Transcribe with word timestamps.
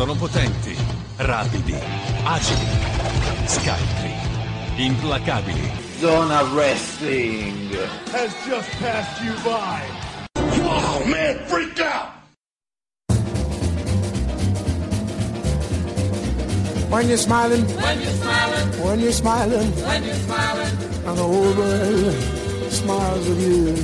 Sono 0.00 0.14
potenti, 0.14 0.74
rapidi, 1.18 1.76
agili, 2.24 2.66
scaltri, 3.44 4.14
implacabili. 4.76 5.70
Zona 6.00 6.42
Wrestling. 6.54 7.68
has 8.10 8.32
just 8.48 8.70
passed 8.80 9.22
you 9.22 9.34
by. 9.44 9.82
Wow, 10.64 11.04
man, 11.04 11.36
freak 11.48 11.78
out! 11.80 12.12
When 16.88 17.06
you're 17.06 17.18
smiling, 17.18 17.66
when 17.66 18.00
you're 18.00 18.10
smiling, 18.12 18.82
when 18.82 19.00
you're 19.00 19.12
smiling, 19.12 19.70
when 19.84 20.02
you're 20.02 20.14
smiling, 20.14 20.76
and 21.04 21.18
the 21.18 21.22
whole 21.22 21.52
world 21.52 22.14
smiles 22.72 23.28
with 23.28 23.40
you. 23.46 23.76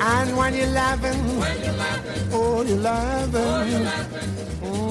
And 0.00 0.36
when 0.36 0.54
you're 0.54 0.66
laughing, 0.74 1.38
when 1.38 1.62
you're 1.62 1.72
laughing, 1.74 2.28
oh, 2.32 2.62
you're 2.62 2.78
laughing. 2.78 3.30
When 3.32 3.84
the 3.84 3.90
sun 3.90 4.10
comes 4.10 4.89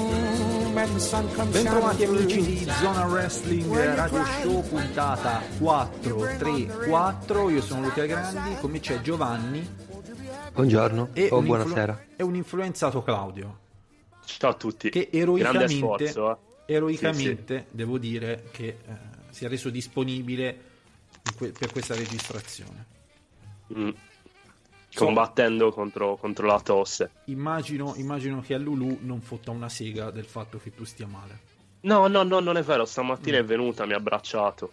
Bentrovati 0.72 2.04
amici 2.04 2.42
di 2.44 2.58
Zona 2.80 3.06
Wrestling 3.08 3.74
Radio 3.96 4.24
Show 4.24 4.62
puntata 4.68 5.42
434 5.58 7.50
io 7.50 7.60
sono 7.60 7.82
Luca 7.82 8.06
Grandi 8.06 8.56
come 8.60 8.80
c'è 8.80 9.02
Giovanni 9.02 9.68
Buongiorno 10.54 11.10
e 11.14 11.30
o 11.32 11.38
un 11.40 11.46
influ- 11.46 11.64
buonasera. 11.64 12.06
e 12.16 12.22
un 12.22 12.36
influenzato 12.36 13.02
Claudio 13.02 13.58
Ciao 14.26 14.52
a 14.52 14.54
tutti. 14.54 14.92
che 14.92 15.08
Grande 15.12 15.18
eroicamente, 15.24 15.76
sforzo. 15.76 16.40
eh. 16.68 16.74
eroicamente 16.76 17.66
devo 17.72 17.98
dire 17.98 18.50
che 18.52 18.66
eh, 18.68 18.78
si 19.32 19.46
è 19.46 19.48
reso 19.50 19.72
disponibile 19.72 20.56
que- 21.36 21.50
per 21.50 21.72
questa 21.72 21.96
registrazione 21.96 22.86
Mm. 23.76 23.90
Combattendo 24.94 25.72
contro, 25.72 26.16
contro 26.18 26.46
la 26.48 26.60
tosse. 26.60 27.12
immagino, 27.26 27.94
immagino 27.98 28.42
che 28.42 28.54
a 28.54 28.58
Lulu 28.58 29.00
non 29.02 29.22
fotta 29.22 29.52
una 29.52 29.70
sega 29.70 30.10
del 30.12 30.26
fatto 30.26 30.60
che 30.60 30.74
tu 30.74 30.84
stia 30.84 31.08
male 31.08 31.48
No, 31.82 32.08
no, 32.08 32.24
no, 32.24 32.40
non 32.42 32.58
è 32.58 32.62
vero. 32.64 32.84
Stamattina 32.86 33.38
è 33.38 33.44
venuta, 33.46 33.86
mi 33.86 33.94
ha 33.94 33.98
abbracciato. 33.98 34.70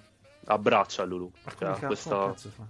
Abbraccia 0.46 1.04
Lulu. 1.04 1.30
ma 1.44 1.50
Cioè, 1.50 1.68
cazzo, 1.68 1.86
questa- 1.86 2.26
cazzo 2.26 2.48
fa? 2.50 2.66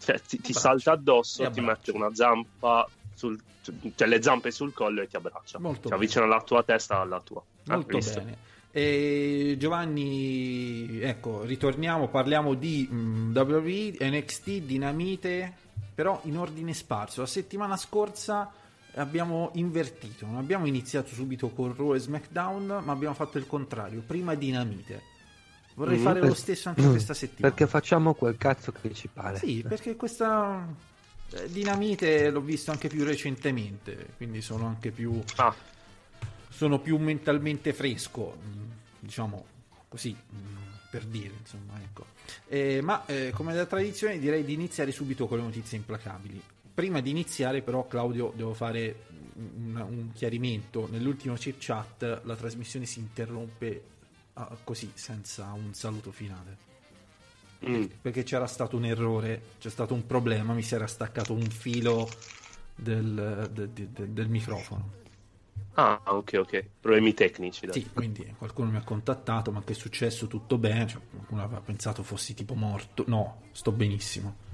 cioè, 0.00 0.20
ti, 0.20 0.40
ti 0.40 0.52
salta 0.52 0.92
addosso, 0.92 1.44
Ti 1.46 1.52
ti 1.52 1.60
mette 1.60 1.90
una 1.92 2.12
zampa 2.14 2.88
sul, 3.14 3.40
cioè 3.94 4.08
le 4.08 4.20
zampe 4.22 4.50
sul 4.50 4.72
collo 4.72 5.02
e 5.02 5.06
ti 5.08 5.14
abbraccia. 5.16 5.58
Molto 5.60 5.82
bene. 5.88 5.94
avvicina 5.94 6.26
la 6.26 6.40
tua 6.42 6.62
testa 6.64 7.00
alla 7.00 7.20
tua. 7.20 7.42
Ah, 7.68 7.74
Molto 7.74 7.96
visto? 7.96 8.18
bene. 8.18 8.36
E 8.72 9.54
Giovanni, 9.58 11.00
ecco, 11.00 11.42
ritorniamo, 11.44 12.08
parliamo 12.08 12.54
di 12.54 12.88
mm, 12.90 13.34
WWE, 13.34 13.96
NXT, 14.00 14.50
Dinamite, 14.62 15.54
però 15.96 16.20
in 16.24 16.36
ordine 16.36 16.74
sparso. 16.74 17.22
La 17.22 17.26
settimana 17.26 17.78
scorsa 17.78 18.52
abbiamo 18.96 19.50
invertito, 19.54 20.26
non 20.26 20.36
abbiamo 20.36 20.66
iniziato 20.66 21.08
subito 21.14 21.48
con 21.48 21.74
Raw 21.74 21.94
e 21.94 21.98
SmackDown, 21.98 22.82
ma 22.84 22.92
abbiamo 22.92 23.14
fatto 23.14 23.38
il 23.38 23.46
contrario, 23.46 24.02
prima 24.06 24.34
Dinamite. 24.34 25.14
Vorrei 25.74 25.96
Mhm. 25.96 26.02
fare 26.04 26.20
Per- 26.20 26.28
lo 26.28 26.34
stesso 26.34 26.68
anche 26.68 26.86
questa 26.86 27.14
settimana. 27.14 27.54
Perché 27.54 27.66
facciamo 27.70 28.12
quel 28.12 28.36
cazzo 28.36 28.72
che 28.72 28.92
ci 28.92 29.08
pare. 29.08 29.38
Sì, 29.38 29.64
perché 29.66 29.96
questa 29.96 30.66
eh, 31.32 31.50
Dinamite 31.50 32.28
l'ho 32.30 32.40
visto 32.42 32.70
anche 32.72 32.88
più 32.88 33.02
recentemente, 33.02 34.10
quindi 34.18 34.42
sono 34.42 34.66
anche 34.66 34.90
più 34.90 35.18
Ah, 35.36 35.54
sono 36.50 36.78
più 36.78 36.98
mentalmente 36.98 37.72
fresco, 37.72 38.36
mh, 38.40 38.70
diciamo 39.00 39.44
così, 39.88 40.10
mh, 40.12 40.36
per 40.90 41.04
dire, 41.04 41.32
insomma, 41.40 41.72
ecco. 41.82 42.04
Eh, 42.48 42.80
ma 42.82 43.04
eh, 43.06 43.30
come 43.34 43.54
da 43.54 43.66
tradizione 43.66 44.18
direi 44.18 44.44
di 44.44 44.52
iniziare 44.52 44.92
subito 44.92 45.26
con 45.26 45.38
le 45.38 45.44
notizie 45.44 45.76
implacabili. 45.78 46.40
Prima 46.74 47.00
di 47.00 47.10
iniziare 47.10 47.62
però 47.62 47.86
Claudio 47.86 48.32
devo 48.36 48.52
fare 48.54 49.04
un, 49.36 49.76
un 49.76 50.12
chiarimento, 50.12 50.88
nell'ultimo 50.90 51.34
chip 51.34 51.56
chat 51.58 52.20
la 52.24 52.36
trasmissione 52.36 52.84
si 52.86 52.98
interrompe 52.98 53.82
ah, 54.34 54.56
così, 54.62 54.90
senza 54.94 55.52
un 55.52 55.72
saluto 55.74 56.10
finale. 56.12 56.56
mm. 57.66 57.84
Perché 58.02 58.22
c'era 58.24 58.46
stato 58.46 58.76
un 58.76 58.84
errore, 58.84 59.40
c'è 59.58 59.70
stato 59.70 59.94
un 59.94 60.06
problema, 60.06 60.52
mi 60.52 60.62
si 60.62 60.74
era 60.74 60.86
staccato 60.86 61.32
un 61.32 61.48
filo 61.48 62.08
del- 62.74 63.48
de- 63.52 63.72
de- 63.72 63.88
de- 63.92 64.12
del 64.12 64.28
microfono. 64.28 65.04
Ah, 65.78 66.00
ok, 66.04 66.36
ok. 66.38 66.64
Problemi 66.80 67.12
tecnici. 67.12 67.66
dai. 67.66 67.80
Sì, 67.80 67.90
quindi 67.92 68.34
qualcuno 68.38 68.70
mi 68.70 68.76
ha 68.78 68.82
contattato, 68.82 69.52
ma 69.52 69.62
che 69.62 69.72
è 69.72 69.76
successo? 69.76 70.26
Tutto 70.26 70.56
bene? 70.56 70.86
Cioè, 70.86 71.00
qualcuno 71.10 71.42
aveva 71.42 71.60
pensato 71.60 72.02
fossi 72.02 72.34
tipo 72.34 72.54
morto. 72.54 73.04
No, 73.06 73.42
sto 73.52 73.72
benissimo. 73.72 74.44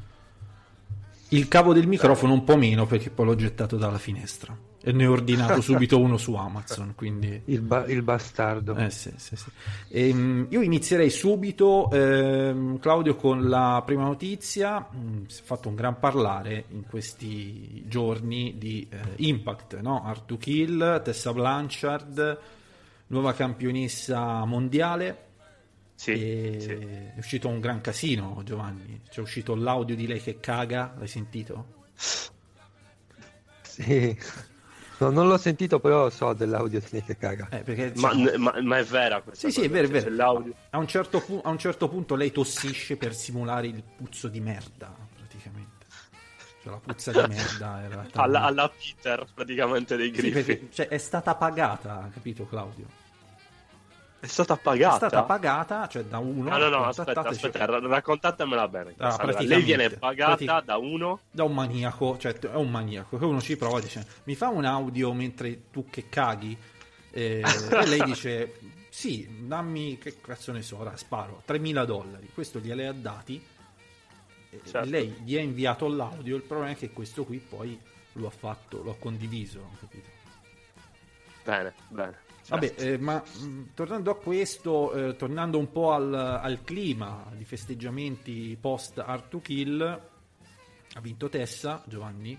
Il 1.29 1.49
cavo 1.49 1.73
del 1.73 1.87
microfono 1.87 2.33
un 2.33 2.45
po' 2.45 2.57
meno 2.57 2.87
perché 2.87 3.11
poi 3.11 3.27
l'ho 3.27 3.35
gettato 3.37 3.77
dalla 3.77 3.99
finestra. 3.99 4.71
E 4.85 4.91
ne 4.93 5.07
ho 5.07 5.13
ordinato 5.13 5.61
subito 5.63 6.01
uno 6.01 6.17
su 6.17 6.35
Amazon, 6.35 6.95
quindi... 6.97 7.41
Il, 7.47 7.61
ba- 7.61 7.87
il 7.87 8.03
bastardo. 8.03 8.75
Eh 8.75 8.91
sì, 8.91 9.13
sì, 9.17 9.37
sì. 9.37 9.49
Ehm, 9.91 10.49
io 10.51 10.61
inizierei 10.61 11.09
subito, 11.09 11.89
ehm, 11.91 12.81
Claudio, 12.81 13.15
con 13.15 13.49
la 13.49 13.81
prima 13.87 14.03
notizia. 14.03 14.89
Mm, 14.95 15.27
si 15.27 15.41
è 15.41 15.45
fatto 15.45 15.69
un 15.69 15.77
gran 15.77 15.99
parlare 16.01 16.65
in 16.71 16.85
questi 16.87 17.85
giorni 17.87 18.57
di 18.59 18.87
eh, 18.91 18.99
Impact, 19.17 19.79
no? 19.81 20.03
Art 20.05 20.27
to 20.27 20.37
Kill, 20.37 21.01
Tessa 21.03 21.33
Blanchard, 21.33 22.39
nuova 23.07 23.35
campionessa 23.35 24.45
mondiale. 24.45 25.27
Sì, 25.95 26.11
E 26.11 26.57
sì. 26.59 26.71
È 26.71 27.15
uscito 27.19 27.47
un 27.49 27.61
gran 27.61 27.81
casino, 27.81 28.41
Giovanni. 28.45 29.01
C'è 29.09 29.21
uscito 29.21 29.55
l'audio 29.55 29.95
di 29.95 30.09
lei 30.09 30.21
che 30.21 30.41
caga, 30.41 30.93
l'hai 30.99 31.07
sentito? 31.07 31.67
Sì. 33.63 34.19
No, 35.03 35.11
non 35.11 35.27
l'ho 35.27 35.37
sentito, 35.37 35.81
però 35.81 36.09
so 36.11 36.33
dell'audio 36.33 36.81
che 36.81 37.17
caga. 37.17 37.49
Eh, 37.51 37.59
perché 37.63 37.93
Ma, 37.97 38.15
diciamo- 38.15 38.39
ma- 38.39 38.61
ma 38.63 38.79
è 38.79 38.85
vera 38.85 39.21
questa 39.21 39.49
Sì, 39.49 39.53
sì, 39.53 39.61
è 39.65 39.69
cosa? 39.69 39.73
vero, 39.81 39.87
è 39.97 40.01
Cioè, 40.03 40.11
vero. 40.11 40.55
A 40.71 40.79
un, 40.79 40.87
certo 40.87 41.21
pu- 41.21 41.41
a 41.43 41.49
un 41.51 41.59
certo 41.59 41.89
punto 41.89 42.15
lei 42.15 42.31
tossisce 42.31 42.97
per 42.97 43.13
simulare 43.15 43.67
il 43.67 43.83
puzzo 43.97 44.29
di 44.29 44.39
merda, 44.41 44.95
praticamente. 45.17 45.71
Cioè 46.63 46.73
la 46.73 46.79
puzza 46.79 47.11
di 47.11 47.19
merda 47.35 47.83
era 47.83 47.89
talmente- 48.13 48.19
Alla, 48.21 48.43
alla 48.43 48.69
Peter, 48.71 49.27
praticamente, 49.35 49.97
dei 49.97 50.15
Sì, 50.15 50.21
griffi. 50.31 50.43
perché, 50.45 50.69
cioè, 50.73 50.87
è 50.89 50.99
stata 50.99 51.35
pagata, 51.35 52.09
capito 52.13 52.47
Claudio? 52.47 52.87
È 54.23 54.29
stata 54.29 54.55
È 54.55 54.59
pagata? 54.61 54.95
stata 55.09 55.23
pagata, 55.25 55.89
cioè 55.89 56.05
da 56.05 56.19
uno... 56.19 56.49
No, 56.51 56.57
no, 56.57 56.69
no, 56.69 56.85
aspetta, 56.85 57.23
aspetta, 57.23 57.65
ra- 57.65 57.81
raccontatemela 57.81 58.69
bene. 58.69 58.95
Ah, 58.99 59.17
Allora, 59.17 59.41
lei 59.41 59.63
viene 59.63 59.91
pagata 59.91 60.37
pratic- 60.37 60.65
da 60.65 60.77
uno 60.77 61.23
Da 61.29 61.43
un 61.43 61.53
maniaco, 61.53 62.17
cioè 62.19 62.33
è 62.39 62.55
un 62.55 62.71
maniaco, 62.71 63.19
che 63.19 63.25
uno 63.25 63.41
ci 63.41 63.57
prova 63.57 63.79
e 63.79 63.83
dice 63.83 64.07
mi 64.25 64.37
fa 64.37 64.49
un 64.49 64.65
audio 64.65 65.13
mentre 65.13 65.71
tu 65.73 65.91
che 65.91 66.09
caghi? 66.09 66.57
Eh, 67.11 67.41
e 67.43 67.87
lei 67.87 68.01
dice 68.05 68.61
sì, 68.91 69.29
dammi, 69.49 69.99
che 69.99 70.21
cazzo 70.21 70.53
ne 70.53 70.63
so, 70.63 70.79
ora 70.79 70.97
sparo, 70.97 71.43
3.000 71.45 71.85
dollari, 71.85 72.31
questo 72.33 72.61
gliele 72.61 72.87
ha 72.87 72.93
dati, 72.93 73.45
e 74.51 74.61
Certo. 74.65 74.89
lei 74.89 75.09
gli 75.25 75.37
ha 75.37 75.41
inviato 75.41 75.89
l'audio, 75.89 76.37
il 76.37 76.43
problema 76.43 76.71
è 76.71 76.77
che 76.77 76.93
questo 76.93 77.25
qui 77.25 77.39
poi 77.39 77.77
lo 78.13 78.29
ha 78.29 78.31
fatto, 78.31 78.85
lo 78.85 78.93
ha 78.93 78.97
condiviso, 78.97 79.69
capito? 79.81 80.09
Bene, 81.43 81.75
bene. 81.89 82.31
Vabbè, 82.49 82.75
eh, 82.77 82.99
ma 82.99 83.23
mh, 83.23 83.69
tornando 83.75 84.11
a 84.11 84.17
questo, 84.17 84.93
eh, 84.93 85.17
tornando 85.17 85.59
un 85.59 85.71
po' 85.71 85.93
al, 85.93 86.13
al 86.13 86.63
clima 86.65 87.31
di 87.37 87.45
festeggiamenti 87.45 88.57
post 88.61 88.99
Art 88.99 89.29
to 89.29 89.41
Kill, 89.41 89.81
ha 89.81 91.01
vinto 91.01 91.29
Tessa, 91.29 91.83
Giovanni. 91.87 92.39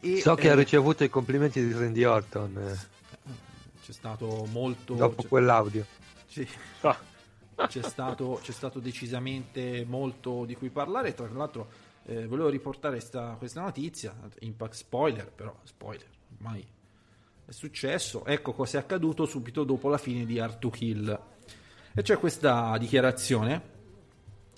E, 0.00 0.20
So 0.20 0.34
che 0.36 0.46
eh, 0.46 0.50
ha 0.50 0.54
ricevuto 0.54 1.02
i 1.02 1.08
complimenti 1.08 1.64
di 1.64 1.72
Randy 1.72 2.04
Orton 2.04 2.56
eh, 2.58 3.30
C'è 3.82 3.92
stato 3.92 4.46
molto... 4.50 4.94
dopo 4.94 5.22
c'è- 5.22 5.28
quell'audio. 5.28 5.84
sì, 6.26 6.46
Ah, 6.82 6.96
c'è, 7.66 7.82
stato, 7.82 8.38
c'è 8.40 8.52
stato 8.52 8.78
decisamente 8.78 9.84
molto 9.88 10.44
di 10.44 10.54
cui 10.54 10.68
parlare. 10.70 11.14
Tra 11.14 11.26
l'altro, 11.28 11.68
eh, 12.04 12.26
volevo 12.26 12.48
riportare 12.48 13.00
sta- 13.00 13.34
questa 13.38 13.62
notizia. 13.62 14.14
Impact 14.40 14.74
spoiler, 14.74 15.32
però 15.32 15.52
spoiler, 15.64 16.06
ormai 16.36 16.64
è 17.48 17.52
successo. 17.52 18.24
Ecco 18.26 18.52
cosa 18.52 18.78
è 18.78 18.80
accaduto 18.80 19.24
subito 19.24 19.64
dopo 19.64 19.88
la 19.88 19.98
fine 19.98 20.26
di 20.26 20.38
Art 20.38 20.58
to 20.58 20.68
Kill. 20.70 21.18
E 21.94 22.02
c'è 22.02 22.18
questa 22.18 22.76
dichiarazione 22.78 23.76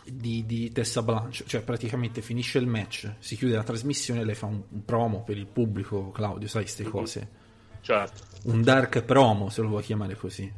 di, 0.04 0.44
di 0.44 0.72
Tessa 0.72 1.02
Blanche, 1.02 1.44
cioè 1.46 1.62
praticamente 1.62 2.20
finisce 2.20 2.58
il 2.58 2.66
match, 2.66 3.14
si 3.20 3.36
chiude 3.36 3.54
la 3.54 3.62
trasmissione, 3.62 4.24
lei 4.24 4.34
fa 4.34 4.46
un, 4.46 4.60
un 4.68 4.84
promo 4.84 5.22
per 5.22 5.36
il 5.38 5.46
pubblico, 5.46 6.10
Claudio, 6.10 6.48
sai 6.48 6.62
queste 6.62 6.82
Mhm. 6.84 6.90
cose. 6.90 7.28
certo. 7.82 8.22
Un 8.44 8.62
dark 8.62 9.02
promo, 9.02 9.48
se 9.50 9.62
lo 9.62 9.68
vuoi 9.68 9.82
chiamare 9.82 10.14
così 10.16 10.52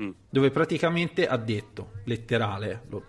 Mm. 0.00 0.10
dove 0.30 0.50
praticamente 0.50 1.26
ha 1.26 1.36
detto, 1.36 1.92
letterale, 2.04 2.84
lo, 2.88 3.04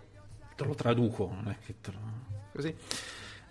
te 0.58 0.66
lo 0.66 0.74
traduco, 0.74 1.30
non 1.32 1.48
è 1.50 1.58
che 1.64 1.76
te 1.80 1.92
lo- 1.92 2.50
così, 2.52 2.76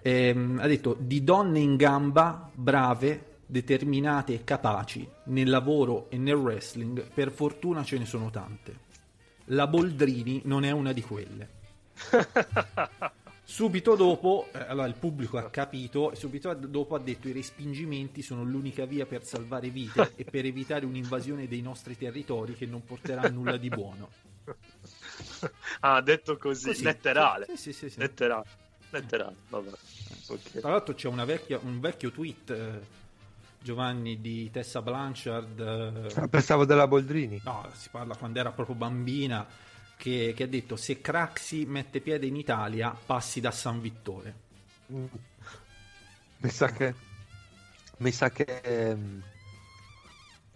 ehm, 0.03 0.59
ha 0.61 0.67
detto 0.67 0.95
di 0.99 1.23
donne 1.25 1.61
in 1.61 1.77
gamba, 1.77 2.51
brave, 2.53 3.30
determinate 3.51 4.35
e 4.35 4.45
capaci, 4.45 5.09
nel 5.25 5.49
lavoro 5.51 6.09
e 6.11 6.17
nel 6.19 6.35
wrestling, 6.37 7.03
per 7.13 7.31
fortuna 7.33 7.83
ce 7.83 7.99
ne 7.99 8.07
sono 8.07 8.31
tante. 8.31 8.89
La 9.47 9.67
Boldrini 9.67 10.43
non 10.45 10.65
è 10.65 10.71
una 10.71 10.93
di 10.93 11.03
quelle. 11.03 11.49
Subito 13.43 13.97
dopo, 13.97 14.49
eh, 14.53 14.61
allora 14.61 14.87
il 14.87 14.95
pubblico 14.95 15.37
ha 15.37 15.51
capito, 15.51 16.13
e 16.13 16.15
subito 16.15 16.55
dopo 16.55 16.95
ha 16.95 17.01
detto 17.01 17.27
i 17.27 17.33
respingimenti 17.33 18.23
sono 18.23 18.45
l'unica 18.45 18.85
via 18.85 19.07
per 19.07 19.25
salvare 19.25 19.71
vite 19.71 20.13
e 20.15 20.23
per 20.23 20.45
evitare 20.45 20.87
un'invasione 20.87 21.49
dei 21.49 21.61
nostri 21.61 21.99
territori 21.99 22.55
che 22.55 22.67
non 22.67 22.85
porterà 22.85 23.23
a 23.23 23.29
nulla 23.29 23.57
di 23.57 23.69
buono. 23.69 24.09
Ah, 25.81 26.01
detto 26.03 26.37
così, 26.37 26.67
Così. 26.67 26.83
letterale. 26.83 27.47
Sì, 27.57 27.73
sì, 27.73 27.89
sì. 27.89 27.99
Letterale. 27.99 28.45
Letterale, 28.91 29.37
vabbè. 29.49 29.71
Ok. 30.29 30.61
Tra 30.61 30.71
l'altro 30.71 30.95
c'è 30.95 31.09
una 31.09 31.25
vecchia- 31.25 31.59
un 31.63 31.81
vecchio 31.81 32.11
tweet, 32.11 32.51
eh, 32.51 32.81
Giovanni, 33.63 34.21
di 34.21 34.51
Tessa 34.51 34.83
Blanchard. 34.83 35.61
eh, 35.61 36.21
Ah, 36.21 36.29
Pensavo 36.29 36.65
della 36.65 36.87
Boldrini. 36.87 37.41
No, 37.45 37.69
si 37.75 37.89
parla 37.91 38.17
quando 38.17 38.39
era 38.39 38.53
proprio 38.53 38.75
bambina, 38.77 39.47
che, 39.97 40.33
che 40.37 40.43
ha 40.45 40.47
detto 40.47 40.77
se 40.77 41.01
Craxi 41.01 41.65
mette 41.67 42.01
piede 42.01 42.27
in 42.27 42.37
Italia 42.37 42.91
passi 43.05 43.41
da 43.41 43.51
San 43.51 43.81
Vittore. 43.81 44.35
Mi 46.43 46.51
sa 46.51 46.69
che. 46.73 46.95
Mi 47.99 48.11
sa 48.13 48.31
che. 48.31 48.61
ehm, 48.63 49.23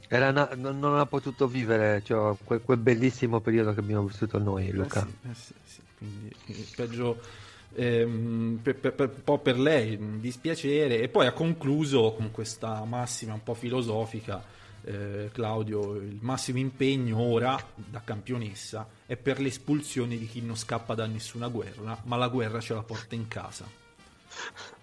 era 0.08 0.28
una- 0.30 0.50
non, 0.54 0.78
non 0.78 0.98
ha 0.98 1.06
potuto 1.06 1.46
vivere 1.48 2.02
cioè, 2.04 2.36
quel, 2.44 2.62
quel 2.62 2.78
bellissimo 2.78 3.40
periodo 3.40 3.74
che 3.74 3.80
abbiamo 3.80 4.04
vissuto 4.06 4.38
noi, 4.38 4.70
Luca. 4.70 5.00
Eh 5.00 5.06
sì, 5.06 5.28
eh 5.30 5.34
sì, 5.34 5.54
sì, 5.64 5.80
quindi, 5.96 6.34
quindi 6.44 6.68
peggio 6.74 7.20
ehm, 7.74 8.60
per, 8.62 8.76
per- 8.78 8.94
per- 8.94 9.12
un 9.16 9.22
po' 9.24 9.38
per 9.38 9.58
lei, 9.58 10.20
dispiacere. 10.20 11.00
E 11.00 11.08
poi 11.08 11.26
ha 11.26 11.32
concluso 11.32 12.12
con 12.14 12.30
questa 12.30 12.84
massima 12.84 13.34
un 13.34 13.42
po' 13.42 13.54
filosofica. 13.54 14.44
eh, 14.86 15.30
Claudio, 15.32 15.94
il 15.96 16.18
massimo 16.20 16.58
impegno 16.58 17.18
ora 17.20 17.58
da 17.74 18.02
campionessa 18.04 18.86
è 19.06 19.16
per 19.16 19.40
l'espulsione 19.40 20.16
di 20.18 20.26
chi 20.28 20.42
non 20.42 20.56
scappa 20.56 20.94
da 20.94 21.06
nessuna 21.06 21.48
guerra, 21.48 21.98
ma 22.04 22.16
la 22.16 22.28
guerra 22.28 22.60
ce 22.60 22.74
la 22.74 22.82
porta 22.82 23.14
in 23.14 23.26
casa. 23.28 23.66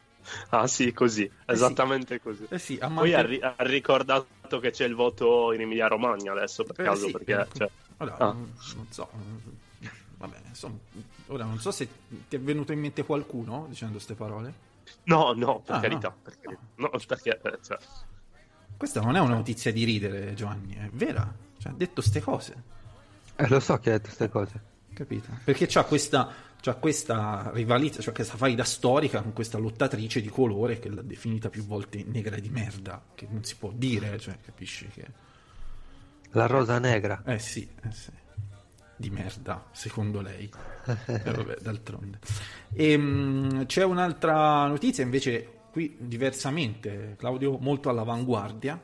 Ah 0.49 0.67
sì, 0.67 0.91
così, 0.93 1.29
esattamente 1.45 2.19
così. 2.21 2.47
Eh 2.49 2.59
sì, 2.59 2.77
ha 2.79 2.89
Poi 2.93 3.13
ha, 3.13 3.21
manten- 3.21 3.25
ri- 3.25 3.41
ha 3.41 3.55
ricordato 3.59 4.59
che 4.59 4.71
c'è 4.71 4.85
il 4.85 4.95
voto 4.95 5.51
in 5.53 5.61
Emilia 5.61 5.87
Romagna 5.87 6.31
adesso, 6.31 6.63
per 6.65 6.75
Eh, 6.75 6.83
caso, 6.83 7.09
sì, 7.09 7.11
perché... 7.11 7.33
eh, 7.33 7.47
cioè, 7.51 7.69
allora, 7.97 8.17
ah. 8.17 8.37
non, 8.73 8.87
so, 8.89 9.09
eh, 9.13 9.60
vabbè, 10.21 10.37
insomma, 10.47 10.77
ora 11.27 11.43
non 11.45 11.59
so 11.59 11.71
se 11.71 11.87
ti 12.29 12.35
è 12.35 12.39
venuto 12.39 12.71
in 12.71 12.79
mente 12.79 13.03
qualcuno 13.03 13.65
dicendo 13.67 13.93
queste 13.95 14.13
parole. 14.15 14.69
No, 15.03 15.33
no, 15.33 15.59
per 15.61 15.75
Ah, 15.75 15.79
carità, 15.79 16.07
no. 16.09 16.15
per 16.21 16.39
carità. 16.39 16.61
No, 16.75 16.89
perché... 17.07 17.39
eh, 17.41 17.59
cioè, 17.63 17.77
Questa 18.77 19.01
non 19.01 19.15
è 19.15 19.19
una 19.19 19.35
notizia 19.35 19.71
di 19.71 19.83
ridere, 19.83 20.33
Giovanni, 20.33 20.73
è 20.75 20.89
vera. 20.91 21.31
Cioè, 21.57 21.71
ha 21.71 21.75
detto 21.75 22.01
ste 22.01 22.19
cose, 22.21 22.63
Eh, 23.35 23.47
lo 23.47 23.59
so 23.59 23.77
che 23.77 23.89
ha 23.89 23.93
detto 23.93 24.05
queste 24.05 24.29
cose. 24.29 24.61
capito? 24.93 25.29
Perché 25.43 25.67
c'ha 25.67 25.83
questa, 25.85 26.31
c'ha 26.59 26.73
questa 26.75 27.51
rivalità, 27.53 28.01
cioè 28.01 28.13
questa 28.13 28.35
faida 28.37 28.63
storica 28.63 29.21
con 29.21 29.33
questa 29.33 29.57
lottatrice 29.59 30.21
di 30.21 30.29
colore 30.29 30.79
che 30.79 30.89
l'ha 30.89 31.01
definita 31.03 31.49
più 31.49 31.63
volte 31.65 32.03
negra 32.03 32.37
di 32.39 32.49
merda, 32.49 33.01
che 33.15 33.27
non 33.29 33.43
si 33.43 33.55
può 33.55 33.71
dire, 33.73 34.19
cioè, 34.19 34.37
capisci 34.43 34.87
che... 34.87 35.05
La 36.31 36.47
rosa 36.47 36.79
negra. 36.79 37.21
Eh 37.25 37.39
sì, 37.39 37.67
eh 37.83 37.91
sì. 37.91 38.11
Di 39.01 39.09
merda, 39.09 39.65
secondo 39.71 40.21
lei. 40.21 40.49
Eh, 41.05 41.31
vabbè, 41.31 41.57
d'altronde. 41.61 42.19
Ehm, 42.73 43.65
c'è 43.65 43.83
un'altra 43.83 44.65
notizia 44.67 45.03
invece 45.03 45.59
qui 45.71 45.95
diversamente, 45.99 47.15
Claudio 47.17 47.57
molto 47.59 47.89
all'avanguardia. 47.89 48.79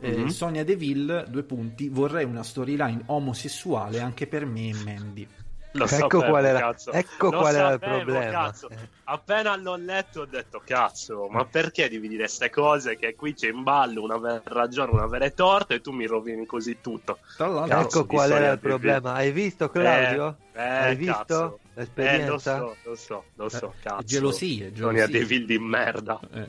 Eh, 0.00 0.16
Mhm. 0.16 0.26
Sonia 0.28 0.64
Deville, 0.64 1.26
due 1.28 1.42
punti, 1.44 1.88
vorrei 1.88 2.24
una 2.24 2.42
storyline 2.42 3.02
omosessuale 3.06 4.00
anche 4.00 4.26
per 4.26 4.44
me 4.46 4.68
e 4.70 4.74
Mandy. 4.84 5.28
Lo 5.74 5.84
Ecco 5.84 5.94
sapevo, 5.96 6.24
qual 6.24 6.44
era- 6.44 6.58
cazzo. 6.60 6.92
ecco 6.92 7.30
Lo 7.30 7.38
qual 7.38 7.54
era 7.54 7.66
il 7.72 7.80
sapevo, 7.80 7.96
problema. 8.02 8.30
cazzo. 8.30 8.68
Appena 9.04 9.56
l'ho 9.56 9.76
letto 9.76 10.20
ho 10.20 10.24
detto, 10.26 10.60
cazzo, 10.64 11.28
ma 11.28 11.44
perché 11.46 11.88
devi 11.88 12.08
dire 12.08 12.24
queste 12.24 12.50
cose 12.50 12.96
che 12.96 13.14
qui 13.14 13.32
c'è 13.32 13.48
in 13.48 13.62
ballo 13.62 14.02
una 14.02 14.18
vera 14.18 14.42
ragione, 14.44 14.90
una 14.92 15.06
vera 15.06 15.30
torta 15.30 15.72
e 15.74 15.80
tu 15.80 15.90
mi 15.92 16.06
rovini 16.06 16.44
così 16.44 16.78
tutto. 16.82 17.18
Cazzo, 17.38 17.64
ecco 17.64 18.06
qual 18.06 18.26
era 18.30 18.36
Sonia 18.36 18.52
il 18.52 18.58
problema. 18.58 19.12
Hai 19.14 19.32
visto, 19.32 19.70
Claudio? 19.70 20.36
Eh, 20.52 20.60
Hai 20.60 20.92
eh, 20.92 20.94
visto 20.96 21.12
cazzo. 21.14 21.58
l'esperienza? 21.74 22.56
Eh, 22.56 22.58
lo 22.60 22.66
so, 22.68 22.76
lo 22.84 22.94
so, 22.94 23.24
lo 23.36 23.48
so, 23.48 23.74
Eh, 23.78 23.82
cazzo. 23.82 24.02
gelosie, 24.04 24.72
Sonia 24.76 25.06
gelosie. 25.06 25.18
Deville 25.18 25.46
di 25.46 25.58
merda. 25.58 26.20
Eh, 26.32 26.48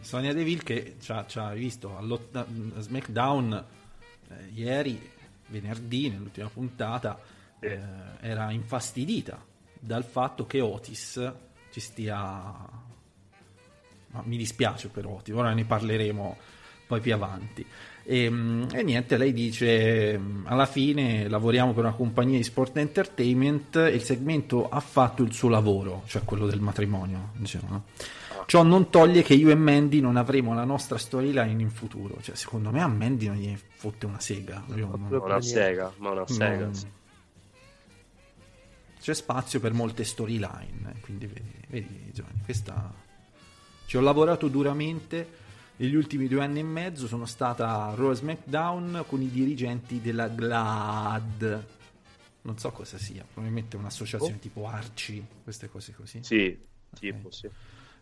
Sonia 0.00 0.34
Deville 0.34 0.62
che 0.62 0.96
ci 1.00 1.10
ha, 1.12 1.24
ci 1.26 1.38
ha 1.38 1.52
visto 1.52 1.96
a 1.96 2.02
SmackDown 2.80 3.64
eh, 4.28 4.34
ieri, 4.52 5.10
venerdì, 5.46 6.10
nell'ultima 6.10 6.48
puntata, 6.52 7.18
eh, 7.60 7.78
era 8.20 8.50
infastidita 8.50 9.44
dal 9.78 10.04
fatto 10.04 10.46
che 10.46 10.60
Otis 10.60 11.32
ci 11.70 11.80
stia... 11.80 12.16
Ma 14.10 14.22
mi 14.24 14.38
dispiace 14.38 14.88
per 14.88 15.06
Otis, 15.06 15.34
ora 15.34 15.52
ne 15.52 15.64
parleremo 15.64 16.36
poi 16.86 17.00
più 17.00 17.12
avanti. 17.12 17.64
E, 18.02 18.30
mm, 18.30 18.62
e 18.72 18.82
niente, 18.82 19.18
lei 19.18 19.34
dice 19.34 20.18
mm, 20.18 20.46
alla 20.46 20.64
fine 20.64 21.28
lavoriamo 21.28 21.74
per 21.74 21.84
una 21.84 21.92
compagnia 21.92 22.38
di 22.38 22.42
sport 22.42 22.78
entertainment 22.78 23.76
e 23.76 23.90
il 23.90 24.02
segmento 24.02 24.66
ha 24.70 24.80
fatto 24.80 25.22
il 25.22 25.32
suo 25.34 25.50
lavoro, 25.50 26.04
cioè 26.06 26.24
quello 26.24 26.46
del 26.46 26.60
matrimonio, 26.60 27.32
diciamo, 27.36 27.68
no? 27.68 27.84
Ciò 28.46 28.62
non 28.62 28.88
toglie 28.88 29.20
che 29.22 29.34
io 29.34 29.50
e 29.50 29.54
Mandy 29.54 30.00
non 30.00 30.16
avremo 30.16 30.54
la 30.54 30.64
nostra 30.64 30.96
storyline 30.96 31.60
in 31.60 31.68
futuro. 31.68 32.16
Cioè, 32.22 32.34
secondo 32.34 32.70
me 32.70 32.80
a 32.80 32.86
Mandy 32.86 33.26
non 33.26 33.36
gli 33.36 33.54
fotte 33.74 34.06
una 34.06 34.20
sega. 34.20 34.64
Una 34.68 35.40
sega, 35.42 35.92
ma 35.98 36.10
una 36.12 36.26
sega. 36.26 36.64
non- 36.64 36.74
sì. 36.74 36.86
C'è 39.00 39.14
spazio 39.14 39.60
per 39.60 39.72
molte 39.72 40.04
storyline. 40.04 40.94
eh, 40.94 41.00
Quindi 41.00 41.26
vedi, 41.26 41.52
vedi 41.68 42.10
Giovanni, 42.12 42.40
questa... 42.44 42.92
Ci 43.86 43.96
ho 43.96 44.00
lavorato 44.00 44.48
duramente. 44.48 45.46
Negli 45.76 45.94
ultimi 45.94 46.26
due 46.26 46.42
anni 46.42 46.58
e 46.58 46.64
mezzo 46.64 47.06
sono 47.06 47.24
stata 47.24 47.84
a 47.86 47.94
Raw 47.94 48.12
SmackDown 48.12 49.04
con 49.06 49.22
i 49.22 49.30
dirigenti 49.30 50.00
della 50.00 50.28
GLAD. 50.28 51.66
Non 52.42 52.58
so 52.58 52.70
cosa 52.72 52.98
sia, 52.98 53.24
probabilmente 53.24 53.76
un'associazione 53.76 54.38
tipo 54.40 54.66
Arci, 54.66 55.24
queste 55.42 55.68
cose 55.68 55.92
così. 55.94 56.18
Sì, 56.22 56.58
tipo, 56.98 57.30
sì. 57.30 57.48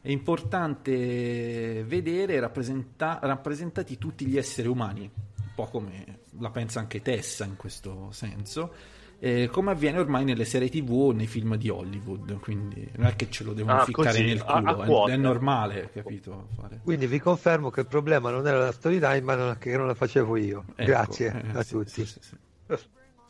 È 0.00 0.10
importante 0.10 1.84
vedere 1.84 2.40
rappresenta- 2.40 3.18
rappresentati 3.22 3.98
tutti 3.98 4.24
gli 4.24 4.38
esseri 4.38 4.68
umani, 4.68 5.02
un 5.02 5.54
po' 5.54 5.66
come 5.66 6.20
la 6.38 6.50
pensa 6.50 6.80
anche 6.80 7.02
Tessa 7.02 7.44
in 7.44 7.56
questo 7.56 8.10
senso, 8.12 8.72
eh, 9.18 9.48
come 9.50 9.70
avviene 9.70 9.98
ormai 9.98 10.24
nelle 10.24 10.44
serie 10.44 10.68
tv 10.68 10.90
o 10.92 11.12
nei 11.12 11.26
film 11.26 11.56
di 11.56 11.68
Hollywood, 11.70 12.38
quindi 12.40 12.88
non 12.96 13.06
è 13.06 13.16
che 13.16 13.30
ce 13.30 13.44
lo 13.44 13.52
devono 13.54 13.78
Ah, 13.80 13.84
ficcare 13.84 14.08
così, 14.10 14.24
nel 14.24 14.42
a- 14.44 14.52
a 14.54 14.60
culo, 14.60 14.82
è- 14.82 14.86
quote. 14.86 15.12
è, 15.12 15.16
normale, 15.16 15.90
capito? 15.92 16.48
Fare. 16.60 16.80
Quindi 16.84 17.06
vi 17.06 17.18
confermo 17.18 17.70
che 17.70 17.80
il 17.80 17.86
problema 17.86 18.30
non 18.30 18.46
era 18.46 18.58
la 18.58 18.72
storyline, 18.72 19.20
ma 19.22 19.34
non- 19.34 19.56
che 19.58 19.76
non 19.76 19.86
la 19.86 19.94
facevo 19.94 20.36
io. 20.36 20.64
Ecco, 20.74 20.84
Grazie 20.84 21.42
eh, 21.52 21.58
a 21.58 21.62
sì, 21.62 21.70
tutti. 21.72 21.90
sì, 21.90 22.04
sì, 22.06 22.18
sì. 22.20 22.36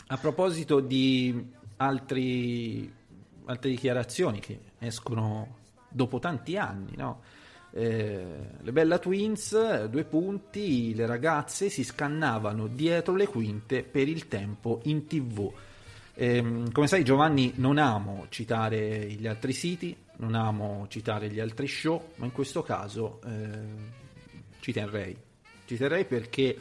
A 0.09 0.17
proposito 0.19 0.81
di 0.81 1.53
altri, 1.77 2.93
altre 3.47 3.71
dichiarazioni 3.71 4.41
che 4.41 4.59
escono 4.79 5.57
dopo 5.89 6.19
tanti 6.19 6.57
anni, 6.57 6.93
no? 6.97 7.23
Eh, 7.73 8.25
le 8.63 8.73
Bella 8.73 8.99
Twins, 8.99 9.85
due 9.87 10.05
punti, 10.05 10.95
le 10.95 11.07
ragazze 11.07 11.69
si 11.69 11.85
scannavano 11.85 12.69
dietro 12.69 13.15
le 13.15 13.27
quinte 13.27 13.83
per 13.83 14.09
il 14.09 14.29
tempo 14.29 14.81
in 14.85 15.07
tv. 15.07 15.53
Ehm, 16.19 16.73
come 16.73 16.87
sai 16.87 17.05
Giovanni 17.05 17.53
non 17.57 17.77
amo 17.77 18.27
citare 18.31 19.07
gli 19.11 19.27
altri 19.27 19.53
siti, 19.53 19.95
non 20.17 20.35
amo 20.35 20.87
citare 20.89 21.29
gli 21.29 21.41
altri 21.41 21.69
show, 21.69 22.13
ma 22.17 22.25
in 22.25 22.33
questo 22.33 22.63
caso 22.63 23.21
eh, 23.23 23.59
ci 24.61 24.73
terrei. 24.73 25.15
Ci 25.67 25.77
terrei 25.77 26.07
perché 26.07 26.59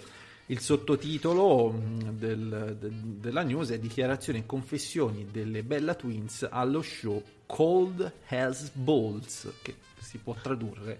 il 0.47 0.59
sottotitolo 0.59 1.71
mh, 1.71 2.17
del- 2.17 2.77
de- 2.79 2.89
della 2.91 3.43
news 3.43 3.69
è 3.69 3.79
Dichiarazioni 3.79 4.39
e 4.39 4.45
confessioni 4.45 5.25
delle 5.31 5.63
Bella 5.63 5.95
Twins 5.95 6.45
allo 6.49 6.81
show 6.81 7.23
Cold 7.45 8.11
as 8.27 8.71
Balls, 8.73 9.53
che 9.61 9.75
si 9.99 10.17
può 10.17 10.35
tradurre. 10.41 10.99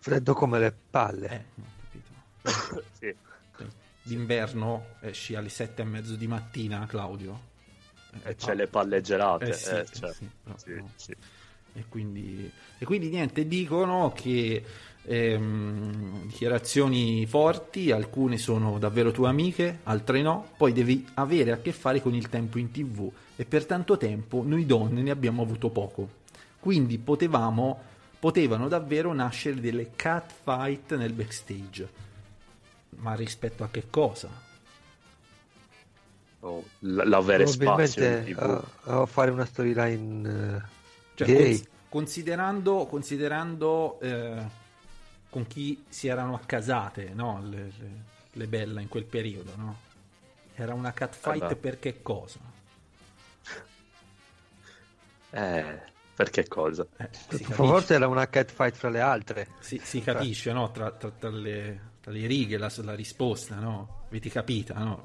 Freddo 0.00 0.34
come 0.34 0.58
le 0.58 0.74
palle. 0.90 1.28
Eh, 1.30 1.62
capito. 2.42 2.82
sì. 2.98 3.14
D'inverno 4.02 4.96
esci 5.00 5.34
alle 5.34 5.48
sette 5.48 5.80
e 5.82 5.84
mezzo 5.84 6.16
di 6.16 6.26
mattina, 6.26 6.84
Claudio. 6.86 7.52
E 8.22 8.30
Eh, 8.30 8.36
c'è 8.36 8.54
le 8.54 8.66
palle 8.66 9.00
gelate. 9.00 9.48
eh 9.48 9.52
sì, 9.54 9.70
eh, 9.70 9.78
eh 9.78 9.86
cioè, 9.92 10.12
sì, 10.12 10.28
sì, 10.56 10.72
no. 10.74 10.90
sì. 10.96 11.16
E 11.76 11.84
quindi, 11.88 12.50
e 12.78 12.84
quindi 12.84 13.08
niente, 13.08 13.48
dicono 13.48 14.12
che 14.14 14.62
ehm, 15.02 16.26
dichiarazioni 16.26 17.26
forti, 17.26 17.90
alcune 17.90 18.38
sono 18.38 18.78
davvero 18.78 19.10
tue 19.10 19.28
amiche, 19.28 19.80
altre 19.82 20.22
no, 20.22 20.50
poi 20.56 20.72
devi 20.72 21.04
avere 21.14 21.50
a 21.50 21.56
che 21.58 21.72
fare 21.72 22.00
con 22.00 22.14
il 22.14 22.28
tempo 22.28 22.58
in 22.58 22.70
tv 22.70 23.10
e 23.36 23.44
per 23.44 23.66
tanto 23.66 23.96
tempo 23.96 24.42
noi 24.46 24.66
donne 24.66 25.02
ne 25.02 25.10
abbiamo 25.10 25.42
avuto 25.42 25.68
poco. 25.70 26.08
Quindi 26.60 26.98
potevamo, 26.98 27.82
potevano 28.20 28.68
davvero 28.68 29.12
nascere 29.12 29.60
delle 29.60 29.90
cat 29.96 30.32
fight 30.44 30.94
nel 30.96 31.12
backstage. 31.12 31.88
Ma 32.96 33.14
rispetto 33.14 33.64
a 33.64 33.68
che 33.68 33.84
cosa? 33.90 34.43
Oh, 36.46 36.62
l- 36.80 37.08
l'avere 37.08 37.46
spazio 37.46 38.04
in 38.04 38.22
Probabilmente 38.22 38.34
TV. 38.34 38.64
uh, 38.84 39.00
uh, 39.00 39.06
fare 39.06 39.30
una 39.30 39.46
storyline 39.46 40.28
uh, 40.56 40.62
Cioè, 41.14 41.26
gay. 41.26 41.36
cons- 41.56 41.68
considerando, 41.88 42.86
considerando 42.86 43.98
eh, 44.00 44.42
con 45.30 45.46
chi 45.46 45.84
si 45.88 46.06
erano 46.08 46.34
accasate 46.34 47.12
no? 47.14 47.40
le, 47.42 47.72
le, 47.78 47.90
le 48.32 48.46
Bella 48.46 48.80
in 48.82 48.88
quel 48.88 49.04
periodo, 49.04 49.52
no? 49.56 49.78
Era 50.54 50.74
una 50.74 50.92
catfight 50.92 51.48
Eh 51.52 51.56
per 51.56 51.78
che 51.78 52.02
cosa? 52.02 52.38
Eh, 55.30 55.80
per 56.14 56.30
che 56.30 56.46
cosa? 56.46 56.86
Eh, 56.98 57.08
Forse 57.38 57.94
era 57.94 58.06
una 58.06 58.28
catfight 58.28 58.76
fra 58.76 58.88
le 58.90 59.00
altre. 59.00 59.48
si- 59.58 59.80
si 59.82 60.00
capisce, 60.00 60.52
no? 60.52 60.70
Tra, 60.70 60.90
tra- 60.92 61.10
tra 61.10 61.30
le, 61.30 61.92
tra 62.00 62.12
le 62.12 62.26
righe 62.26 62.56
la, 62.56 62.70
la 62.82 62.94
risposta, 62.94 63.56
no? 63.56 64.04
Avete 64.08 64.28
capita, 64.30 64.74
no? 64.78 65.02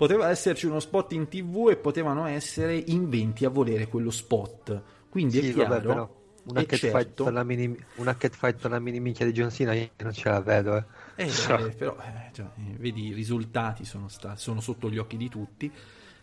Poteva 0.00 0.30
esserci 0.30 0.64
uno 0.64 0.80
spot 0.80 1.12
in 1.12 1.28
tv 1.28 1.68
e 1.68 1.76
potevano 1.76 2.24
essere 2.24 2.74
inventi 2.74 3.44
a 3.44 3.50
volere 3.50 3.86
quello 3.86 4.10
spot. 4.10 4.82
Quindi 5.10 5.40
è 5.40 5.42
Sì, 5.42 5.52
chiaro, 5.52 5.74
vabbè, 5.74 5.86
però 5.86 6.16
una 6.44 6.64
catfight, 6.64 7.08
certo, 7.08 7.24
per 7.24 7.44
mini, 7.44 7.76
una 7.96 8.16
catfight 8.16 8.58
per 8.58 8.70
la 8.70 8.78
mini 8.78 8.98
minchia 8.98 9.26
di 9.26 9.32
John 9.32 9.50
Cena 9.50 9.74
io 9.74 9.90
non 9.98 10.14
ce 10.14 10.30
la 10.30 10.40
vedo. 10.40 10.74
Eh. 10.78 10.84
Eh, 11.16 11.26
eh, 11.52 11.70
però, 11.72 11.98
eh, 12.00 12.32
cioè, 12.32 12.46
eh, 12.46 12.76
vedi, 12.78 13.08
i 13.08 13.12
risultati 13.12 13.84
sono, 13.84 14.08
sta- 14.08 14.36
sono 14.36 14.62
sotto 14.62 14.88
gli 14.88 14.96
occhi 14.96 15.18
di 15.18 15.28
tutti. 15.28 15.70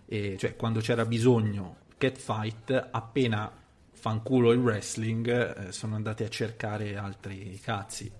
E, 0.08 0.38
cioè, 0.40 0.56
quando 0.56 0.80
c'era 0.80 1.06
bisogno 1.06 1.76
catfight, 2.00 2.88
appena 2.90 3.52
fanculo 3.92 4.54
il 4.54 4.60
wrestling, 4.60 5.68
eh, 5.68 5.72
sono 5.72 5.94
andati 5.94 6.24
a 6.24 6.30
cercare 6.30 6.98
altri 6.98 7.60
cazzi. 7.62 8.12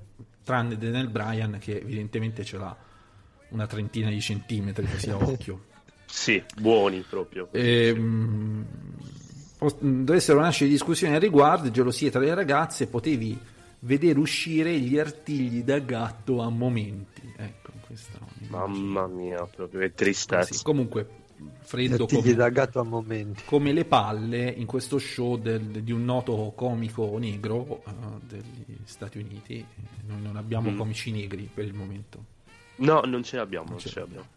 Tranne 0.44 0.78
Daniel 0.78 1.10
Bryan, 1.10 1.58
che 1.60 1.80
evidentemente 1.80 2.46
ce 2.46 2.58
l'ha 2.60 2.78
una 3.50 3.68
trentina 3.68 4.10
di 4.10 4.20
centimetri, 4.22 4.86
così 4.90 5.10
a 5.10 5.18
occhio. 5.22 5.64
Sì, 6.06 6.42
buoni 6.60 7.04
proprio. 7.08 7.50
Ehm, 7.52 8.66
pos- 9.58 9.78
dovessero 9.80 10.40
nascere 10.40 10.70
discussioni 10.70 11.14
al 11.16 11.22
riguardo, 11.22 11.70
gelosie 11.72 12.10
tra 12.10 12.20
le 12.22 12.34
ragazze, 12.34 12.88
potevi 12.88 13.38
vedere 13.80 14.18
uscire 14.20 14.78
gli 14.80 14.98
artigli 14.98 15.64
da 15.64 15.80
gatto 15.80 16.42
a 16.42 16.50
momenti. 16.50 17.22
Ecco, 17.36 17.72
questa 17.86 18.18
Mamma 18.50 19.08
mia, 19.08 19.46
proprio 19.46 19.80
che 19.82 19.88
Sì, 19.90 19.94
tristezza. 19.96 20.64
comunque 20.64 21.08
freddo 21.60 22.04
Artigli 22.04 22.22
come, 22.22 22.34
da 22.34 22.50
gatto 22.50 22.80
a 22.80 22.84
momenti. 22.84 23.44
come 23.46 23.72
le 23.74 23.86
palle 23.86 24.50
in 24.50 24.66
questo 24.66 24.98
show 24.98 25.38
del- 25.38 25.84
di 25.84 25.92
un 25.92 26.04
noto 26.06 26.54
comico 26.56 27.16
negro 27.20 27.84
eh, 27.86 27.92
degli 28.28 28.78
Stati 28.86 29.20
Uniti. 29.20 29.64
Noi 30.08 30.22
non 30.22 30.38
abbiamo 30.38 30.72
Mm. 30.72 30.78
comici 30.78 31.12
negri 31.12 31.50
per 31.54 31.66
il 31.66 31.74
momento. 31.74 32.36
No, 32.78 33.02
non 33.06 33.24
ce 33.24 33.38
l'abbiamo, 33.38 33.70
non 33.70 33.80
ce 33.80 33.90
ce 33.90 34.00
l'abbiamo. 34.00 34.36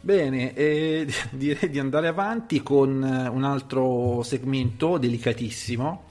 Bene, 0.00 0.54
eh, 0.54 1.06
direi 1.30 1.68
di 1.68 1.78
andare 1.78 2.08
avanti 2.08 2.62
con 2.62 3.02
eh, 3.04 3.28
un 3.28 3.44
altro 3.44 4.22
segmento 4.22 4.96
delicatissimo. 4.96 6.04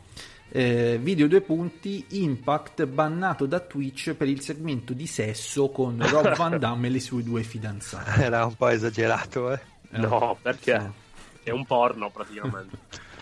Eh, 0.49 0.97
video 1.01 1.27
due 1.27 1.41
punti, 1.41 2.05
Impact 2.09 2.85
bannato 2.85 3.45
da 3.45 3.59
Twitch 3.59 4.13
per 4.13 4.27
il 4.27 4.41
segmento 4.41 4.93
di 4.93 5.05
sesso 5.07 5.69
con 5.69 5.97
Rob 5.99 6.35
Van 6.35 6.57
Damme 6.57 6.87
e 6.87 6.89
le 6.91 6.99
sue 6.99 7.23
due 7.23 7.43
fidanzate. 7.43 8.21
Era 8.23 8.45
un 8.45 8.55
po' 8.55 8.67
esagerato, 8.67 9.51
eh. 9.51 9.59
No, 9.91 10.37
perché? 10.41 10.79
sì. 10.79 11.49
È 11.49 11.51
un 11.51 11.65
porno 11.65 12.09
praticamente. 12.09 12.77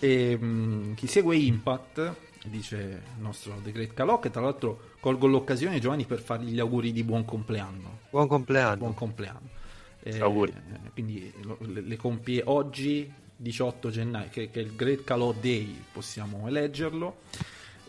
E, 0.00 0.36
mh, 0.36 0.94
chi 0.96 1.06
segue 1.06 1.34
Impact, 1.34 2.14
dice 2.44 2.76
il 3.16 3.22
nostro 3.22 3.58
The 3.62 3.72
Great 3.72 3.94
Calò, 3.94 4.18
che 4.18 4.28
tra 4.28 4.42
l'altro 4.42 4.91
colgo 5.02 5.26
l'occasione 5.26 5.80
Giovanni 5.80 6.04
per 6.04 6.20
fargli 6.20 6.52
gli 6.52 6.60
auguri 6.60 6.92
di 6.92 7.02
buon 7.02 7.24
compleanno. 7.24 7.98
Buon 8.10 8.28
compleanno. 8.28 8.76
Buon 8.76 8.94
compleanno. 8.94 9.48
Eh, 10.00 10.20
Auguri. 10.20 10.52
eh, 10.52 10.90
Quindi 10.92 11.32
le, 11.58 11.80
le 11.80 11.96
compie 11.96 12.40
oggi, 12.46 13.12
18 13.34 13.90
gennaio, 13.90 14.28
che, 14.30 14.48
che 14.50 14.60
è 14.60 14.62
il 14.62 14.76
Great 14.76 15.02
Calò 15.02 15.32
Day, 15.32 15.76
possiamo 15.92 16.46
eleggerlo. 16.46 17.16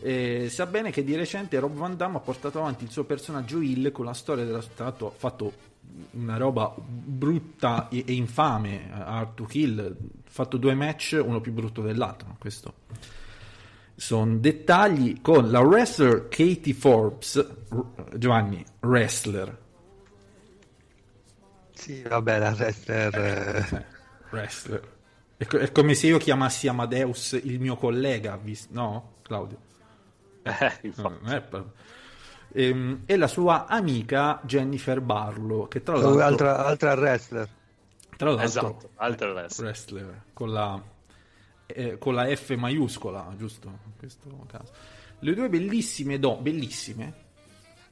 Eh, 0.00 0.48
sa 0.50 0.66
bene 0.66 0.90
che 0.90 1.04
di 1.04 1.14
recente 1.14 1.56
Rob 1.60 1.74
Van 1.76 1.96
Damme 1.96 2.16
ha 2.16 2.20
portato 2.20 2.58
avanti 2.58 2.82
il 2.82 2.90
suo 2.90 3.04
personaggio 3.04 3.60
Hill 3.60 3.92
con 3.92 4.06
la 4.06 4.12
storia 4.12 4.44
della 4.44 4.60
tra 4.60 4.86
l'altro 4.86 5.06
ha 5.06 5.12
fatto 5.16 5.52
una 6.14 6.36
roba 6.36 6.74
brutta 6.76 7.88
e, 7.90 8.02
e 8.04 8.12
infame 8.12 8.90
a 8.92 9.04
Hard 9.04 9.34
to 9.34 9.44
Kill 9.44 9.78
ha 9.78 9.94
fatto 10.28 10.56
due 10.56 10.74
match 10.74 11.22
uno 11.24 11.40
più 11.40 11.52
brutto 11.52 11.80
dell'altro 11.80 12.34
questo 12.38 12.74
sono 13.96 14.36
dettagli 14.38 15.20
con 15.20 15.50
la 15.50 15.60
wrestler 15.60 16.28
Katie 16.28 16.74
Forbes 16.74 17.36
R- 17.70 18.16
Giovanni 18.18 18.64
wrestler. 18.80 19.62
Sì, 21.72 22.02
vabbè, 22.02 22.38
la 22.38 22.50
wrestler... 22.50 23.14
eh, 23.14 23.76
Eh, 23.76 23.84
wrestler. 24.30 24.92
È, 25.36 25.46
co- 25.46 25.58
è 25.58 25.72
come 25.72 25.94
se 25.94 26.06
io 26.06 26.18
chiamassi 26.18 26.68
Amadeus 26.68 27.32
il 27.42 27.60
mio 27.60 27.76
collega 27.76 28.36
vis- 28.36 28.68
no 28.70 29.14
Claudio? 29.22 29.58
Eh, 30.42 30.92
No, 30.96 31.18
non 31.20 31.32
è 31.32 31.40
per- 31.40 31.64
Ehm, 32.56 33.02
e 33.06 33.16
la 33.16 33.26
sua 33.26 33.66
amica 33.66 34.40
Jennifer 34.44 35.00
Barlow 35.00 35.66
che 35.66 35.82
tra 35.82 35.96
l'altro, 35.96 36.22
altra, 36.22 36.64
altra 36.64 36.94
wrestler. 36.94 37.48
tra 38.16 38.28
l'altro 38.28 38.44
Esatto, 38.44 38.90
altra 38.96 39.32
wrestler. 39.32 39.66
wrestler 39.66 40.22
con 40.32 40.52
la, 40.52 40.80
eh, 41.66 41.98
con 41.98 42.14
la 42.14 42.34
F 42.34 42.54
maiuscola 42.56 43.32
giusto 43.36 43.68
in 43.68 43.96
questo 43.96 44.28
caso 44.46 44.72
le 45.20 45.34
due 45.34 45.48
bellissime 45.48 46.18
do 46.18 46.36
bellissime 46.36 47.22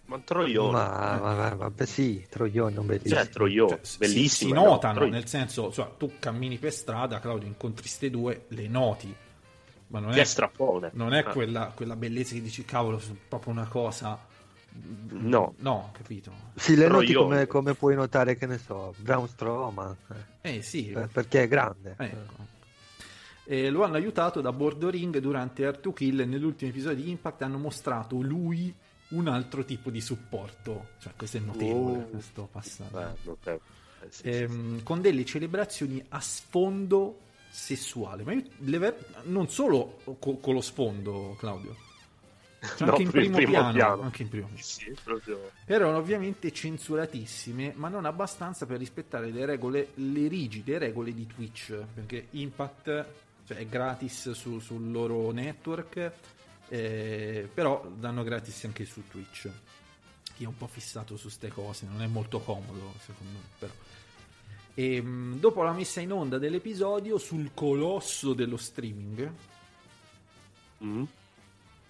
Ma 0.07 0.19
Troione. 0.19 0.73
Ma, 0.73 1.19
ma, 1.21 1.35
ma- 1.35 1.55
vabbè, 1.55 1.87
sì, 1.87 2.27
Troione, 2.29 2.75
non 2.75 2.87
bellissimo. 2.87 3.15
Cioè, 3.21 3.29
Troione, 3.31 3.69
Cioè, 3.71 3.79
si- 3.83 3.99
bellissimo. 3.99 4.51
si 4.55 4.61
no, 4.61 4.65
notano 4.65 4.95
Troione. 4.95 5.17
nel 5.17 5.27
senso 5.29 5.73
cioè, 5.73 5.91
tu 5.97 6.13
cammini 6.19 6.59
per 6.59 6.73
strada 6.73 7.21
Claudio 7.21 7.47
incontri 7.49 7.89
ste 7.89 8.11
due 8.11 8.45
le 8.49 8.69
noti 8.69 9.15
ma 9.89 10.01
non 10.01 10.13
Che 10.13 10.23
è, 10.23 10.27
non 10.93 11.13
è 11.15 11.19
Ah, 11.19 11.33
quella, 11.33 11.73
quella 11.75 11.97
bellezza 11.97 12.35
che 12.35 12.43
dici 12.43 12.65
cavolo 12.65 12.99
sono 12.99 13.17
proprio 13.29 13.53
una 13.53 13.67
cosa 13.67 14.19
No, 15.11 15.55
no 15.59 15.91
capito 15.93 16.33
Sì, 16.55 16.77
le 16.77 16.89
noti 16.89 17.13
come, 17.13 17.47
come 17.47 17.75
puoi 17.75 17.95
notare, 17.95 18.37
che 18.37 18.47
ne 18.47 18.57
so, 18.59 18.95
Brown 18.99 19.29
Strowman, 19.29 19.97
eh, 20.41 20.57
eh 20.57 20.63
sì 20.63 20.85
per- 20.93 21.09
perché 21.09 21.43
è 21.43 21.49
grande. 21.49 21.95
Ecco. 21.99 22.52
E 23.45 23.71
lo 23.71 23.83
hanno 23.83 23.97
aiutato 23.97 24.41
da 24.41 24.53
Bordo 24.53 24.89
Ring 24.89 25.19
durante 25.19 25.65
Air 25.65 25.79
to 25.79 25.93
Kill 25.93 26.21
e 26.21 26.25
nell'ultimo 26.25 26.71
episodio 26.71 27.03
di 27.05 27.11
Impact 27.11 27.43
hanno 27.43 27.59
mostrato 27.59 28.21
lui 28.21 28.73
un 29.09 29.29
altro 29.29 29.65
tipo 29.65 29.91
di 29.91 30.01
supporto. 30.01 30.89
Cioè, 31.01 31.13
questo 31.17 31.37
è 31.39 31.41
notevole, 31.41 31.99
Oh. 31.99 32.07
questo 32.07 32.49
passaggio. 32.51 32.99
Eh, 33.01 33.15
notevole. 33.25 33.61
Eh, 34.03 34.07
sì, 34.11 34.23
sì, 34.23 34.23
sì. 34.23 34.29
Ehm, 34.43 34.83
con 34.83 35.01
delle 35.01 35.25
celebrazioni 35.25 36.03
a 36.11 36.21
sfondo 36.21 37.19
sessuale. 37.51 38.23
Ma 38.23 38.33
io 38.33 38.45
ver- 38.79 39.23
non 39.25 39.49
solo 39.49 39.99
co- 40.19 40.37
con 40.37 40.55
lo 40.55 40.61
sfondo, 40.61 41.37
Claudio. 41.39 41.77
Cioè, 42.77 42.87
No, 42.87 42.93
anche 42.93 43.03
in 43.03 43.11
primo, 43.11 43.35
primo 43.37 43.51
piano, 43.51 43.73
piano. 43.73 44.03
Anche 44.03 44.23
in 44.23 44.29
primo. 44.29 44.49
Sì, 44.55 44.97
proprio. 45.03 45.51
Erano 45.67 45.97
ovviamente 45.99 46.53
censuratissime, 46.53 47.73
ma 47.75 47.89
non 47.89 48.05
abbastanza 48.05 48.67
per 48.67 48.79
rispettare 48.79 49.31
le 49.33 49.45
regole, 49.45 49.89
le 49.95 50.29
rigide 50.29 50.79
regole 50.79 51.13
di 51.13 51.27
Twitch, 51.27 51.77
perché 51.93 52.29
Impact 52.31 53.05
cioè, 53.47 53.59
è 53.59 53.67
gratis 53.67 54.31
su- 54.33 54.59
sul 54.61 54.91
loro 54.91 55.31
network, 55.33 56.13
eh, 56.69 57.49
però 57.53 57.87
danno 57.97 58.23
gratis 58.23 58.65
anche 58.65 58.85
su 58.85 59.03
Twitch. 59.09 59.51
Chi 60.35 60.45
è 60.45 60.47
un 60.47 60.57
po' 60.57 60.67
fissato 60.67 61.17
su 61.17 61.29
ste 61.29 61.49
cose, 61.49 61.87
non 61.87 62.03
è 62.03 62.07
molto 62.07 62.41
comodo, 62.41 62.95
secondo 63.05 63.33
me, 63.39 63.45
però. 63.59 63.73
E, 64.75 65.03
mh, 65.03 65.39
dopo 65.39 65.63
la 65.63 65.73
messa 65.73 66.01
in 66.01 66.13
onda 66.13 66.39
dell'episodio 66.39 67.19
sul 67.19 67.51
colosso 67.55 68.33
dello 68.35 68.57
streaming, 68.57 69.31
Mm. 70.85 71.05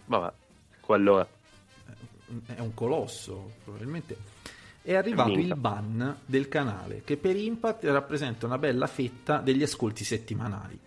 Vabbè, 0.05 0.33
quello 0.81 1.21
è. 1.21 1.27
è 2.55 2.61
un 2.61 2.75
colosso 2.75 3.53
probabilmente 3.65 4.17
è 4.83 4.95
arrivato 4.95 5.31
Minchia. 5.31 5.55
il 5.55 5.61
ban 5.61 6.19
del 6.27 6.49
canale 6.49 7.03
che 7.03 7.17
per 7.17 7.35
Impact 7.37 7.85
rappresenta 7.85 8.45
una 8.45 8.59
bella 8.59 8.87
fetta 8.87 9.39
degli 9.39 9.63
ascolti 9.63 10.05
settimanali 10.05 10.79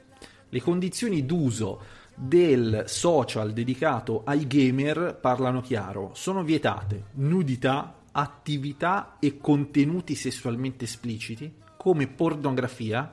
le 0.49 0.61
condizioni 0.61 1.25
d'uso 1.25 2.03
del 2.15 2.83
social 2.87 3.51
dedicato 3.51 4.23
ai 4.23 4.47
gamer 4.47 5.17
parlano 5.19 5.61
chiaro 5.61 6.11
sono 6.13 6.43
vietate 6.43 7.07
nudità 7.15 8.03
attività 8.11 9.17
e 9.19 9.37
contenuti 9.37 10.15
sessualmente 10.15 10.85
espliciti 10.85 11.53
come 11.75 12.07
pornografia 12.07 13.11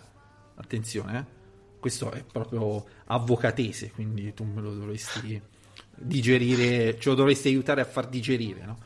attenzione 0.54 1.18
eh, 1.18 1.24
questo 1.80 2.12
è 2.12 2.22
proprio 2.22 2.84
avvocatese 3.06 3.90
quindi 3.90 4.32
tu 4.34 4.44
me 4.44 4.60
lo 4.60 4.72
dovresti 4.72 5.50
digerire, 5.94 6.98
ce 6.98 7.10
lo 7.10 7.14
dovresti 7.14 7.48
aiutare 7.48 7.80
a 7.80 7.84
far 7.84 8.08
digerire, 8.08 8.64
no? 8.64 8.78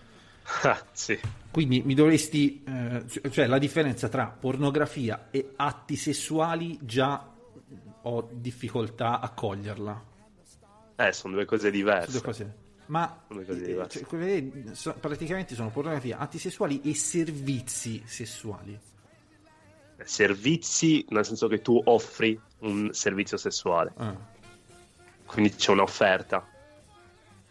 Ah, 0.63 0.81
sì. 0.93 1.19
Quindi 1.51 1.83
mi 1.85 1.95
dovresti, 1.95 2.63
eh, 2.65 3.31
cioè 3.31 3.47
la 3.47 3.59
differenza 3.59 4.09
tra 4.09 4.27
pornografia 4.27 5.29
e 5.31 5.53
atti 5.57 5.97
sessuali 5.97 6.79
già 6.83 7.33
ho 8.09 8.29
difficoltà 8.33 9.21
a 9.21 9.31
coglierla. 9.31 10.05
Eh, 10.97 11.13
sono 11.13 11.35
due 11.35 11.45
cose 11.45 11.71
diverse. 11.71 12.11
due 12.13 12.21
cose. 12.23 12.55
Ma 12.87 13.23
Sono 13.27 13.41
due 13.43 13.49
cose 13.49 13.63
eh, 13.65 13.67
diverse. 13.67 13.99
cioè, 13.99 14.09
quelle- 14.09 14.75
so- 14.75 14.95
praticamente 14.95 15.55
sono 15.55 15.71
pornografia, 15.71 16.19
atti 16.19 16.39
sessuali 16.39 16.81
e 16.83 16.95
servizi 16.95 18.03
sessuali. 18.07 18.79
servizi, 20.05 21.05
nel 21.09 21.25
senso 21.25 21.49
che 21.49 21.63
tu 21.63 21.81
offri 21.85 22.39
un 22.61 22.91
servizio 22.93 23.37
sessuale. 23.37 23.93
Ah. 23.97 24.15
Quindi 25.25 25.55
c'è 25.55 25.73
un'offerta. 25.73 26.47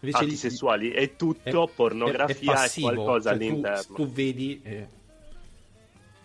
Invece 0.00 0.18
Atti 0.22 0.26
lì- 0.30 0.36
sessuali 0.36 0.90
è 0.90 1.16
tutto, 1.16 1.68
è- 1.68 1.74
pornografia 1.74 2.52
è 2.52 2.54
e 2.54 2.56
passivo, 2.56 2.92
qualcosa 2.92 3.30
cioè 3.30 3.38
tu- 3.38 3.44
all'interno. 3.44 3.94
Tu, 3.96 4.10
vedi. 4.12 4.60
eh. 4.62 4.88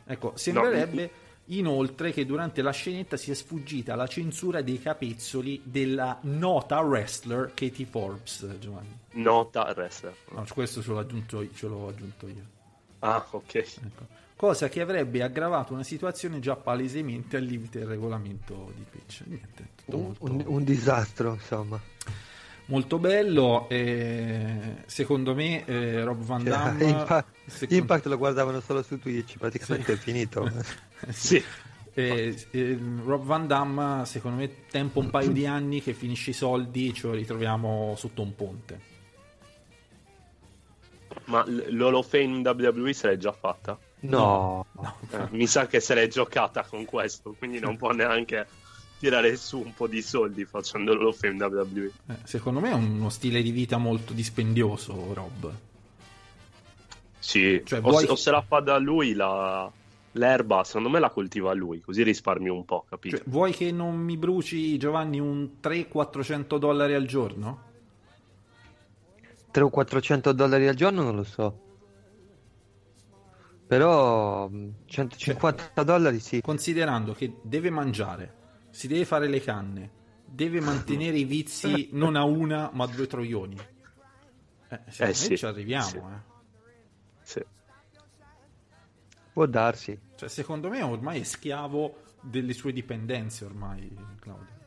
Ecco, 0.06 0.34
sembrerebbe 0.36 1.10
inoltre 1.46 2.12
che 2.12 2.26
durante 2.26 2.62
la 2.62 2.72
scenetta 2.72 3.18
sia 3.18 3.36
sfuggita 3.36 3.96
la 3.96 4.08
censura 4.08 4.62
dei 4.62 4.80
capezzoli 4.82 5.62
della 5.64 6.18
nota 6.22 6.80
wrestler 6.80 7.52
Katie 7.54 7.86
Forbes, 7.86 8.48
Giovanni. 8.60 8.98
Nota 9.14 9.72
wrestler. 9.76 10.16
No, 10.32 10.46
questo 10.50 10.82
ce 10.82 10.90
l'ho 10.92 11.00
aggiunto, 11.00 11.46
ce 11.54 11.68
l'ho 11.68 11.88
aggiunto 11.90 12.28
io. 12.28 12.44
Ah, 13.00 13.26
ok. 13.32 13.54
Ecco. 13.56 14.20
Cosa 14.36 14.70
che 14.70 14.82
avrebbe 14.82 15.22
aggravato 15.22 15.74
una 15.74 15.84
situazione 15.84 16.40
già 16.40 16.56
palesemente 16.56 17.38
al 17.38 17.44
limite 17.44 17.80
del 17.80 17.88
regolamento 17.90 18.72
di 18.76 18.86
Twitch. 18.90 19.24
Niente, 19.26 19.68
tutto 19.76 19.98
Un, 19.98 20.04
molto, 20.04 20.24
un- 20.26 20.44
un 20.46 20.64
disastro, 20.64 21.34
insomma. 21.34 21.80
Molto 22.72 22.98
bello. 22.98 23.68
eh, 23.70 24.78
secondo 24.88 25.36
me, 25.36 25.64
eh, 25.66 26.04
Rob 26.04 26.22
Van 26.24 26.40
Cioè, 26.42 26.50
Damme. 26.50 26.84
Impa- 26.86 27.26
secondo- 27.46 27.76
Impact 27.76 28.06
lo 28.08 28.18
guardavano 28.18 28.60
solo 28.62 28.82
su 28.82 28.98
Twitch, 29.00 29.38
praticamente 29.38 29.94
è 29.94 29.96
finito. 29.98 30.50
Sì. 31.10 31.44
Eh, 31.94 32.48
eh, 32.52 32.80
Rob 33.04 33.24
Van 33.26 33.48
Damme, 33.48 34.06
secondo 34.06 34.38
me, 34.38 34.66
tempo 34.70 35.00
un 35.00 35.10
paio 35.10 35.32
di 35.32 35.46
anni 35.46 35.82
che 35.82 35.94
finisce 35.94 36.30
i 36.30 36.34
soldi, 36.34 36.94
ce 36.94 37.08
lo 37.08 37.14
ritroviamo 37.14 37.96
sotto 37.98 38.22
un 38.22 38.34
ponte. 38.36 38.80
Ma 41.26 41.44
l'Hall 41.46 41.96
of 41.96 42.08
Fame 42.08 42.40
WWE 42.48 42.94
se 42.94 43.08
l'è 43.10 43.18
già 43.18 43.32
fatta? 43.34 43.78
No, 44.02 44.66
Eh, 45.12 45.28
mi 45.32 45.46
sa 45.48 45.68
che 45.68 45.80
se 45.80 45.94
l'è 45.94 46.08
giocata 46.08 46.64
con 46.64 46.86
questo, 46.86 47.36
quindi 47.38 47.60
non 47.60 47.78
può 47.78 47.92
neanche 47.92 48.48
tirare 49.02 49.36
su 49.36 49.58
un 49.60 49.74
po' 49.74 49.88
di 49.88 50.04
soldi 50.04 50.46
facendo 50.46 50.94
of 51.08 51.18
Fame 51.18 51.44
WWE. 51.44 51.92
Eh, 52.08 52.16
secondo 52.24 52.60
me 52.60 52.70
è 52.70 52.74
uno 52.74 53.10
stile 53.10 53.42
di 53.42 53.50
vita 53.50 53.78
molto 53.78 54.14
dispendioso, 54.14 55.12
Rob. 55.14 55.52
Sì, 57.18 57.62
Cioè, 57.66 57.80
o, 57.80 57.82
vuoi- 57.82 58.06
se, 58.06 58.12
o 58.12 58.16
se 58.16 58.30
la 58.30 58.42
fa 58.42 58.60
da 58.60 58.78
lui 58.78 59.14
la- 59.14 59.70
l'erba, 60.14 60.64
secondo 60.64 60.90
me 60.90 61.00
la 61.00 61.10
coltiva 61.10 61.52
lui, 61.54 61.82
così 61.82 62.04
risparmio 62.04 62.54
un 62.54 62.64
po', 62.64 62.86
capito? 62.88 63.18
Cioè, 63.18 63.26
vuoi 63.28 63.54
che 63.54 63.72
non 63.72 63.98
mi 63.98 64.18
bruci, 64.18 64.78
Giovanni, 64.78 65.20
un 65.20 65.50
300-400 65.60 66.58
dollari 66.60 66.94
al 66.94 67.06
giorno? 67.08 67.70
300 69.52 69.66
o 69.66 69.70
400 69.70 70.32
dollari 70.34 70.68
al 70.68 70.76
giorno 70.76 71.02
non 71.02 71.16
lo 71.16 71.24
so. 71.24 71.60
Però 73.66 74.48
mh, 74.48 74.74
150 74.86 75.84
dollari 75.84 76.20
sì. 76.20 76.42
Considerando 76.42 77.14
che 77.14 77.34
deve 77.42 77.70
mangiare, 77.70 78.34
si 78.72 78.88
deve 78.88 79.06
fare 79.06 79.28
le 79.28 79.42
canne, 79.42 79.92
deve 80.26 80.60
mantenere 80.60 81.18
i 81.18 81.24
vizi 81.26 81.90
non 81.94 82.16
a 82.16 82.24
una 82.24 82.70
ma 82.74 82.86
a 82.86 82.88
due 82.88 83.06
troioni. 83.08 83.58
Eh, 84.70 84.80
me 85.00 85.14
sì, 85.14 85.38
ci 85.38 85.46
arriviamo, 85.46 85.88
sì. 85.88 85.98
eh. 85.98 86.30
Sì. 87.22 87.46
Può 89.34 89.46
darsi. 89.46 89.98
Cioè, 90.16 90.30
secondo 90.30 90.70
me 90.70 90.82
ormai 90.82 91.20
è 91.22 91.24
schiavo 91.24 92.02
delle 92.22 92.54
sue 92.54 92.74
dipendenze 92.74 93.46
ormai, 93.46 93.94
Claudio. 94.20 94.60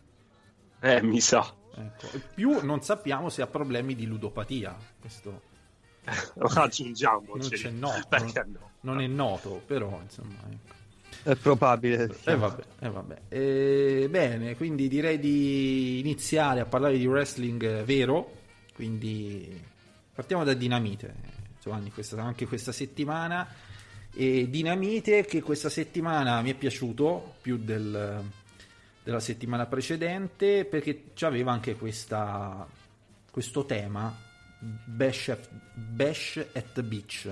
Eh, 0.80 1.02
mi 1.02 1.20
sa. 1.20 1.54
Ecco. 1.76 2.10
E 2.12 2.20
Più 2.34 2.62
non 2.64 2.82
sappiamo 2.82 3.28
se 3.30 3.42
ha 3.42 3.46
problemi 3.46 3.94
di 3.94 4.06
ludopatia. 4.06 4.76
Questo 5.00 5.42
Aggiungiamoci. 6.54 7.70
non. 7.72 8.04
Perché 8.08 8.44
no? 8.44 8.70
Non 8.80 9.00
è 9.00 9.06
noto, 9.06 9.62
però 9.64 10.00
insomma. 10.02 10.36
Ecco. 10.50 10.73
È 11.24 11.34
probabile. 11.36 12.14
E 12.24 12.36
vabbè, 12.36 12.62
e 12.80 12.88
vabbè. 12.88 13.20
E, 13.28 14.06
bene, 14.10 14.54
quindi 14.56 14.88
direi 14.88 15.18
di 15.18 15.98
iniziare 15.98 16.60
a 16.60 16.66
parlare 16.66 16.98
di 16.98 17.06
wrestling 17.06 17.82
vero. 17.82 18.42
Quindi 18.74 19.58
partiamo 20.14 20.44
da 20.44 20.52
Dinamite, 20.52 21.14
Giovanni, 21.62 21.90
questa, 21.90 22.22
anche 22.22 22.46
questa 22.46 22.72
settimana. 22.72 23.48
E 24.14 24.48
Dinamite 24.50 25.24
che 25.24 25.40
questa 25.40 25.70
settimana 25.70 26.42
mi 26.42 26.50
è 26.50 26.54
piaciuto 26.54 27.36
più 27.40 27.56
del- 27.56 28.22
della 29.02 29.20
settimana 29.20 29.66
precedente 29.66 30.66
perché 30.66 31.04
aveva 31.20 31.52
anche 31.52 31.74
questa, 31.74 32.66
questo 33.30 33.64
tema 33.66 34.16
Bash 34.58 35.28
at, 35.28 35.48
Bash 35.74 36.46
at 36.52 36.72
the 36.72 36.82
Beach 36.82 37.28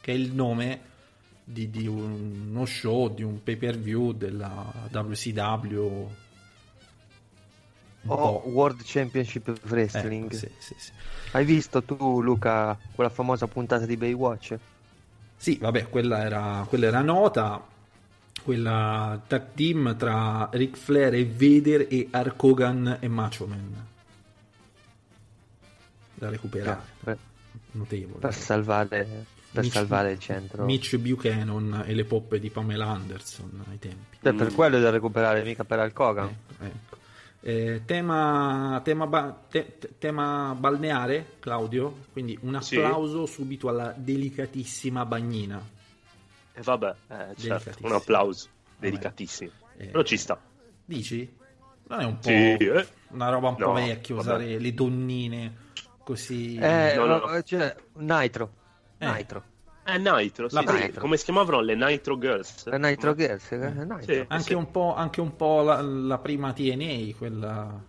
che 0.00 0.12
è 0.12 0.14
il 0.14 0.32
nome 0.32 0.80
di, 1.52 1.70
di 1.70 1.86
uno 1.86 2.64
show, 2.64 3.12
di 3.12 3.22
un 3.22 3.42
pay 3.42 3.56
per 3.56 3.78
view 3.78 4.12
della 4.12 4.88
WCW. 4.90 6.08
O 8.06 8.16
po'. 8.16 8.42
World 8.48 8.80
Championship 8.84 9.52
Wrestling. 9.68 10.26
Ecco, 10.26 10.34
sì, 10.36 10.50
sì, 10.58 10.74
sì. 10.78 10.92
Hai 11.32 11.44
visto 11.44 11.82
tu, 11.82 12.22
Luca, 12.22 12.76
quella 12.94 13.10
famosa 13.10 13.46
puntata 13.46 13.84
di 13.84 13.96
Baywatch? 13.96 14.58
Sì, 15.36 15.58
vabbè, 15.60 15.88
quella 15.88 16.24
era, 16.24 16.64
quella 16.68 16.86
era 16.86 17.00
nota. 17.02 17.66
Quella 18.42 19.20
tag 19.26 19.48
team 19.54 19.96
tra 19.98 20.48
Ric 20.52 20.76
Flair 20.76 21.12
e 21.14 21.26
Vader 21.26 21.86
e 21.90 22.08
Hulk 22.10 22.42
Hogan 22.42 22.96
e 23.00 23.08
Macho 23.08 23.46
Man. 23.46 23.86
Da 26.14 26.30
recuperare, 26.30 26.80
Per, 27.04 27.18
notevole. 27.72 28.18
per 28.18 28.34
salvare, 28.34 29.26
per 29.52 29.62
Mitch- 29.62 29.74
salvare 29.74 30.12
il 30.12 30.18
centro. 30.18 30.64
Mitch 30.64 30.96
Buchanan 30.96 31.84
e 31.86 31.94
le 31.94 32.04
poppe 32.04 32.38
di 32.38 32.50
Pamela 32.50 32.86
Anderson 32.88 33.64
ai 33.70 33.78
tempi. 33.78 34.18
Cioè, 34.22 34.32
per 34.32 34.52
quello 34.54 34.76
è 34.76 34.80
da 34.80 34.90
recuperare, 34.90 35.42
mica 35.42 35.64
per 35.64 35.90
Hogan. 35.94 36.26
Ecco, 36.28 36.64
ecco. 36.64 36.98
Eh, 37.42 37.82
tema, 37.86 38.80
tema, 38.84 39.06
ba- 39.06 39.34
te- 39.48 39.78
te- 39.78 39.92
tema 39.98 40.54
balneare, 40.58 41.36
Claudio. 41.40 41.96
Quindi 42.12 42.38
un 42.42 42.58
Sì. 42.60 42.76
applauso 42.76 43.24
subito 43.26 43.68
alla 43.68 43.94
delicatissima 43.96 45.06
bagnina. 45.06 45.58
E 46.52 46.60
vabbè, 46.62 46.94
eh, 47.08 47.26
certo, 47.38 47.86
un 47.86 47.92
applauso. 47.92 48.48
Vabbè. 48.74 48.90
Delicatissimo. 48.90 49.50
Eh, 49.78 49.86
Però 49.86 50.02
ci 50.02 50.16
sta. 50.18 50.38
Dici? 50.84 51.36
Non 51.88 52.00
è 52.00 52.04
un 52.04 52.18
po' 52.18 52.28
Sì, 52.28 52.32
eh. 52.56 52.86
una 53.08 53.30
roba 53.30 53.48
un 53.48 53.56
po' 53.56 53.66
No, 53.68 53.72
vecchia 53.72 54.14
vabbè. 54.14 54.26
usare 54.28 54.58
le 54.58 54.74
donnine 54.74 55.54
così. 56.04 56.56
Eh, 56.56 56.92
no, 56.96 57.06
no. 57.06 57.42
cioè, 57.42 57.74
Nitro. 57.94 58.58
Eh. 59.00 59.12
Nitro. 59.12 59.42
Eh, 59.84 59.98
Nitro, 59.98 60.48
sì, 60.48 60.56
sì. 60.64 60.72
Nitro. 60.72 61.00
Come 61.00 61.16
si 61.16 61.24
chiamavano 61.24 61.60
le 61.60 61.74
Nitro 61.74 62.18
Girls? 62.18 62.66
La 62.66 62.76
Nitro 62.78 63.14
Girls. 63.14 63.50
eh, 63.52 63.56
Nitro. 63.72 64.00
Sì. 64.02 64.24
anche, 64.28 64.54
un 64.54 64.70
po', 64.70 64.94
anche 64.94 65.20
un 65.20 65.34
po' 65.34 65.62
la, 65.62 65.80
la 65.80 66.18
prima 66.18 66.52
TNA, 66.52 67.16
quella. 67.16 67.82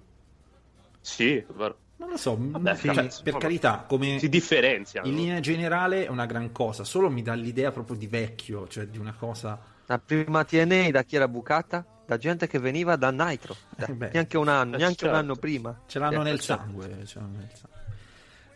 Sì, 1.00 1.43
vero. 1.56 1.78
Non 1.97 2.10
lo 2.10 2.17
so, 2.17 2.36
Vabbè, 2.39 2.76
cioè, 2.78 2.93
cazzo, 2.95 3.21
per 3.21 3.34
vabbè. 3.34 3.43
carità, 3.45 3.86
come 3.88 4.17
Si 4.17 4.28
differenziano. 4.28 5.08
in 5.08 5.15
linea 5.15 5.39
generale 5.39 6.06
è 6.08 6.10
una 6.10 6.26
gran 6.26 6.52
cosa, 6.52 6.84
solo 6.84 7.12
mi 7.12 7.21
dà 7.21 7.34
l'idea 7.36 7.71
proprio 7.71 7.95
di 7.95 8.08
vecchio, 8.08 8.67
cioè 8.67 8.88
di 8.88 8.97
una 8.97 9.13
cosa. 9.13 9.60
La 9.86 10.00
prima 10.00 10.43
TNA 10.43 10.89
da 10.89 11.04
chi 11.04 11.15
era 11.17 11.28
bucata? 11.28 11.86
Da 12.08 12.17
gente 12.17 12.47
che 12.47 12.58
veniva 12.58 12.95
da 12.95 13.12
Nitro. 13.12 13.56
Da- 13.76 13.86
Eh 13.86 13.93
beh. 13.93 14.10
neanche 14.13 14.38
un 14.38 14.47
anno, 14.47 14.76
Eh, 14.76 14.80
neanche 14.80 15.04
un 15.06 15.12
certo. 15.12 15.15
anno 15.17 15.36
prima. 15.36 15.80
Ce 15.86 16.00
l'hanno 16.00 16.21
Eh, 16.21 16.24
nel 16.24 16.39
cioè, 16.39 16.58
sangue. 16.58 17.06
ce 17.06 17.19
l'hanno 17.19 17.38
nel 17.38 17.50
sangue. 17.54 17.70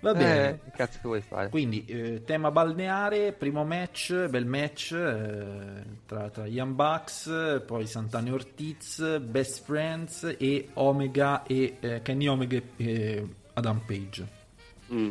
Va 0.05 0.13
bene. 0.13 0.49
Eh, 0.49 0.59
che 0.65 0.71
cazzo 0.77 0.99
che 1.01 1.07
vuoi 1.07 1.21
fare? 1.21 1.49
Quindi 1.49 1.83
eh, 1.85 2.23
tema 2.23 2.51
balneare, 2.51 3.31
primo 3.31 3.65
match, 3.65 4.27
bel 4.27 4.45
match 4.45 4.91
eh, 4.91 5.83
tra, 6.05 6.29
tra 6.29 6.45
Ian 6.45 6.75
Bucks, 6.75 7.63
poi 7.65 7.87
Santana 7.87 8.27
e 8.27 8.31
Ortiz, 8.31 9.19
Best 9.19 9.63
Friends 9.63 10.35
e 10.37 10.69
Omega 10.73 11.41
e 11.41 11.77
eh, 11.79 12.01
Kenny 12.03 12.27
Omega 12.27 12.61
e 12.75 13.27
Adam 13.53 13.81
Page. 13.83 14.27
Mm. 14.93 15.09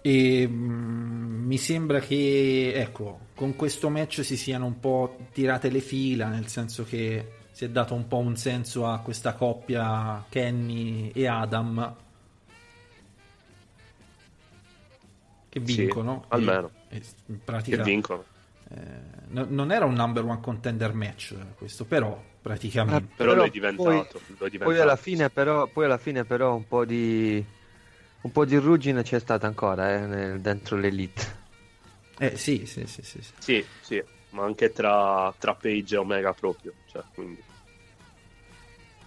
E 0.00 0.48
mm, 0.48 1.44
mi 1.44 1.58
sembra 1.58 2.00
che 2.00 2.72
ecco, 2.74 3.18
con 3.34 3.54
questo 3.54 3.90
match 3.90 4.24
si 4.24 4.38
siano 4.38 4.64
un 4.64 4.80
po' 4.80 5.26
tirate 5.30 5.68
le 5.68 5.80
fila, 5.80 6.28
nel 6.28 6.46
senso 6.46 6.84
che 6.84 7.32
si 7.50 7.66
è 7.66 7.68
dato 7.68 7.92
un 7.92 8.08
po' 8.08 8.16
un 8.16 8.34
senso 8.34 8.86
a 8.86 9.00
questa 9.00 9.34
coppia 9.34 10.24
Kenny 10.30 11.10
e 11.10 11.26
Adam 11.26 11.96
che 15.52 15.60
Sì, 15.64 15.76
vincono. 15.76 16.24
almeno. 16.28 16.70
E- 16.88 16.96
e 16.96 17.02
in 17.26 17.34
Che 17.36 17.44
pratica, 17.44 17.82
vincono. 17.82 18.24
eh, 18.70 18.76
no- 19.28 19.46
non 19.50 19.70
era 19.70 19.84
un 19.84 19.92
number 19.92 20.24
one 20.24 20.40
contender 20.40 20.94
match 20.94 21.32
eh, 21.38 21.54
questo, 21.58 21.84
però 21.84 22.18
praticamente. 22.40 23.12
Però, 23.16 23.32
Però 23.32 23.34
lo 23.42 23.44
è 23.44 23.50
diventato. 23.50 23.88
poi- 23.90 23.96
lo 24.38 24.46
è 24.46 24.50
diventato. 24.50 24.64
Poi 24.64 24.78
alla 24.80 24.96
fine 24.96 25.28
però, 25.28 25.66
poi 25.66 25.84
alla 25.84 25.98
fine 25.98 26.24
però 26.24 26.54
un 26.54 26.66
po' 26.66 26.86
di 26.86 27.44
un 28.22 28.30
po' 28.32 28.44
di 28.46 28.56
ruggine 28.56 29.02
c'è 29.02 29.18
stata 29.18 29.46
ancora 29.46 29.94
eh, 29.94 30.06
nel- 30.06 30.40
dentro 30.40 30.76
l'elite. 30.78 31.40
Eh 32.18 32.36
sì, 32.38 32.64
sì, 32.64 32.86
sì, 32.86 33.02
sì, 33.02 33.20
sì. 33.20 33.32
Sì, 33.38 33.66
sì, 33.80 34.02
ma 34.30 34.44
anche 34.44 34.72
tra, 34.72 35.34
tra 35.38 35.54
Page 35.54 35.94
e 35.96 35.98
Omega 35.98 36.32
proprio. 36.32 36.72
Cioè, 36.90 37.02
quindi... 37.12 37.42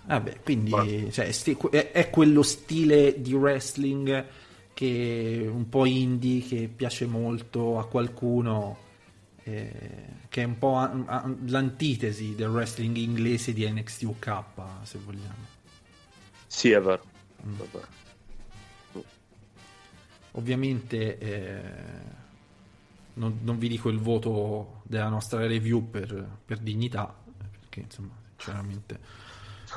Vabbè, 0.07 0.41
quindi 0.43 0.69
Ma- 0.71 1.11
cioè, 1.11 1.31
sti- 1.31 1.57
è, 1.71 1.91
è 1.91 2.09
quello 2.11 2.43
stile 2.43 3.19
di 3.19 3.33
wrestling 3.33 4.25
che 4.75 5.49
un 5.49 5.69
po' 5.69 5.85
indie 5.85 6.41
che 6.41 6.67
piace 6.67 7.05
molto 7.07 7.79
a 7.79 7.87
qualcuno 7.87 8.77
eh, 9.43 9.79
che 10.27 10.41
è 10.41 10.45
un 10.45 10.57
po' 10.57 10.75
a- 10.77 10.91
a- 11.05 11.35
l'antitesi 11.45 12.35
del 12.35 12.49
wrestling 12.49 12.95
inglese 12.97 13.53
di 13.53 13.65
NXT 13.69 14.01
UK, 14.03 14.43
se 14.83 14.97
vogliamo. 14.99 15.53
Sì, 16.47 16.71
è 16.71 16.81
vero. 16.81 17.03
Mm. 17.45 17.55
Vero. 17.71 17.87
Ovviamente 20.31 21.17
eh, 21.19 21.61
non, 23.13 23.39
non 23.43 23.57
vi 23.57 23.69
dico 23.69 23.89
il 23.89 23.99
voto 23.99 24.81
della 24.83 25.07
nostra 25.09 25.45
review 25.47 25.89
per, 25.89 26.39
per 26.43 26.59
dignità, 26.59 27.15
perché 27.59 27.79
insomma, 27.79 28.13
sinceramente... 28.35 28.99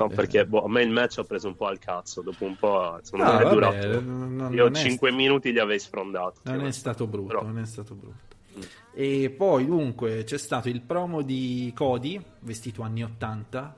No, 0.05 0.11
Eh. 0.11 0.15
perché 0.15 0.45
boh, 0.45 0.63
a 0.63 0.69
me 0.69 0.81
il 0.83 0.89
match 0.89 1.17
ha 1.19 1.23
preso 1.23 1.47
un 1.47 1.55
po' 1.55 1.65
al 1.67 1.79
cazzo. 1.79 2.21
Dopo 2.21 2.45
un 2.45 2.55
po', 2.55 2.99
secondo 3.01 3.25
Ah, 3.25 3.33
me 3.33 3.39
è 3.39 3.43
vabbè, 3.43 3.53
durato. 3.53 4.01
non- 4.01 4.49
Io 4.53 4.63
non 4.63 4.75
è 4.75 4.79
5 4.79 5.11
minuti 5.11 5.51
li 5.51 5.59
avrei 5.59 5.79
sfrondato. 5.79 6.39
Non 6.43 6.65
è 6.65 6.71
stato 6.71 7.05
brutto, 7.07 7.27
Però- 7.27 7.43
non 7.43 7.59
è 7.59 7.65
stato 7.65 7.95
brutto. 7.95 8.37
Mm. 8.57 8.61
E 8.93 9.29
poi 9.29 9.65
dunque 9.65 10.23
c'è 10.23 10.37
stato 10.37 10.69
il 10.69 10.81
promo 10.81 11.21
di 11.21 11.71
Cody, 11.75 12.21
vestito 12.39 12.81
anni 12.81 13.03
80. 13.03 13.75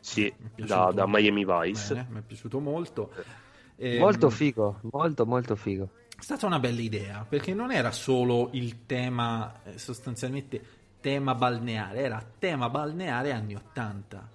Sì, 0.00 0.32
da, 0.56 0.90
da 0.94 1.06
Miami 1.06 1.44
Vice. 1.44 1.94
Bene, 1.94 2.06
mi 2.10 2.18
è 2.20 2.22
piaciuto 2.22 2.60
molto. 2.60 3.10
Ehm, 3.76 3.98
Molto 3.98 4.30
figo, 4.30 4.80
molto 4.92 5.26
molto 5.26 5.54
figo. 5.56 5.90
È 6.18 6.22
stata 6.22 6.46
una 6.46 6.58
bella 6.58 6.80
idea, 6.80 7.24
perché 7.28 7.54
non 7.54 7.70
era 7.72 7.92
solo 7.92 8.48
il 8.52 8.86
tema, 8.86 9.60
eh, 9.64 9.78
sostanzialmente 9.78 10.60
tema 11.00 11.34
balneare, 11.34 12.00
era 12.00 12.24
tema 12.38 12.68
balneare 12.70 13.32
anni 13.32 13.54
80. 13.54 14.28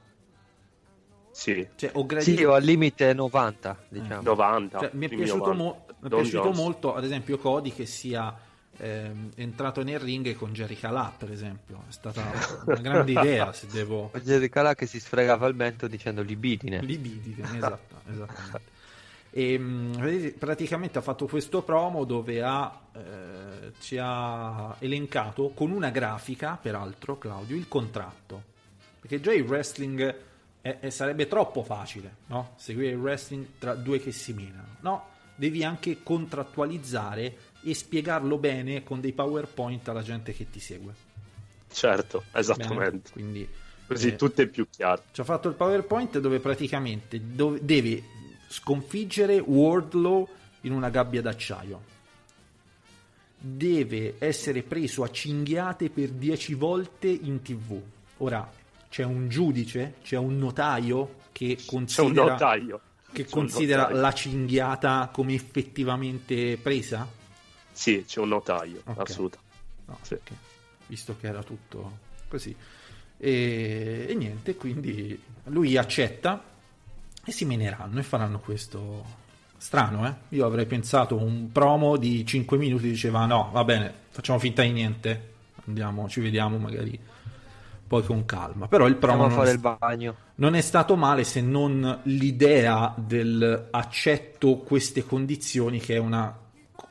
Sì, 1.33 1.67
Cioè, 1.75 1.89
ho 1.93 2.01
Sì, 2.01 2.05
gradito... 2.05 2.49
o 2.49 2.53
al 2.53 2.63
limite 2.63 3.11
90, 3.11 3.85
diciamo. 3.89 4.21
90. 4.21 4.79
Cioè, 4.79 4.89
mi 4.93 5.07
è 5.07 5.09
piaciuto, 5.09 5.51
90. 5.53 5.63
mo- 5.63 5.85
mi 5.99 6.07
è 6.07 6.09
piaciuto 6.09 6.51
molto, 6.51 6.93
ad 6.93 7.03
esempio, 7.03 7.39
Cody 7.39 7.73
che 7.73 7.87
sia 7.87 8.37
ehm, 8.77 9.31
entrato 9.35 9.83
nel 9.83 9.99
ring 9.99 10.35
con 10.35 10.53
Jerry 10.53 10.75
Calà, 10.75 11.11
per 11.17 11.31
esempio. 11.31 11.85
È 11.89 11.91
stata 11.91 12.23
una 12.65 12.79
grande 12.79 13.11
idea, 13.19 13.51
se 13.51 13.65
devo... 13.65 14.11
Jerry 14.21 14.47
Calà 14.47 14.75
che 14.75 14.85
si 14.85 14.99
sfregava 14.99 15.47
il 15.47 15.55
mento 15.55 15.87
dicendo 15.87 16.21
libidine. 16.21 16.81
Libidine, 16.81 17.43
esatto, 17.57 18.01
esattamente. 18.11 18.71
E, 19.31 19.57
vedete, 19.57 20.37
praticamente 20.37 20.99
ha 20.99 21.01
fatto 21.01 21.25
questo 21.25 21.63
promo 21.63 22.03
dove 22.03 22.43
ha, 22.43 22.79
eh, 22.95 23.71
ci 23.79 23.97
ha 23.99 24.75
elencato 24.77 25.49
con 25.55 25.71
una 25.71 25.89
grafica, 25.89 26.59
peraltro, 26.61 27.17
Claudio, 27.17 27.55
il 27.55 27.67
contratto. 27.67 28.51
Perché 28.99 29.19
già 29.19 29.33
il 29.33 29.41
wrestling 29.41 30.31
è- 30.63 30.79
è- 30.79 30.89
sarebbe 30.89 31.27
troppo 31.27 31.61
facile, 31.61 32.15
no? 32.27 32.53
Seguire 32.55 32.91
il 32.91 32.97
wrestling 32.97 33.45
tra 33.59 33.75
due 33.75 33.99
che 33.99 34.13
si 34.13 34.31
menano. 34.31 34.77
No, 34.79 35.05
devi 35.35 35.61
anche 35.63 36.01
contrattualizzare 36.01 37.37
e 37.61 37.73
spiegarlo 37.73 38.37
bene 38.37 38.81
con 38.83 39.01
dei 39.01 39.11
PowerPoint 39.11 39.85
alla 39.89 40.01
gente 40.01 40.33
che 40.33 40.49
ti 40.49 40.59
segue. 40.61 40.93
Certo, 41.71 42.19
Bene? 42.27 42.39
esattamente. 42.39 43.11
Quindi 43.11 43.47
Così 43.85 44.07
eh, 44.09 44.15
tutto 44.15 44.41
è 44.41 44.47
più 44.47 44.67
chiaro. 44.69 45.03
ci 45.11 45.19
ha 45.19 45.23
fatto 45.25 45.49
il 45.49 45.55
PowerPoint 45.55 46.17
dove 46.19 46.39
praticamente 46.39 47.19
dove- 47.35 47.59
deve 47.61 48.01
sconfiggere 48.47 49.39
Wardlow 49.39 50.27
in 50.61 50.71
una 50.71 50.89
gabbia 50.89 51.21
d'acciaio. 51.21 51.91
Deve 53.37 54.15
essere 54.19 54.61
preso 54.63 55.03
a 55.03 55.09
cinghiate 55.11 55.89
per 55.89 56.09
10 56.11 56.53
volte 56.53 57.07
in 57.09 57.41
tv. 57.41 57.81
Ora 58.19 58.49
c'è 58.93 59.03
un 59.03 59.27
giudice, 59.27 59.95
c'è 60.03 60.17
un 60.17 60.37
notaio 60.37 61.15
che 61.31 61.57
considera, 61.65 62.33
notaio. 62.33 62.79
che 63.11 63.25
considera 63.25 63.89
la 63.91 64.13
cinghiata 64.13 65.09
come 65.11 65.33
effettivamente 65.33 66.57
presa? 66.61 67.07
Sì, 67.71 68.03
c'è 68.05 68.19
un 68.19 68.27
notaio, 68.27 68.81
Ok. 68.85 68.99
assolutamente. 69.09 69.51
No, 69.85 69.97
Sì. 70.03 70.13
ok. 70.13 70.31
visto 70.85 71.15
che 71.19 71.25
era 71.25 71.41
tutto 71.41 71.97
così. 72.27 72.55
E, 73.17 74.05
e 74.09 74.13
niente, 74.13 74.53
quindi 74.55 75.19
lui 75.45 75.75
accetta 75.75 76.43
e 77.25 77.31
si 77.31 77.45
meneranno 77.45 77.97
e 77.97 78.03
faranno 78.03 78.37
questo 78.41 79.03
strano, 79.57 80.05
eh? 80.07 80.13
Io 80.35 80.45
avrei 80.45 80.67
pensato 80.67 81.15
un 81.15 81.51
promo 81.51 81.97
di 81.97 82.23
5 82.23 82.57
minuti 82.57 82.87
diceva 82.91 83.25
no, 83.25 83.49
va 83.51 83.63
bene, 83.63 83.91
facciamo 84.11 84.37
finta 84.37 84.61
di 84.61 84.71
niente, 84.71 85.31
andiamo, 85.65 86.07
ci 86.07 86.19
vediamo 86.19 86.59
magari 86.59 86.99
poi 87.93 88.03
con 88.03 88.25
calma. 88.25 88.67
Però 88.67 88.87
il 88.87 88.95
promo 88.95 89.27
non 89.27 90.15
non 90.35 90.55
è 90.55 90.61
stato 90.61 90.95
male 90.95 91.23
se 91.23 91.41
non 91.41 91.99
l'idea 92.03 92.91
del 92.97 93.67
accetto 93.69 94.57
queste 94.57 95.05
condizioni 95.05 95.79
che 95.79 95.93
è 95.93 95.99
una, 95.99 96.35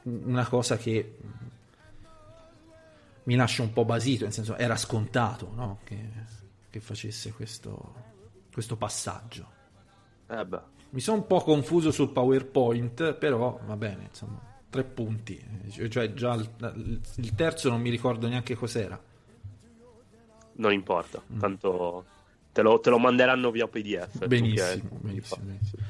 una 0.02 0.46
cosa 0.46 0.76
che 0.76 1.16
mi 3.24 3.34
lascia 3.34 3.62
un 3.62 3.72
po' 3.72 3.84
basito, 3.84 4.22
nel 4.22 4.32
senso 4.32 4.56
era 4.56 4.76
scontato 4.76 5.50
no? 5.54 5.80
che, 5.82 5.98
che 6.70 6.78
facesse 6.78 7.32
questo, 7.32 7.94
questo 8.52 8.76
passaggio. 8.76 9.46
Eh. 10.28 10.46
Mi 10.90 11.00
sono 11.00 11.18
un 11.18 11.26
po' 11.26 11.40
confuso 11.40 11.90
sul 11.90 12.10
PowerPoint, 12.10 13.14
però 13.14 13.58
va 13.66 13.76
bene, 13.76 14.04
insomma, 14.08 14.40
tre 14.70 14.84
punti. 14.84 15.44
Cioè, 15.68 15.88
cioè, 15.88 16.14
già 16.14 16.34
il, 16.34 17.00
il 17.16 17.34
terzo 17.34 17.70
non 17.70 17.80
mi 17.80 17.90
ricordo 17.90 18.28
neanche 18.28 18.54
cos'era. 18.54 19.10
Non 20.54 20.72
importa, 20.72 21.20
Mm. 21.32 21.38
tanto 21.38 22.04
te 22.52 22.62
lo, 22.62 22.80
te 22.80 22.90
lo 22.90 22.98
manderanno 22.98 23.50
via 23.50 23.66
PDF. 23.66 24.26
Benissimo, 24.26 24.88
che- 24.88 24.96
benissimo, 25.00 25.42
benissimo. 25.44 25.82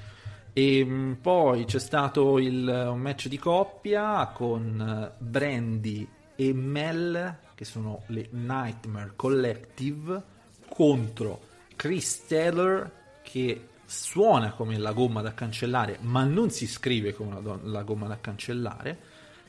E 0.55 0.85
mh, 0.85 1.18
poi 1.22 1.64
c'è 1.64 1.79
stato 1.79 2.38
il, 2.38 2.66
un 2.90 2.98
match 3.01 3.29
di 3.29 3.38
coppia 3.38 4.27
con 4.35 4.81
eh, 4.81 5.16
Brandy 5.25 6.07
e 6.37 6.53
Mel, 6.53 7.37
che 7.55 7.64
sono 7.64 8.03
le 8.09 8.29
Nightmare 8.31 9.12
Collective, 9.16 10.22
contro 10.68 11.40
Chris 11.77 12.27
Taylor, 12.27 12.90
che 13.22 13.68
suona 13.85 14.53
come 14.53 14.79
la 14.79 14.92
gomma 14.92 15.20
da 15.22 15.35
cancellare, 15.35 15.98
ma 16.01 16.25
non 16.25 16.51
si 16.51 16.66
scrive 16.66 17.12
come 17.14 17.40
la, 17.42 17.59
la 17.62 17.83
gomma 17.83 18.07
da 18.07 18.18
cancellare, 18.20 18.98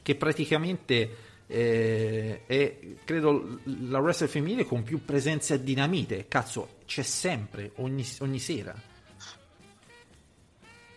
che 0.01 0.15
praticamente 0.15 1.15
eh, 1.55 2.41
è, 2.47 2.77
credo, 3.03 3.59
la 3.63 3.99
wrestler 3.99 4.27
femminile 4.29 4.65
con 4.65 4.81
più 4.83 5.05
presenze 5.05 5.53
a 5.53 5.57
dinamite. 5.57 6.27
Cazzo, 6.27 6.77
c'è 6.85 7.03
sempre, 7.03 7.71
ogni, 7.75 8.03
ogni 8.21 8.39
sera. 8.39 8.73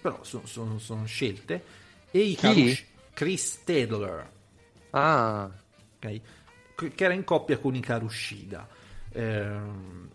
Però 0.00 0.22
sono, 0.22 0.46
sono- 0.46 0.78
sono 0.78 1.04
scelte. 1.04 1.62
E 2.10 2.18
i 2.20 2.34
Chi? 2.34 2.40
Karush- 2.40 2.84
Chris 3.12 3.64
Taylor, 3.64 4.30
Ah, 4.90 5.50
ok? 5.98 6.20
Che 6.74 7.04
era 7.04 7.12
in 7.12 7.24
coppia 7.24 7.58
con 7.58 7.74
Ikaru 7.74 8.08
Shida. 8.08 8.66
Ehm, 9.12 10.08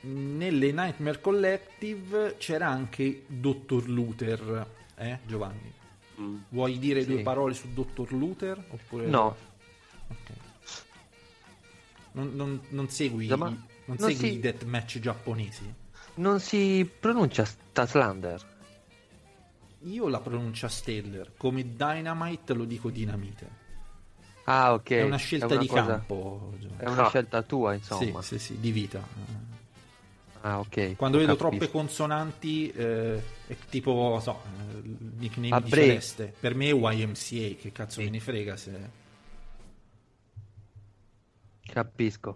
nelle 0.00 0.72
Nightmare 0.72 1.20
Collective 1.20 2.34
c'era 2.38 2.68
anche 2.68 3.24
Dr. 3.28 3.86
Luther, 3.88 4.66
eh, 4.96 5.18
Giovanni? 5.26 5.72
Mm. 6.20 6.36
Vuoi 6.48 6.78
dire 6.78 7.02
Sì. 7.02 7.08
due 7.08 7.22
parole 7.22 7.54
su 7.54 7.72
Dr. 7.72 8.12
Luther? 8.12 8.60
Oppure... 8.70 9.06
no. 9.06 9.36
Ok. 10.08 10.30
Non, 12.12 12.30
non- 12.34 12.60
non 12.68 12.88
segui, 12.88 13.26
Ma- 13.28 13.48
i- 13.48 13.60
non 13.86 13.98
segui 13.98 14.14
si- 14.14 14.32
i 14.34 14.38
deathmatch 14.40 14.98
giapponesi? 15.00 15.74
Non 16.16 16.38
si 16.40 16.88
pronuncia 17.00 17.44
Statlander. 17.44 18.52
Io 19.86 20.08
la 20.08 20.20
pronuncia 20.20 20.68
Stellar, 20.68 21.32
come 21.36 21.74
Dynamite 21.76 22.54
lo 22.54 22.64
dico 22.64 22.88
Dinamite. 22.90 23.62
Ah, 24.44 24.72
ok. 24.74 24.90
È 24.90 25.02
una 25.02 25.16
scelta 25.16 25.56
di 25.56 25.66
cosa- 25.66 25.86
campo. 25.86 26.52
È 26.76 26.86
una 26.86 27.04
Ah. 27.06 27.08
scelta 27.08 27.42
tua, 27.42 27.74
insomma. 27.74 28.22
Sì, 28.22 28.38
sì, 28.38 28.44
sì, 28.54 28.60
di 28.60 28.70
vita. 28.70 29.06
Ah, 30.42 30.60
ok. 30.60 30.96
Quando 30.96 31.18
vedo 31.18 31.34
Capisco. 31.36 31.56
troppe 31.56 31.70
consonanti, 31.70 32.70
eh, 32.70 33.22
è 33.46 33.56
tipo, 33.70 34.18
so, 34.22 34.40
eh, 34.44 34.82
nickname 35.18 35.54
A 35.56 35.60
di. 35.60 35.70
Celeste. 35.70 36.34
Per 36.38 36.54
me 36.54 36.66
è 36.68 36.74
YMCA, 36.74 37.54
che 37.60 37.72
cazzo 37.72 37.98
Sì. 38.00 38.04
me 38.04 38.10
ne 38.10 38.20
frega 38.20 38.56
se... 38.56 39.02
Capisco. 41.72 42.34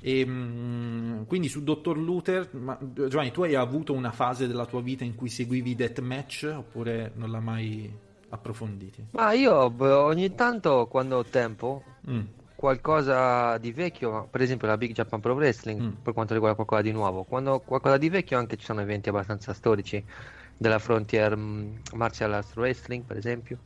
E, 0.00 0.24
mm, 0.26 1.22
quindi 1.24 1.48
su 1.48 1.62
Dottor 1.62 1.96
Luther, 1.98 2.48
ma, 2.54 2.78
Giovanni, 2.80 3.30
tu 3.32 3.42
hai 3.42 3.54
avuto 3.54 3.92
una 3.92 4.12
fase 4.12 4.46
della 4.46 4.66
tua 4.66 4.82
vita 4.82 5.04
in 5.04 5.14
cui 5.14 5.28
seguivi 5.28 5.70
i 5.70 5.74
deathmatch 5.74 6.52
oppure 6.56 7.12
non 7.14 7.30
l'ha 7.30 7.40
mai 7.40 7.90
approfonditi? 8.28 9.06
Ma 9.12 9.32
io 9.32 9.72
ogni 9.80 10.34
tanto, 10.34 10.86
quando 10.86 11.16
ho 11.18 11.24
tempo, 11.24 11.82
Mm. 12.08 12.20
qualcosa 12.54 13.58
di 13.58 13.72
vecchio, 13.72 14.28
per 14.30 14.40
esempio 14.42 14.66
la 14.68 14.76
Big 14.76 14.92
Japan 14.92 15.20
Pro 15.20 15.34
Wrestling, 15.34 15.80
Mm. 15.80 15.92
per 16.02 16.12
quanto 16.12 16.32
riguarda 16.34 16.56
qualcosa 16.56 16.82
di 16.82 16.92
nuovo, 16.92 17.24
quando 17.24 17.58
qualcosa 17.60 17.96
di 17.96 18.08
vecchio 18.08 18.38
anche 18.38 18.56
ci 18.56 18.64
sono 18.64 18.80
eventi 18.82 19.08
abbastanza 19.08 19.52
storici 19.54 20.02
della 20.56 20.78
Frontier 20.78 21.36
mm, 21.36 21.76
Martial 21.94 22.32
Arts 22.34 22.54
Wrestling, 22.56 23.02
per 23.04 23.16
esempio, 23.16 23.58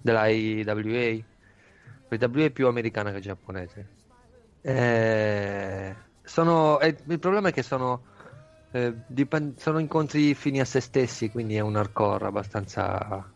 della 0.00 0.26
IWA, 0.26 1.22
l'IWA 2.08 2.44
è 2.44 2.50
più 2.50 2.66
americana 2.66 3.12
che 3.12 3.20
giapponese. 3.20 3.88
Eh, 4.66 5.94
sono, 6.24 6.80
eh, 6.80 6.96
il 7.06 7.20
problema 7.20 7.50
è 7.50 7.52
che 7.52 7.62
sono, 7.62 8.02
eh, 8.72 8.92
dipen- 9.06 9.54
sono 9.56 9.78
incontri 9.78 10.34
fini 10.34 10.58
a 10.58 10.64
se 10.64 10.80
stessi, 10.80 11.30
quindi 11.30 11.54
è 11.54 11.60
un 11.60 11.76
hardcore 11.76 12.26
abbastanza, 12.26 13.30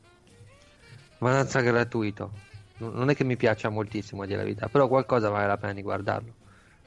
abbastanza 1.19 1.61
gratuito. 1.61 2.33
non 2.79 2.95
non 2.95 3.11
è 3.11 3.15
che 3.15 3.23
mi 3.23 3.37
piaccia 3.37 3.69
moltissimo 3.69 4.23
a 4.23 4.27
dire 4.27 4.39
la 4.39 4.43
verità, 4.43 4.69
però 4.69 4.89
qualcosa 4.89 5.29
vale 5.29 5.47
la 5.47 5.57
pena 5.57 5.73
di 5.75 5.83
guardarlo. 5.83 6.35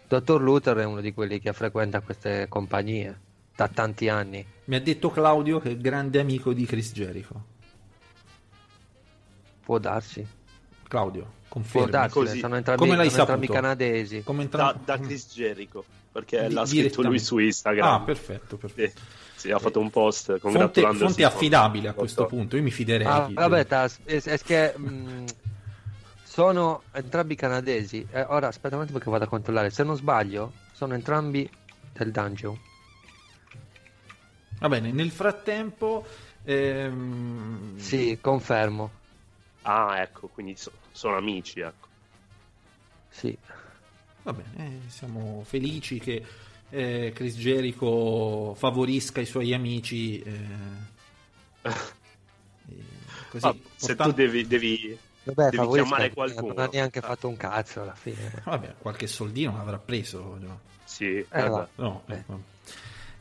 Dottor 0.09 0.41
Luther 0.41 0.75
è 0.75 0.83
uno 0.83 0.99
di 0.99 1.13
quelli 1.13 1.39
che 1.39 1.53
frequenta 1.53 2.01
queste 2.01 2.47
compagnie 2.49 3.17
da 3.55 3.69
tanti 3.69 4.09
anni. 4.09 4.45
Mi 4.65 4.75
ha 4.75 4.81
detto 4.81 5.09
Claudio 5.09 5.59
che 5.59 5.71
è 5.71 5.77
grande 5.77 6.19
amico 6.19 6.51
di 6.51 6.65
Chris 6.65 6.91
Jericho. 6.91 7.45
Può 9.63 9.77
darsi. 9.77 10.27
Claudio, 10.85 11.31
confermi. 11.53 11.89
darsi, 11.91 12.13
Così. 12.17 12.39
sono 12.39 12.55
entrambi, 12.55 12.81
Come 12.81 12.95
l'hai 12.95 13.09
sono 13.09 13.21
entrambi 13.21 13.45
saputo? 13.47 13.61
canadesi. 13.61 14.23
Come 14.23 14.47
Da, 14.49 14.69
entra- 14.73 14.79
da 14.97 14.99
Chris 15.03 15.33
Jericho, 15.33 15.83
perché 16.11 16.47
Di- 16.47 16.53
l'ha 16.53 16.65
scritto 16.65 17.01
lui 17.03 17.19
su 17.19 17.37
Instagram. 17.37 17.87
Ah, 17.93 17.99
perfetto, 18.01 18.57
perfetto. 18.57 18.99
Sì, 19.35 19.47
sì, 19.47 19.51
ha 19.51 19.59
fatto 19.59 19.79
un 19.79 19.89
post 19.89 20.25
Fonte, 20.25 20.39
congratulandosi. 20.41 21.03
fonte 21.03 21.23
con- 21.23 21.31
affidabile 21.31 21.87
a 21.89 21.93
questo 21.93 22.25
punto, 22.25 22.55
io 22.55 22.63
mi 22.63 22.71
fiderei. 22.71 23.05
Ah, 23.05 23.29
vabbè, 23.31 23.65
Tas, 23.67 23.99
è, 24.03 24.21
è 24.21 24.37
che 24.39 24.77
mh, 24.77 25.25
sono 26.23 26.83
entrambi 26.93 27.35
canadesi. 27.35 28.07
Eh, 28.11 28.21
ora 28.29 28.47
aspetta 28.47 28.75
un 28.75 28.81
attimo 28.83 28.97
che 28.99 29.09
vado 29.09 29.25
a 29.25 29.27
controllare. 29.27 29.69
Se 29.69 29.83
non 29.83 29.95
sbaglio, 29.95 30.53
sono 30.71 30.93
entrambi 30.95 31.47
del 31.93 32.11
dungeon. 32.11 32.57
Va 34.59 34.69
bene, 34.69 34.91
nel 34.91 35.11
frattempo... 35.11 36.05
ehm, 36.45 37.77
Sì, 37.77 38.17
confermo. 38.21 39.01
Ah, 39.63 40.01
ecco, 40.01 40.27
quindi 40.27 40.55
so- 40.55 40.71
sono 40.91 41.17
amici, 41.17 41.59
ecco. 41.59 41.87
Sì. 43.09 43.37
Va 44.23 44.33
bene, 44.33 44.81
eh, 44.85 44.89
siamo 44.89 45.43
felici 45.45 45.99
che 45.99 46.23
eh, 46.69 47.11
Chris 47.13 47.35
Jericho 47.35 48.53
favorisca 48.55 49.19
i 49.21 49.25
suoi 49.25 49.53
amici. 49.53 50.21
eh, 50.21 50.47
così, 53.29 53.45
Ah, 53.45 53.55
se 53.75 53.95
tu 53.95 54.11
devi, 54.11 54.47
devi, 54.47 54.97
Vabbè, 55.23 55.49
devi 55.49 55.67
chiamare 55.69 56.05
non 56.05 56.13
qualcuno. 56.13 56.61
ha 56.61 56.69
neanche 56.71 57.01
fatto 57.01 57.27
un 57.27 57.37
cazzo 57.37 57.81
alla 57.81 57.95
fine. 57.95 58.41
Vabbè, 58.43 58.75
qualche 58.77 59.07
soldino 59.07 59.55
l'avrà 59.55 59.77
preso. 59.77 60.37
no? 60.39 60.59
Sì, 60.85 61.25
Eh. 61.29 61.47
No, 61.75 62.03
Eh. 62.07 62.13
eh, 62.13 62.23
vabbè. 62.25 62.41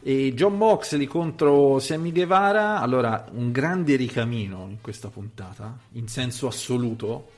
E 0.04 0.34
John 0.34 0.56
Moxley 0.56 1.06
contro 1.06 1.78
Sammy 1.78 2.10
Guevara, 2.10 2.80
allora 2.80 3.28
un 3.34 3.52
grande 3.52 3.94
ricamino 3.94 4.66
in 4.68 4.80
questa 4.80 5.08
puntata, 5.10 5.78
in 5.92 6.08
senso 6.08 6.48
assoluto, 6.48 7.28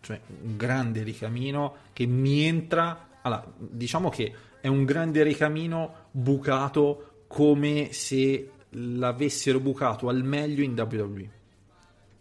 cioè 0.00 0.18
un 0.44 0.56
grande 0.56 1.02
ricamino 1.02 1.74
che 1.92 2.06
mi 2.06 2.42
entra, 2.44 3.08
allora, 3.20 3.44
diciamo 3.56 4.08
che 4.08 4.32
è 4.62 4.66
un 4.66 4.84
grande 4.84 5.22
ricamino 5.22 6.06
bucato 6.10 7.24
come 7.26 7.92
se 7.92 8.50
l'avessero 8.70 9.60
bucato 9.60 10.08
al 10.08 10.24
meglio 10.24 10.62
in 10.62 10.72
WWE, 10.72 11.30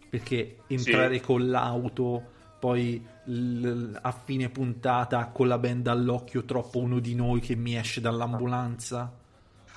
perché 0.10 0.58
entrare 0.68 1.22
con 1.22 1.48
l'auto, 1.48 2.22
poi 2.60 3.02
a 4.02 4.12
fine 4.12 4.50
puntata 4.50 5.28
con 5.28 5.48
la 5.48 5.58
benda 5.58 5.94
all'occhio 5.94 6.44
troppo 6.44 6.80
uno 6.80 7.00
di 7.00 7.16
noi 7.16 7.40
che 7.40 7.56
mi 7.56 7.78
esce 7.78 8.02
dall'ambulanza. 8.02 9.24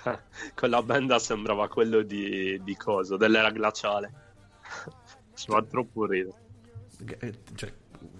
Con 0.54 0.70
la 0.70 0.82
benda 0.82 1.18
sembrava 1.18 1.68
quello 1.68 2.02
di, 2.02 2.60
di 2.62 2.76
coso, 2.76 3.16
dell'era 3.16 3.50
glaciale. 3.50 4.12
Ci 5.34 5.46
fa 5.50 5.62
troppo 5.62 6.06
ridere. 6.06 6.36
Eh, 7.20 7.34
cioè, 7.54 7.72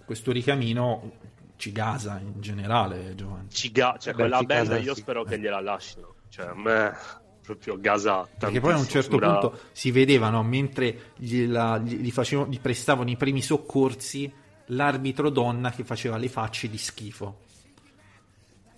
questo 0.05 0.31
ricamino 0.31 1.13
ci 1.57 1.73
gasa 1.73 2.21
in 2.21 2.41
generale, 2.41 3.17
Giovanni. 3.17 3.51
Ci 3.51 3.73
ga- 3.73 3.97
cioè, 3.99 4.13
Beh, 4.13 4.21
quella 4.21 4.39
ci 4.39 4.47
benda 4.47 4.71
casa 4.71 4.85
io 4.85 4.95
sì. 4.95 5.01
spero 5.01 5.25
che 5.25 5.39
gliela 5.41 5.61
lasciano. 5.61 6.15
Cioè, 6.29 6.47
a 6.47 6.55
me 6.55 6.97
proprio 7.43 7.81
gasa. 7.81 8.29
Perché 8.39 8.61
poi 8.61 8.75
a 8.75 8.77
un 8.79 8.87
certo 8.87 9.11
sembra- 9.19 9.39
punto 9.39 9.61
si 9.73 9.91
vedevano 9.91 10.45
mentre 10.45 11.13
gli, 11.17 11.47
gli 11.47 12.11
facevano- 12.13 12.49
gli 12.51 12.61
prestavano 12.61 13.11
i 13.11 13.17
primi 13.17 13.43
soccorsi 13.43 14.33
l'arbitro 14.67 15.31
donna 15.31 15.71
che 15.71 15.83
faceva 15.83 16.17
le 16.17 16.29
facce 16.29 16.69
di 16.71 16.79
schifo. 16.79 17.41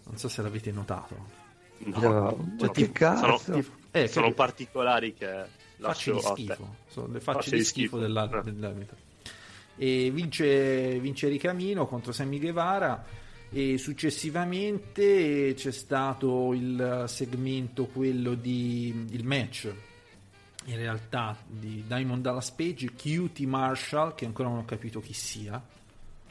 Non 0.05 0.17
so 0.17 0.29
se 0.29 0.41
l'avete 0.41 0.73
notato. 0.73 1.39
No, 1.85 2.01
No, 2.01 2.55
cioè, 2.59 2.71
che 2.71 2.83
tipo, 2.83 2.93
cazzo? 2.93 3.39
Sono, 3.39 3.65
Eh, 3.93 4.07
sono 4.09 4.27
che- 4.29 4.35
particolari 4.35 5.15
che 5.15 5.27
facce 5.27 5.51
lascio 5.79 6.13
di 6.13 6.21
schifo. 6.21 6.75
Sono 6.89 7.07
le 7.09 7.21
facce, 7.21 7.39
Facce 7.39 7.51
di 7.51 7.57
di 7.57 7.65
schifo, 7.65 7.87
schifo. 7.89 7.99
dell'ar- 7.99 8.37
Eh. 8.37 8.43
dell'arbitro. 8.53 8.97
E 9.77 10.11
vince, 10.11 10.99
vince 11.01 11.29
Ricamino 11.29 11.87
contro 11.87 12.13
Sammy 12.13 12.39
Guevara. 12.39 13.03
E 13.53 13.79
successivamente 13.79 15.55
c'è 15.57 15.73
stato 15.73 16.53
il 16.53 17.05
segmento, 17.09 17.87
quello 17.87 18.35
di 18.35 19.07
il 19.11 19.25
match 19.25 19.73
in 20.67 20.77
realtà 20.77 21.37
di 21.47 21.83
Diamond 21.87 22.23
Dallas 22.23 22.51
Page, 22.53 22.93
QT 22.95 23.41
Marshall, 23.41 24.15
che 24.15 24.25
ancora 24.27 24.49
non 24.51 24.59
ho 24.59 24.65
capito 24.65 25.01
chi 25.01 25.13
sia. 25.15 25.61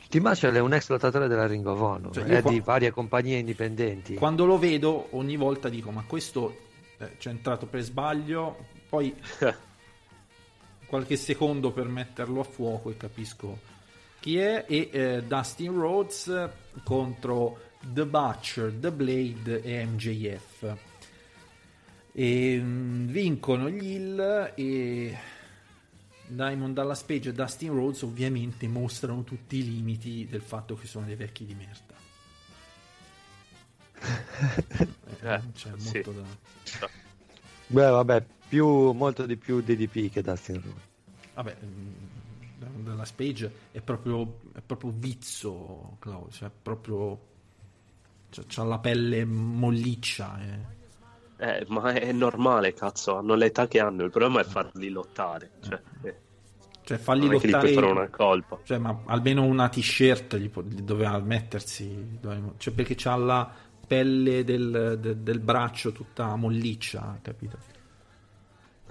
Tim 0.10 0.24
Marshall 0.24 0.56
è 0.56 0.60
un 0.60 0.74
ex 0.74 0.90
lottatore 0.90 1.28
della 1.28 1.46
Ring 1.46 1.64
of 1.68 1.80
Honor, 1.80 2.12
Cioè, 2.12 2.28
io 2.28 2.38
è 2.38 2.42
qua- 2.42 2.52
di 2.52 2.60
varie 2.62 2.90
compagnie 2.90 3.38
indipendenti. 3.38 4.16
Quando 4.16 4.46
lo 4.46 4.58
vedo 4.58 5.10
ogni 5.12 5.38
volta 5.38 5.70
dico: 5.70 5.92
Ma 5.92 6.04
questo 6.08 6.58
eh, 6.98 7.18
c'è 7.18 7.30
entrato 7.30 7.68
per 7.68 7.82
sbaglio. 7.82 8.66
Poi 8.90 9.16
qualche 10.88 11.16
secondo 11.16 11.72
per 11.72 11.88
metterlo 11.88 12.40
a 12.40 12.44
fuoco 12.44 12.90
e 12.90 12.98
capisco 12.98 13.60
chi 14.20 14.40
è. 14.40 14.66
E 14.68 14.90
eh, 14.92 15.24
Dustin 15.24 15.78
Rhodes 15.80 16.50
contro 16.84 17.60
The 17.80 18.08
Butcher, 18.08 18.74
The 18.80 18.92
Blade 18.92 19.62
e 19.62 19.86
MJF. 19.86 20.76
E, 22.12 22.60
mm, 22.60 23.08
vincono 23.10 23.70
gli 23.70 23.92
Hill 23.92 24.54
e 24.56 25.18
Diamond 26.30 26.76
Dallas 26.76 27.02
Page 27.04 27.30
e 27.30 27.34
Dustin 27.34 27.74
Rhodes 27.74 28.04
ovviamente 28.04 28.68
mostrano 28.68 29.24
tutti 29.24 29.58
i 29.58 29.64
limiti 29.64 30.28
del 30.28 30.42
fatto 30.42 30.76
che 30.76 30.86
sono 30.86 31.06
dei 31.06 31.16
vecchi 31.16 31.46
di 31.46 31.56
merda. 31.56 31.98
Eh, 35.22 35.34
Eh, 35.34 35.42
c'è 35.54 35.72
sì. 35.78 35.92
molto 35.94 36.12
da... 36.12 36.24
Beh, 37.68 37.90
vabbè, 37.90 38.26
più, 38.48 38.92
molto 38.92 39.26
di 39.26 39.36
più 39.36 39.62
DDP 39.62 40.10
che 40.10 40.22
Dustin 40.22 40.62
Rhodes. 40.62 40.88
Vabbè, 41.34 41.58
mm, 41.66 42.84
dalla 42.84 43.06
Page 43.16 43.52
è 43.72 43.82
proprio, 43.82 44.40
è 44.54 44.62
proprio 44.62 44.92
vizzo, 44.96 45.98
Claudio, 46.00 46.32
cioè 46.32 46.50
proprio... 46.50 47.28
Cioè, 48.30 48.46
c'ha 48.48 48.64
la 48.64 48.80
pelle 48.80 49.26
molliccia. 49.26 50.42
eh. 50.42 50.79
Eh, 51.42 51.66
ma 51.70 51.94
è 51.94 52.12
normale, 52.12 52.74
cazzo, 52.74 53.16
hanno 53.16 53.34
l'età 53.36 53.68
che 53.68 53.80
hanno. 53.80 54.04
Il 54.04 54.12
problema 54.12 54.42
è 54.42 54.44
farli 54.44 54.90
lottare. 54.90 55.52
Cioè, 55.62 55.82
eh, 56.04 56.16
Cioè, 56.84 56.98
fargli 56.98 57.26
non 57.26 57.36
è 57.36 57.40
che 57.40 57.48
gli 57.48 57.52
lottare... 57.52 57.74
fare 57.74 57.86
una 57.86 58.10
colpa. 58.10 58.60
Cioè, 58.64 58.78
ma 58.78 59.04
almeno 59.06 59.44
una 59.46 59.70
t-shirt 59.70 60.36
gli, 60.36 60.50
po- 60.50 60.64
gli 60.64 60.82
doveva 60.82 61.18
mettersi. 61.20 62.18
doveva- 62.20 62.54
Cioè, 62.58 62.74
perché 62.74 62.96
c'ha 62.96 63.16
la 63.16 63.50
pelle 63.88 64.44
del, 64.44 64.98
de- 65.00 65.24
del 65.24 65.40
braccio 65.40 65.92
tutta 65.92 66.36
molliccia, 66.36 67.18
capito? 67.22 67.58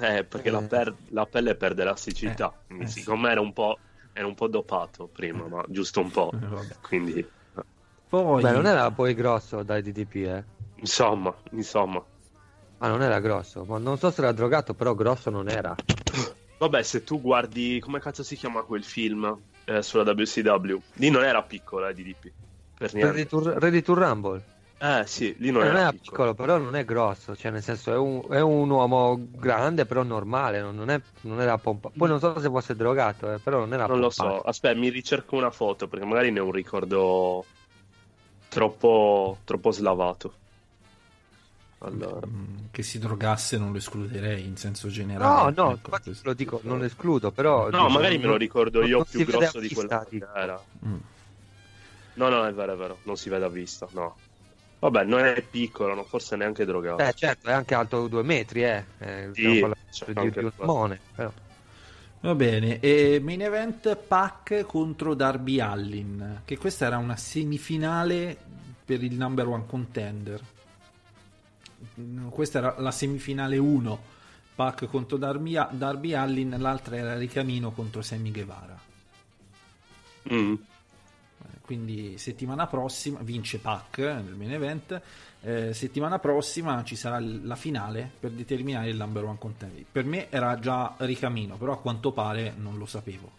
Eh, 0.00 0.24
perché 0.24 0.50
la, 0.50 0.62
per- 0.62 0.94
la 1.10 1.26
pelle 1.26 1.54
perde 1.56 1.82
elasticità. 1.82 2.52
Eh, 2.52 2.66
Quindi, 2.66 2.84
eh, 2.84 2.88
sì. 2.88 3.00
siccome 3.00 3.30
era 3.30 3.40
un 3.40 3.52
po', 3.52 3.78
era 4.12 4.26
un 4.26 4.34
po' 4.34 4.48
dopato 4.48 5.08
prima, 5.08 5.46
ma 5.48 5.64
giusto 5.68 6.00
un 6.00 6.10
po'. 6.10 6.32
Eh. 6.32 6.76
Quindi, 6.80 7.26
Poi, 8.08 8.42
Beh, 8.42 8.52
non 8.52 8.66
era 8.66 8.90
poi 8.90 9.14
grosso 9.14 9.62
dai 9.62 9.82
DDP, 9.82 10.14
eh. 10.16 10.44
insomma, 10.76 11.34
insomma. 11.52 12.04
Ah, 12.78 12.88
non 12.88 13.02
era 13.02 13.20
grosso, 13.20 13.64
ma 13.64 13.78
non 13.78 13.98
so 13.98 14.10
se 14.10 14.20
era 14.20 14.32
drogato, 14.32 14.74
però 14.74 14.94
grosso 14.94 15.30
non 15.30 15.48
era. 15.48 15.74
Vabbè, 16.58 16.82
se 16.82 17.04
tu 17.04 17.20
guardi, 17.20 17.78
come 17.80 18.00
cazzo 18.00 18.22
si 18.22 18.36
chiama 18.36 18.62
quel 18.62 18.84
film 18.84 19.40
eh, 19.64 19.82
sulla 19.82 20.02
WCW? 20.04 20.78
Lì 20.94 21.10
non 21.10 21.24
era 21.24 21.42
piccolo, 21.44 21.86
eh, 21.86 21.94
DDP. 21.94 22.32
Per 22.74 22.90
Ready 22.98 23.24
niente. 23.24 23.28
to, 23.28 23.58
Ready 23.58 23.82
to 23.82 23.94
Rumble. 23.94 24.42
Eh, 24.80 25.04
sì, 25.06 25.34
lì 25.38 25.50
Eh, 25.50 25.52
non, 25.52 25.64
Non, 25.64 25.66
era, 25.66 25.80
era 25.80 25.92
piccolo. 25.92 26.00
piccolo, 26.00 26.34
però 26.34 26.56
non 26.58 26.76
è 26.76 26.84
grosso, 26.84 27.34
cioè 27.36 27.50
nel 27.50 27.62
senso 27.62 27.92
è 27.92 27.96
un, 27.96 28.24
è 28.30 28.40
un 28.40 28.70
uomo 28.70 29.16
grande, 29.18 29.86
però 29.86 30.02
normale, 30.04 30.60
non, 30.60 30.74
non 30.76 30.88
è, 30.90 31.00
non 31.22 31.40
era 31.40 31.58
pompato. 31.58 31.94
Poi 31.96 32.08
non 32.08 32.20
so 32.20 32.38
se 32.38 32.48
fosse 32.48 32.76
drogato, 32.76 33.32
eh, 33.32 33.40
però 33.40 33.58
non 33.60 33.72
era 33.72 33.88
Non 33.88 33.98
lo 33.98 34.08
pompato. 34.08 34.10
so. 34.10 34.40
Aspetta, 34.42 34.78
mi 34.78 34.88
ricerco 34.88 35.34
una 35.36 35.50
foto 35.50 35.88
perché 35.88 36.04
magari 36.04 36.30
ne 36.30 36.38
ho 36.40 36.44
un 36.44 36.52
ricordo 36.52 37.44
troppo, 38.48 39.38
troppo 39.44 39.70
slavato. 39.70 40.34
Allora, 41.80 42.26
mm, 42.26 42.56
che 42.72 42.82
si 42.82 42.98
drogasse 42.98 43.56
non 43.56 43.70
lo 43.70 43.78
escluderei 43.78 44.44
in 44.44 44.56
senso 44.56 44.88
generale. 44.88 45.52
No, 45.54 45.62
no, 45.62 45.70
ecco, 45.70 45.86
infatti 45.86 46.02
questo. 46.04 46.28
lo 46.28 46.34
dico, 46.34 46.60
non 46.64 46.82
escludo, 46.82 47.30
però... 47.30 47.70
no, 47.70 47.86
dico, 47.86 47.88
magari 47.88 48.18
me 48.18 48.26
lo 48.26 48.36
ricordo 48.36 48.84
io 48.84 48.96
non 48.96 49.06
più 49.08 49.20
si 49.20 49.24
vede 49.24 49.38
grosso 49.38 49.60
di 49.60 49.68
quello 49.68 50.06
che 50.08 50.26
era. 50.34 50.60
Mm. 50.84 50.96
No, 52.14 52.28
no, 52.28 52.46
è 52.46 52.52
vero, 52.52 52.72
è 52.72 52.76
vero, 52.76 52.98
non 53.04 53.16
si 53.16 53.28
vede 53.28 53.44
a 53.44 53.48
vista, 53.48 53.86
no. 53.92 54.16
Vabbè, 54.80 55.04
non 55.04 55.20
è 55.20 55.40
piccolo, 55.42 55.94
non 55.94 56.04
forse 56.04 56.34
neanche 56.34 56.64
drogato. 56.64 57.02
Eh, 57.02 57.12
certo, 57.14 57.48
è 57.48 57.52
anche 57.52 57.74
alto 57.74 58.08
due 58.08 58.22
metri, 58.22 58.64
eh. 58.64 58.84
eh 58.98 59.28
Sì, 59.32 59.42
di, 59.42 59.52
di 59.52 60.18
un 60.18 60.30
quello. 60.32 60.52
mone, 60.58 61.00
però. 61.14 61.32
Va 62.20 62.34
bene, 62.34 62.80
e 62.80 63.20
main 63.22 63.42
event 63.42 63.94
Pac 63.94 64.64
contro 64.66 65.14
Darby 65.14 65.60
Allin, 65.60 66.42
che 66.44 66.58
questa 66.58 66.86
era 66.86 66.98
una 66.98 67.16
semifinale 67.16 68.36
per 68.84 69.04
il 69.04 69.14
number 69.14 69.46
one 69.46 69.64
contender. 69.66 70.40
Questa 72.30 72.58
era 72.58 72.74
la 72.78 72.90
semifinale 72.90 73.56
1, 73.58 73.98
Pac 74.54 74.86
contro 74.86 75.16
Darby, 75.16 75.56
Darby 75.70 76.14
Allin, 76.14 76.54
l'altra 76.58 76.96
era 76.96 77.16
Ricamino 77.16 77.70
contro 77.70 78.02
Sammy 78.02 78.30
Guevara. 78.30 78.78
Mm. 80.32 80.54
Quindi 81.60 82.16
settimana 82.18 82.66
prossima 82.66 83.18
vince 83.22 83.58
Pac 83.58 83.98
nel 83.98 84.34
main 84.36 84.52
event. 84.52 85.00
Eh, 85.42 85.72
settimana 85.72 86.18
prossima 86.18 86.82
ci 86.82 86.96
sarà 86.96 87.20
la 87.20 87.54
finale 87.56 88.10
per 88.18 88.30
determinare 88.30 88.88
il 88.88 88.96
number 88.96 89.24
one 89.24 89.36
contender. 89.38 89.84
Per 89.90 90.04
me 90.04 90.30
era 90.30 90.58
già 90.58 90.94
ricamino, 90.98 91.56
però 91.56 91.74
a 91.74 91.78
quanto 91.78 92.10
pare 92.12 92.54
non 92.56 92.78
lo 92.78 92.86
sapevo. 92.86 93.30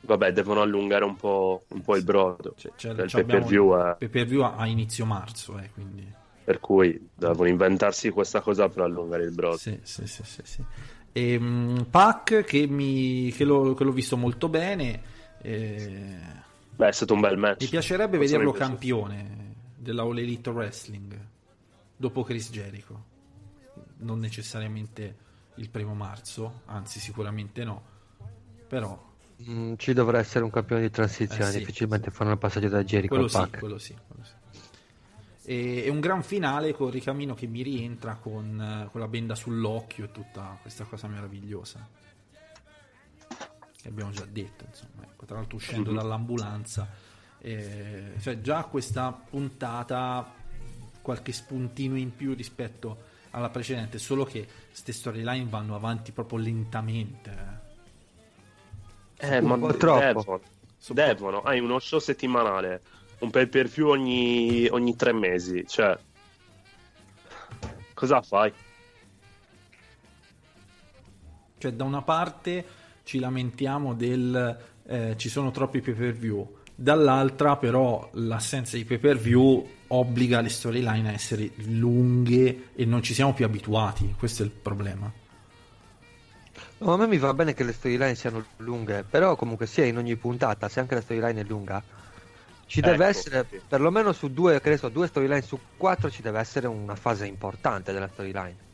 Vabbè, 0.00 0.32
devono 0.32 0.62
allungare 0.62 1.04
un 1.04 1.16
po', 1.16 1.64
un 1.68 1.82
po' 1.82 1.96
il 1.96 2.04
brodo. 2.04 2.54
Cioè, 2.56 2.72
c'è- 2.76 2.90
abbiamo- 2.90 3.08
pay-per-view, 3.10 3.76
eh, 3.78 3.94
pay-per-view 3.98 4.42
a, 4.42 4.54
a 4.56 4.66
inizio 4.66 5.04
marzo, 5.04 5.58
eh, 5.58 5.70
quindi 5.74 6.06
per 6.46 6.60
cui 6.60 7.08
devono 7.12 7.48
inventarsi 7.48 8.10
questa 8.10 8.40
cosa 8.40 8.68
per 8.68 8.84
allungare 8.84 9.24
il 9.24 9.32
brodo. 9.32 9.56
Sì, 9.56 9.80
sì, 9.82 10.06
sì, 10.06 10.22
sì, 10.22 10.40
sì. 10.44 10.64
E, 11.12 11.38
mm, 11.40 11.80
Pac 11.90 12.44
che, 12.44 12.68
mi, 12.68 13.32
che, 13.32 13.44
l'ho, 13.44 13.74
che 13.74 13.82
l'ho 13.82 13.90
visto 13.90 14.16
molto 14.16 14.48
bene. 14.48 15.02
eh, 15.42 16.44
Beh, 16.76 16.88
è 16.88 16.92
stato 16.92 17.14
un 17.14 17.20
bel 17.20 17.36
match. 17.36 17.62
mi 17.62 17.68
piacerebbe 17.68 18.16
Questo 18.16 18.38
vederlo 18.38 18.52
campione 18.52 19.54
della 19.76 20.02
All 20.02 20.16
Elite 20.18 20.50
Wrestling 20.50 21.18
dopo 21.96 22.22
Chris 22.22 22.50
Jericho. 22.52 23.04
Non 23.98 24.20
necessariamente 24.20 25.16
il 25.56 25.68
primo 25.68 25.94
marzo, 25.94 26.60
anzi, 26.66 27.00
sicuramente 27.00 27.64
no. 27.64 27.82
Però 28.68 29.02
Mm, 29.50 29.74
ci 29.76 29.92
dovrà 29.92 30.18
essere 30.18 30.44
un 30.44 30.50
campione 30.50 30.80
di 30.82 30.90
transizione, 30.90 31.50
Eh, 31.50 31.52
sì, 31.52 31.58
difficilmente 31.58 32.10
faranno 32.10 32.34
il 32.34 32.38
passaggio 32.38 32.68
da 32.68 32.82
Jericho 32.82 33.14
quello 33.14 33.28
sì, 33.28 33.36
Pac. 33.36 33.58
quello 33.58 33.78
sì, 33.78 33.94
quello 34.06 34.24
sì. 34.24 34.32
E, 35.48 35.84
e 35.84 35.88
un 35.90 36.00
gran 36.00 36.24
finale 36.24 36.72
con 36.72 36.90
Ricamino 36.90 37.34
che 37.34 37.46
mi 37.46 37.62
rientra 37.62 38.16
con, 38.16 38.88
con 38.90 39.00
la 39.00 39.06
benda 39.06 39.36
sull'occhio 39.36 40.06
e 40.06 40.10
tutta 40.12 40.58
questa 40.60 40.82
cosa 40.84 41.06
meravigliosa. 41.06 41.86
Che 43.80 43.88
abbiamo 43.88 44.10
già 44.10 44.24
detto, 44.28 44.64
insomma. 44.68 45.02
Ecco, 45.04 45.24
tra 45.24 45.36
l'altro 45.36 45.56
uscendo 45.56 45.90
Mhm. 45.90 45.96
dall'ambulanza. 45.96 46.88
eh, 47.38 48.14
cioè 48.20 48.40
già 48.40 48.64
questa 48.64 49.12
puntata 49.12 50.32
qualche 51.00 51.30
spuntino 51.30 51.96
in 51.96 52.16
più 52.16 52.34
rispetto 52.34 53.04
alla 53.30 53.50
precedente, 53.50 53.98
solo 53.98 54.24
che 54.24 54.48
queste 54.68 54.92
storyline 54.92 55.48
vanno 55.48 55.76
avanti 55.76 56.10
proprio 56.10 56.38
lentamente. 56.40 57.64
eh. 59.18 59.36
Eh, 59.36 59.40
ma 59.42 59.56
troppo. 59.74 60.00
devono. 60.00 60.40
Devono. 60.88 61.42
Hai 61.42 61.60
uno 61.60 61.78
show 61.78 62.00
settimanale, 62.00 62.80
un 63.18 63.30
pay 63.30 63.46
per 63.46 63.66
view 63.66 63.88
ogni, 63.88 64.68
ogni 64.68 64.96
tre 64.96 65.12
mesi. 65.12 65.64
Cioè, 65.66 65.98
cosa 67.94 68.22
fai? 68.22 68.52
Cioè, 71.58 71.72
da 71.72 71.84
una 71.84 72.02
parte 72.02 72.64
ci 73.04 73.18
lamentiamo 73.18 73.94
del 73.94 74.74
eh, 74.88 75.14
ci 75.16 75.28
sono 75.28 75.50
troppi 75.50 75.80
pay 75.80 75.94
per 75.94 76.12
view, 76.12 76.58
dall'altra, 76.74 77.56
però, 77.56 78.08
l'assenza 78.14 78.76
di 78.76 78.84
pay 78.84 78.98
per 78.98 79.18
view 79.18 79.66
obbliga 79.88 80.40
le 80.40 80.48
storyline 80.48 81.08
a 81.08 81.12
essere 81.12 81.50
lunghe 81.56 82.70
e 82.74 82.84
non 82.84 83.02
ci 83.02 83.14
siamo 83.14 83.34
più 83.34 83.44
abituati. 83.44 84.14
Questo 84.16 84.42
è 84.42 84.46
il 84.46 84.52
problema. 84.52 85.10
No, 86.78 86.92
a 86.92 86.96
me 86.96 87.06
mi 87.06 87.18
va 87.18 87.32
bene 87.32 87.54
che 87.54 87.64
le 87.64 87.72
storyline 87.72 88.14
siano 88.14 88.44
lunghe, 88.58 89.04
però 89.08 89.34
comunque 89.34 89.66
sia 89.66 89.84
in 89.84 89.96
ogni 89.96 90.16
puntata, 90.16 90.68
se 90.68 90.80
anche 90.80 90.94
la 90.94 91.00
storyline 91.00 91.40
è 91.40 91.44
lunga, 91.44 91.82
ci 92.66 92.80
deve 92.80 93.06
Ecco, 93.08 93.18
essere, 93.18 93.46
sì. 93.48 93.60
perlomeno 93.66 94.12
su 94.12 94.32
due, 94.32 94.60
so, 94.76 94.88
due 94.88 95.06
storyline 95.06 95.42
su 95.42 95.58
quattro 95.76 96.10
ci 96.10 96.22
deve 96.22 96.40
essere 96.40 96.66
una 96.66 96.96
fase 96.96 97.26
importante 97.26 97.92
della 97.92 98.08
storyline. 98.08 98.64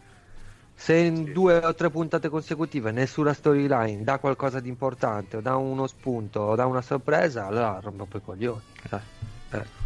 Se 0.75 0.97
in 0.97 1.27
Sì. 1.27 1.33
due 1.33 1.57
o 1.59 1.75
tre 1.75 1.91
puntate 1.91 2.29
consecutive 2.29 2.91
nessuna 2.91 3.33
storyline 3.35 4.03
dà 4.03 4.19
qualcosa 4.19 4.59
di 4.61 4.69
importante, 4.69 5.37
o 5.37 5.41
dà 5.41 5.57
uno 5.57 5.87
spunto, 5.87 6.41
o 6.41 6.55
dà 6.57 6.67
una 6.67 6.83
sorpresa, 6.83 7.47
allora 7.47 7.79
rompo 7.81 8.07
poi 8.07 8.21
i 8.21 8.25
coglioni. 8.25 8.63
sai. 8.89 9.01
Eh. 9.51 9.81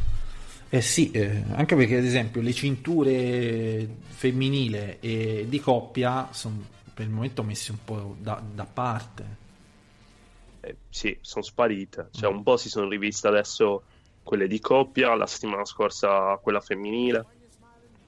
Eh 0.68 0.80
sì, 0.80 1.10
eh, 1.12 1.44
anche 1.52 1.76
perché 1.76 1.96
ad 1.98 2.04
esempio 2.04 2.40
le 2.40 2.52
cinture 2.52 3.88
femminile 4.08 4.98
e 5.00 5.46
di 5.48 5.60
coppia 5.60 6.28
sono 6.32 6.64
per 6.92 7.04
il 7.06 7.12
momento 7.12 7.42
messe 7.42 7.72
un 7.72 7.78
po' 7.84 8.16
da, 8.18 8.42
da 8.52 8.64
parte. 8.64 9.36
Eh, 10.60 10.76
sì, 10.88 11.16
sono 11.20 11.44
sparite. 11.44 12.08
Cioè, 12.10 12.28
un 12.30 12.42
po' 12.42 12.56
si 12.56 12.68
sono 12.68 12.88
riviste 12.88 13.28
adesso 13.28 13.82
quelle 14.26 14.48
di 14.48 14.58
coppia, 14.60 15.14
la 15.14 15.26
settimana 15.26 15.64
scorsa 15.64 16.36
quella 16.42 16.60
femminile. 16.60 17.24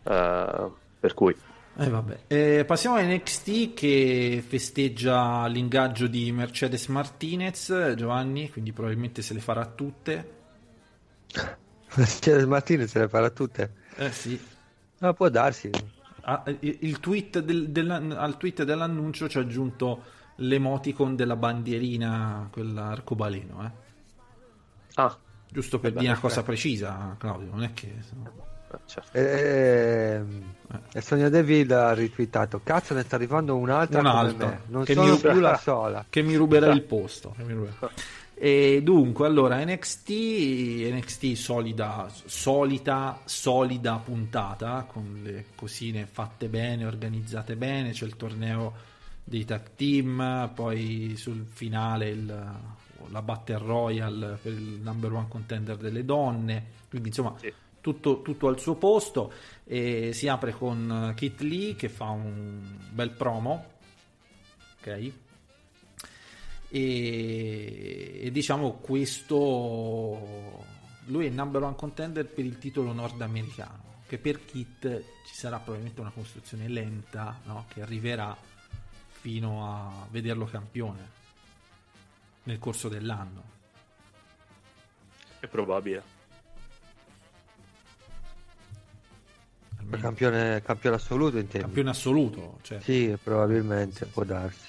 Eh, 0.03 0.71
per 1.01 1.15
cui, 1.15 1.35
Eh, 1.81 1.89
vabbè. 1.89 2.19
Eh, 2.27 2.65
passiamo 2.67 2.97
a 2.97 3.03
NXT 3.03 3.73
che 3.73 4.43
festeggia 4.47 5.47
l'ingaggio 5.47 6.09
di 6.09 6.33
Mercedes 6.33 6.89
Martinez, 6.89 7.95
Giovanni, 7.95 8.51
quindi 8.51 8.73
probabilmente 8.73 9.23
se 9.23 9.33
le 9.35 9.41
farà 9.41 9.65
tutte. 9.65 10.33
Cioè, 12.21 12.45
Martinez 12.45 12.91
se 12.91 12.99
le 12.99 13.09
farà 13.09 13.31
tutte. 13.31 13.73
Eh 13.97 14.11
sì. 14.13 14.39
Ma 14.99 15.13
può 15.15 15.29
darsi. 15.29 15.71
Ah, 16.23 16.43
il 16.61 16.99
tweet 17.01 17.39
del- 17.39 17.71
della- 17.71 17.97
al 18.19 18.37
tweet 18.37 18.65
dell'annuncio 18.65 19.29
ci 19.29 19.39
ha 19.39 19.41
aggiunto 19.41 20.03
l'emoticon 20.37 21.17
della 21.17 21.37
bandierina, 21.37 22.49
quella 22.53 22.89
arcobaleno, 22.89 23.65
eh. 23.65 23.71
ah, 24.97 25.17
Giusto 25.51 25.79
per 25.79 25.91
Eh 25.91 25.95
beh, 25.95 26.01
dire 26.01 26.13
una 26.13 26.21
cosa 26.21 26.43
precisa, 26.43 27.17
Claudio, 27.19 27.49
non 27.51 27.63
è 27.63 27.73
che... 27.73 27.87
eh, 27.87 28.79
certo. 28.87 29.17
E, 29.17 30.23
e 30.93 31.01
Sonia 31.01 31.31
Deville 31.31 31.75
ha 31.75 31.95
ritweetato 31.95 32.61
Cazzo 32.63 32.93
ne 32.93 33.03
sta 33.03 33.17
arrivando 33.17 33.57
un'altra 33.57 34.01
come 34.03 34.13
Un'altra, 34.13 34.47
me 34.47 34.61
Non 34.67 34.85
che 34.85 34.93
sono 34.95 35.13
mi 35.13 35.19
più 35.19 35.41
la 35.41 35.57
sola 35.57 36.05
che 36.09 36.23
mi 36.23 36.37
ruberà 36.37 36.71
il 36.73 36.83
posto. 36.83 37.35
che 37.37 37.45
mi 37.45 37.53
ruberà. 37.55 37.91
E 38.41 38.83
dunque, 38.85 39.27
allora, 39.27 39.65
NXT, 39.65 40.11
NXT 40.93 41.33
solida, 41.33 42.09
solita, 42.27 43.21
solida 43.25 43.97
puntata, 43.97 44.87
con 44.89 45.21
le 45.25 45.47
cosine 45.57 46.07
fatte 46.07 46.47
bene, 46.49 46.85
organizzate 46.85 47.57
bene, 47.57 47.91
c'è 47.91 48.05
il 48.05 48.15
torneo 48.17 48.75
dei 49.25 49.45
tag 49.45 49.71
team, 49.75 50.51
poi 50.55 51.15
sul 51.17 51.47
finale 51.51 52.09
il- 52.11 52.53
la 53.11 53.23
Battle 53.23 53.59
Royale 53.59 54.39
per 54.43 54.53
il 54.53 54.81
number 54.83 55.13
one 55.13 55.27
contender 55.29 55.77
delle 55.77 56.05
donne, 56.05 56.67
quindi 56.89 57.09
insomma 57.09 57.35
Sì. 57.39 57.53
tutto, 57.81 58.23
tutto 58.23 58.49
al 58.49 58.59
suo 58.59 58.75
posto 58.75 59.33
e 59.65 60.13
si 60.13 60.29
apre 60.29 60.53
con 60.53 61.13
Kit 61.17 61.41
Lee 61.41 61.75
che 61.77 61.89
fa 61.89 62.11
un 62.11 62.61
bel 62.91 63.11
promo, 63.11 63.65
ok? 64.81 65.13
E, 66.71 68.21
e 68.23 68.31
diciamo 68.31 68.73
questo 68.75 70.65
lui 71.07 71.25
è 71.25 71.29
il 71.29 71.35
number 71.35 71.63
one 71.63 71.75
contender 71.77 72.27
per 72.27 72.45
il 72.45 72.59
titolo 72.59 72.93
nordamericano 72.93 73.87
che 74.07 74.19
per 74.19 74.45
Kit 74.45 75.03
ci 75.27 75.35
sarà 75.35 75.57
probabilmente 75.59 76.01
una 76.01 76.11
costruzione 76.11 76.69
lenta 76.69 77.41
no? 77.45 77.65
che 77.69 77.81
arriverà 77.81 78.37
fino 79.09 79.67
a 79.67 80.07
vederlo 80.11 80.45
campione 80.45 81.17
nel 82.49 82.59
corso 82.59 82.89
dell'anno 82.89 83.43
È 85.39 85.47
probabile. 85.47 86.17
campione, 90.01 90.63
campione 90.63 90.97
assoluto 90.97 91.37
intendi? 91.37 91.61
campione 91.61 91.91
assoluto 91.91 92.59
cioè. 92.63 92.81
Sì, 92.81 93.17
probabilmente 93.23 94.07
può 94.07 94.25
darsi 94.25 94.67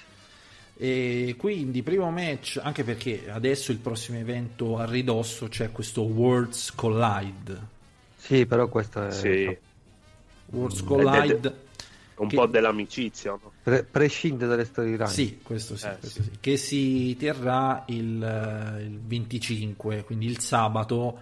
E 0.76 1.34
quindi 1.38 1.82
primo 1.82 2.10
match, 2.10 2.60
anche 2.62 2.84
perché 2.84 3.30
adesso 3.30 3.72
il 3.72 3.78
prossimo 3.78 4.18
evento 4.18 4.76
a 4.78 4.84
ridosso 4.84 5.48
c'è 5.48 5.72
questo 5.72 6.02
Worlds 6.02 6.74
Collide. 6.74 7.78
Sì, 8.16 8.44
però 8.46 8.68
questo 8.68 9.06
è 9.06 9.10
Sì, 9.10 9.58
Worlds 10.46 10.80
Ed 10.80 10.86
Collide, 10.86 11.68
un 12.22 12.28
Che- 12.28 12.36
po' 12.36 12.46
dell'amicizia. 12.46 13.30
no? 13.32 13.52
pre- 13.62 13.84
prescinde 13.84 14.46
dalle 14.46 14.64
storyline. 14.64 15.06
sì, 15.08 15.38
questo 15.42 15.76
sì, 15.76 15.86
Eh, 15.86 15.96
questo 15.98 16.22
sì. 16.22 16.30
sì, 16.32 16.38
che 16.40 16.56
si 16.56 17.16
terrà 17.18 17.84
il, 17.88 18.22
eh, 18.22 18.82
il 18.82 19.00
25, 19.00 20.04
quindi 20.04 20.26
il 20.26 20.38
sabato 20.38 21.18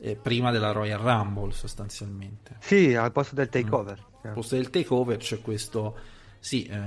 eh, 0.00 0.16
prima 0.16 0.50
della 0.50 0.72
Royal 0.72 0.98
Rumble 1.00 1.52
sostanzialmente. 1.52 2.56
Sì, 2.60 2.94
al 2.94 3.12
posto 3.12 3.34
del 3.34 3.48
takeover. 3.48 4.02
Al 4.22 4.32
posto 4.32 4.54
del 4.56 4.70
takeover 4.70 5.18
c'è 5.18 5.40
questo, 5.40 5.96
sì, 6.38 6.64
eh, 6.64 6.78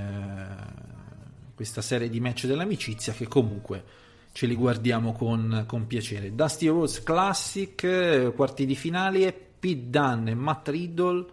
questa 1.54 1.80
serie 1.82 2.08
di 2.10 2.20
match 2.20 2.46
dell'amicizia 2.46 3.12
che 3.12 3.26
comunque 3.28 3.84
ce 4.32 4.46
li 4.46 4.56
guardiamo 4.56 5.12
con, 5.12 5.64
con 5.66 5.86
piacere. 5.86 6.34
Dusty 6.34 6.66
Rose 6.66 7.02
Classic, 7.04 7.82
eh, 7.84 8.32
quarti 8.34 8.66
di 8.66 8.74
finale, 8.74 9.32
Pete 9.32 9.88
Dunne 9.90 10.32
e 10.32 10.34
Matt 10.34 10.68
Riddle 10.68 11.24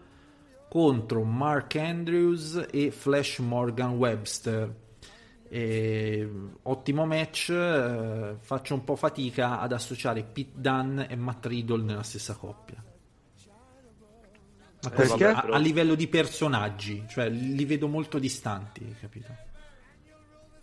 contro 0.72 1.24
Mark 1.24 1.76
Andrews 1.76 2.68
e 2.72 2.92
Flash 2.92 3.40
Morgan 3.40 3.98
Webster. 3.98 4.74
E, 5.50 6.30
ottimo 6.62 7.06
match, 7.06 7.50
eh, 7.50 8.38
faccio 8.40 8.74
un 8.76 8.86
po' 8.86 8.96
fatica 8.96 9.60
ad 9.60 9.74
associare 9.74 10.24
Pete 10.24 10.54
Dunne 10.56 11.10
e 11.10 11.18
Matt 11.18 11.46
Riddle 11.46 11.84
nella 11.84 12.04
stessa 12.04 12.36
coppia. 12.36 12.82
Ma 14.84 14.90
così, 14.92 15.18
Perché? 15.18 15.26
a, 15.26 15.42
a 15.42 15.58
livello 15.58 15.94
di 15.94 16.08
personaggi, 16.08 17.04
cioè 17.10 17.28
li 17.28 17.66
vedo 17.66 17.90
molto 17.90 18.18
distanti, 18.18 18.96
capito? 18.98 19.36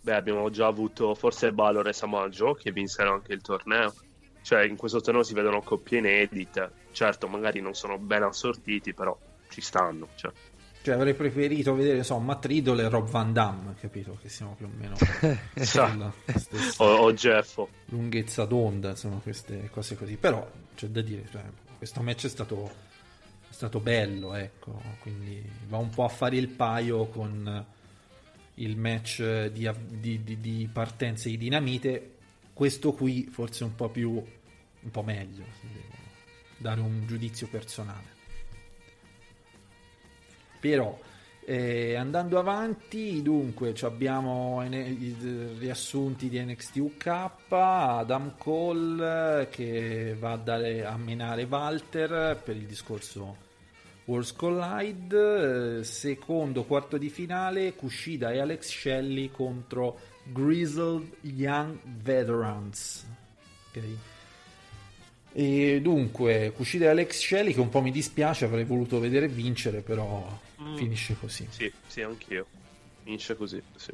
Beh, 0.01 0.15
abbiamo 0.15 0.49
già 0.49 0.65
avuto 0.65 1.13
forse 1.13 1.53
Balor 1.53 1.87
e 1.87 1.93
Samaggio 1.93 2.55
che 2.55 2.71
vinsero 2.71 3.13
anche 3.13 3.33
il 3.33 3.41
torneo. 3.41 3.93
cioè 4.41 4.63
in 4.63 4.75
questo 4.75 5.01
torneo 5.01 5.21
si 5.21 5.35
vedono 5.35 5.61
coppie 5.61 5.99
inedite, 5.99 6.71
certo 6.93 7.27
magari 7.27 7.61
non 7.61 7.75
sono 7.75 7.99
ben 7.99 8.23
assortiti, 8.23 8.95
però 8.95 9.15
ci 9.49 9.61
stanno. 9.61 10.07
Cioè. 10.15 10.31
Cioè, 10.81 10.95
avrei 10.95 11.13
preferito 11.13 11.73
vedere, 11.75 12.03
so, 12.03 12.17
Matt 12.19 12.45
Riddle 12.45 12.83
e 12.83 12.87
Rob 12.87 13.09
Van 13.09 13.33
Damme, 13.33 13.75
capito? 13.79 14.17
Che 14.21 14.29
siamo 14.29 14.55
più 14.55 14.65
o 14.65 14.69
meno 14.73 14.95
Esatto. 15.53 15.91
sulla 15.91 16.39
stessa 16.39 16.83
O, 16.83 16.95
o 17.03 17.13
Jeffo. 17.13 17.69
lunghezza 17.87 18.45
d'onda, 18.45 18.91
insomma, 18.91 19.17
queste 19.19 19.69
cose 19.71 19.95
così. 19.97 20.15
Però 20.15 20.49
c'è 20.75 20.87
da 20.87 21.01
dire, 21.01 21.25
cioè, 21.31 21.43
questo 21.77 22.01
match 22.01 22.25
è 22.25 22.29
stato, 22.29 22.67
è 23.49 23.51
stato 23.51 23.81
bello, 23.81 24.33
ecco, 24.35 24.81
quindi 25.01 25.43
va 25.67 25.77
un 25.77 25.89
po' 25.89 26.05
a 26.05 26.09
fare 26.09 26.37
il 26.37 26.47
paio 26.47 27.07
con 27.07 27.65
il 28.55 28.77
match 28.77 29.47
di, 29.47 29.69
di- 29.89 30.23
di- 30.23 30.39
di 30.39 30.69
partenza 30.71 31.27
di 31.27 31.37
dinamite. 31.37 32.15
Questo 32.53 32.93
qui 32.93 33.27
forse 33.29 33.65
un 33.65 33.75
po' 33.75 33.89
più, 33.89 34.11
un 34.11 34.91
po' 34.91 35.03
meglio, 35.03 35.43
se 35.59 35.67
devo 35.73 35.93
dare 36.57 36.79
un 36.79 37.05
giudizio 37.05 37.47
personale. 37.47 38.15
Però 40.59 40.97
eh, 41.51 41.95
andando 41.95 42.37
avanti, 42.37 43.23
dunque 43.23 43.73
abbiamo 43.81 44.63
i 44.63 45.15
riassunti 45.57 46.29
di 46.29 46.39
NXT 46.39 46.75
UK, 46.75 47.07
Adam 47.49 48.35
Cole 48.37 49.47
che 49.49 50.15
va 50.19 50.33
a, 50.33 50.37
dare, 50.37 50.85
a 50.85 50.95
menare 50.95 51.47
Walter 51.49 52.39
per 52.43 52.55
il 52.55 52.67
discorso 52.67 53.47
Worlds 54.05 54.33
Collide, 54.33 55.79
eh, 55.79 55.83
secondo 55.83 56.65
quarto 56.65 56.97
di 56.97 57.09
finale 57.09 57.73
Kushida 57.73 58.31
e 58.31 58.39
Alex 58.39 58.67
Shelley 58.67 59.31
contro 59.31 59.97
Grizzled 60.25 61.17
Young 61.21 61.79
Veterans. 61.83 63.07
Ok. 63.69 63.83
E 65.33 65.79
dunque, 65.81 66.51
Kushida 66.55 66.85
e 66.85 66.89
Alex 66.89 67.19
Shelley 67.19 67.53
che 67.53 67.59
un 67.59 67.69
po' 67.69 67.81
mi 67.81 67.91
dispiace, 67.91 68.45
avrei 68.45 68.65
voluto 68.65 68.99
vedere 68.99 69.27
vincere, 69.27 69.81
però 69.81 70.47
Mm. 70.61 70.75
finisce 70.75 71.15
così. 71.17 71.47
Sì, 71.49 71.71
sì, 71.87 72.01
anch'io. 72.01 72.45
Vince 73.03 73.35
così, 73.35 73.61
sì. 73.75 73.91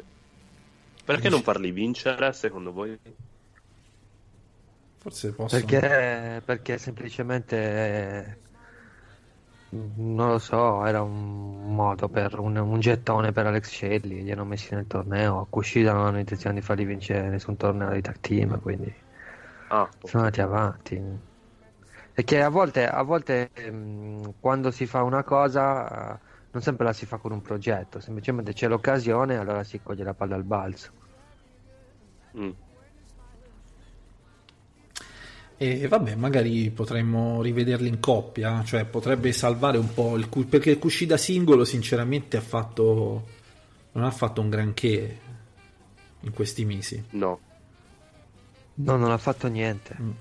Perché 1.06 1.30
non 1.30 1.42
parli 1.42 1.72
vincere, 1.72 2.34
secondo 2.34 2.72
voi? 2.74 3.00
Forse 5.00 5.32
posso 5.32 5.66
Perché, 5.68 6.42
perché 6.44 6.78
semplicemente 6.78 7.56
eh, 7.58 8.38
non 9.70 10.30
lo 10.30 10.40
so, 10.40 10.86
era 10.88 11.02
un 11.04 11.76
modo 11.76 12.10
per 12.10 12.40
un, 12.40 12.56
un 12.58 12.80
gettone 12.80 13.32
per 13.32 13.46
Alex 13.46 13.70
Shelley, 13.70 14.24
li 14.24 14.32
hanno 14.32 14.46
messi 14.46 14.74
nel 14.74 14.88
torneo. 14.88 15.46
Kushida 15.50 15.94
non 15.94 16.06
hanno 16.08 16.20
intenzione 16.20 16.56
di 16.60 16.66
farli 16.66 16.86
vincere 16.86 17.30
nessun 17.30 17.56
torneo 17.58 17.92
di 17.92 18.02
tag 18.02 18.20
team, 18.20 18.60
quindi 18.60 18.92
Ah, 19.70 19.90
sono 20.04 20.24
andati 20.24 20.42
avanti. 20.42 21.02
Perché 22.14 22.42
a 22.42 22.50
volte, 22.50 22.88
a 22.88 23.02
volte 23.04 23.50
ehm, 23.54 24.36
quando 24.40 24.72
si 24.72 24.86
fa 24.86 25.04
una 25.04 25.24
cosa, 25.24 26.20
non 26.56 26.64
sempre 26.64 26.86
la 26.86 26.94
si 26.94 27.06
fa 27.06 27.18
con 27.18 27.34
un 27.34 27.42
progetto, 27.42 28.00
semplicemente 28.00 28.54
c'è 28.54 28.70
l'occasione, 28.70 29.36
allora 29.36 29.66
si 29.66 29.82
coglie 29.84 30.06
la 30.06 30.14
palla 30.14 30.36
al 30.36 30.44
balzo. 30.44 30.90
mm. 32.38 32.50
E 35.58 35.88
vabbè, 35.88 36.16
magari 36.16 36.70
potremmo 36.72 37.42
rivederli 37.42 37.90
in 37.90 38.00
coppia, 38.00 38.64
cioè 38.64 38.86
potrebbe 38.86 39.34
salvare 39.34 39.78
un 39.78 39.94
po' 39.94 40.16
il 40.16 40.30
Ku- 40.30 40.46
perché 40.46 40.72
il 40.72 40.80
Kushida 40.80 41.18
singolo 41.18 41.66
sinceramente 41.66 42.38
ha 42.38 42.42
fatto 42.42 43.28
non 43.92 44.06
ha 44.06 44.12
fatto 44.12 44.40
un 44.40 44.50
granché 44.50 45.20
in 46.22 46.32
questi 46.32 46.64
mesi. 46.64 47.04
no. 47.12 47.40
No, 48.78 48.96
non 48.98 49.12
ha 49.12 49.18
fatto 49.18 49.48
niente. 49.48 49.96
Mm. 50.00 50.12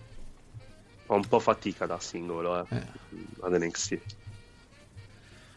Fa 1.06 1.14
un 1.14 1.26
po' 1.26 1.40
fatica 1.40 1.86
da 1.86 1.98
singolo, 1.98 2.60
eh. 2.60 2.76
Eh. 2.76 2.86
Ad 3.40 3.52
NXT. 3.52 4.00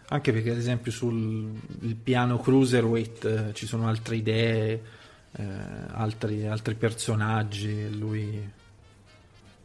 Anche 0.09 0.31
perché 0.31 0.51
ad 0.51 0.57
esempio 0.57 0.91
sul 0.91 1.51
il 1.81 1.95
piano 1.95 2.39
cruiserweight 2.39 3.25
eh, 3.25 3.53
ci 3.53 3.65
sono 3.65 3.87
altre 3.87 4.15
idee, 4.15 4.81
eh, 5.33 5.43
altri, 5.91 6.47
altri 6.47 6.75
personaggi, 6.75 7.97
lui 7.97 8.51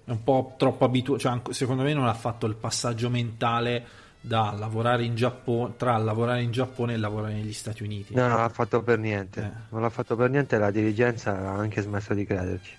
è 0.05 0.11
un 0.11 0.24
po' 0.24 0.55
troppo 0.59 0.84
abituato, 0.84 1.20
cioè, 1.20 1.40
secondo 1.55 1.84
me 1.84 1.95
non 1.95 2.07
ha 2.09 2.14
fatto 2.14 2.47
il 2.47 2.57
passaggio 2.57 3.09
mentale 3.09 4.01
da 4.20 4.53
lavorare 4.57 5.05
in 5.05 5.14
Giappone, 5.14 5.74
tra 5.76 5.97
lavorare 5.97 6.43
in 6.43 6.51
Giappone 6.51 6.95
e 6.95 6.97
lavorare 6.97 7.34
negli 7.34 7.53
Stati 7.53 7.84
Uniti. 7.84 8.14
No, 8.14 8.26
non 8.26 8.38
l'ha 8.38 8.49
fatto 8.49 8.82
per 8.82 8.99
niente. 8.99 9.40
Eh. 9.40 9.51
Non 9.70 9.80
l'ha 9.82 9.90
fatto 9.90 10.16
per 10.16 10.28
niente, 10.30 10.59
la 10.59 10.70
dirigenza 10.72 11.38
ha 11.38 11.55
anche 11.55 11.82
smesso 11.82 12.14
di 12.14 12.24
crederci. 12.24 12.76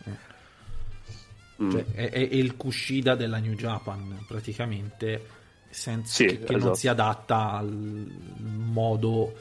Mm. 1.63 1.71
Cioè, 1.71 1.85
è, 1.93 2.09
è- 2.09 2.29
è 2.29 2.35
il 2.35 2.57
Kushida 2.57 3.15
della 3.15 3.37
New 3.37 3.53
Japan 3.53 4.23
praticamente 4.27 5.41
senza, 5.73 6.23
Sì, 6.25 6.25
che, 6.25 6.43
che 6.43 6.55
non 6.55 6.71
esatto. 6.71 6.75
si 6.75 6.87
adatta 6.87 7.51
al 7.51 7.71
modo 7.71 9.33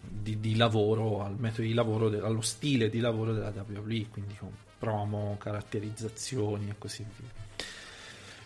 di, 0.00 0.40
di 0.40 0.56
lavoro 0.56 1.22
al 1.24 1.36
metodo 1.38 1.62
di 1.62 1.74
lavoro 1.74 2.08
de- 2.08 2.20
allo 2.20 2.40
stile 2.40 2.88
di 2.90 3.00
lavoro 3.00 3.32
della 3.32 3.52
WWE 3.54 4.06
quindi 4.10 4.36
con 4.36 4.50
promo, 4.78 5.36
caratterizzazioni 5.38 6.68
e 6.70 6.74
così 6.78 7.04
via 7.16 7.30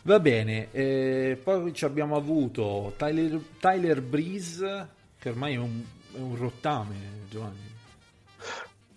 va 0.02 0.18
bene 0.20 0.70
eh, 0.72 1.38
poi 1.42 1.72
ci 1.74 1.84
abbiamo 1.84 2.16
avuto 2.16 2.94
Tyler, 2.96 3.40
Tyler 3.60 4.02
Breeze 4.02 4.88
che 5.18 5.28
ormai 5.30 5.54
è 5.54 5.58
un, 5.58 5.82
è 6.14 6.18
un 6.18 6.36
rottame 6.36 6.96
Giovanni 7.28 7.70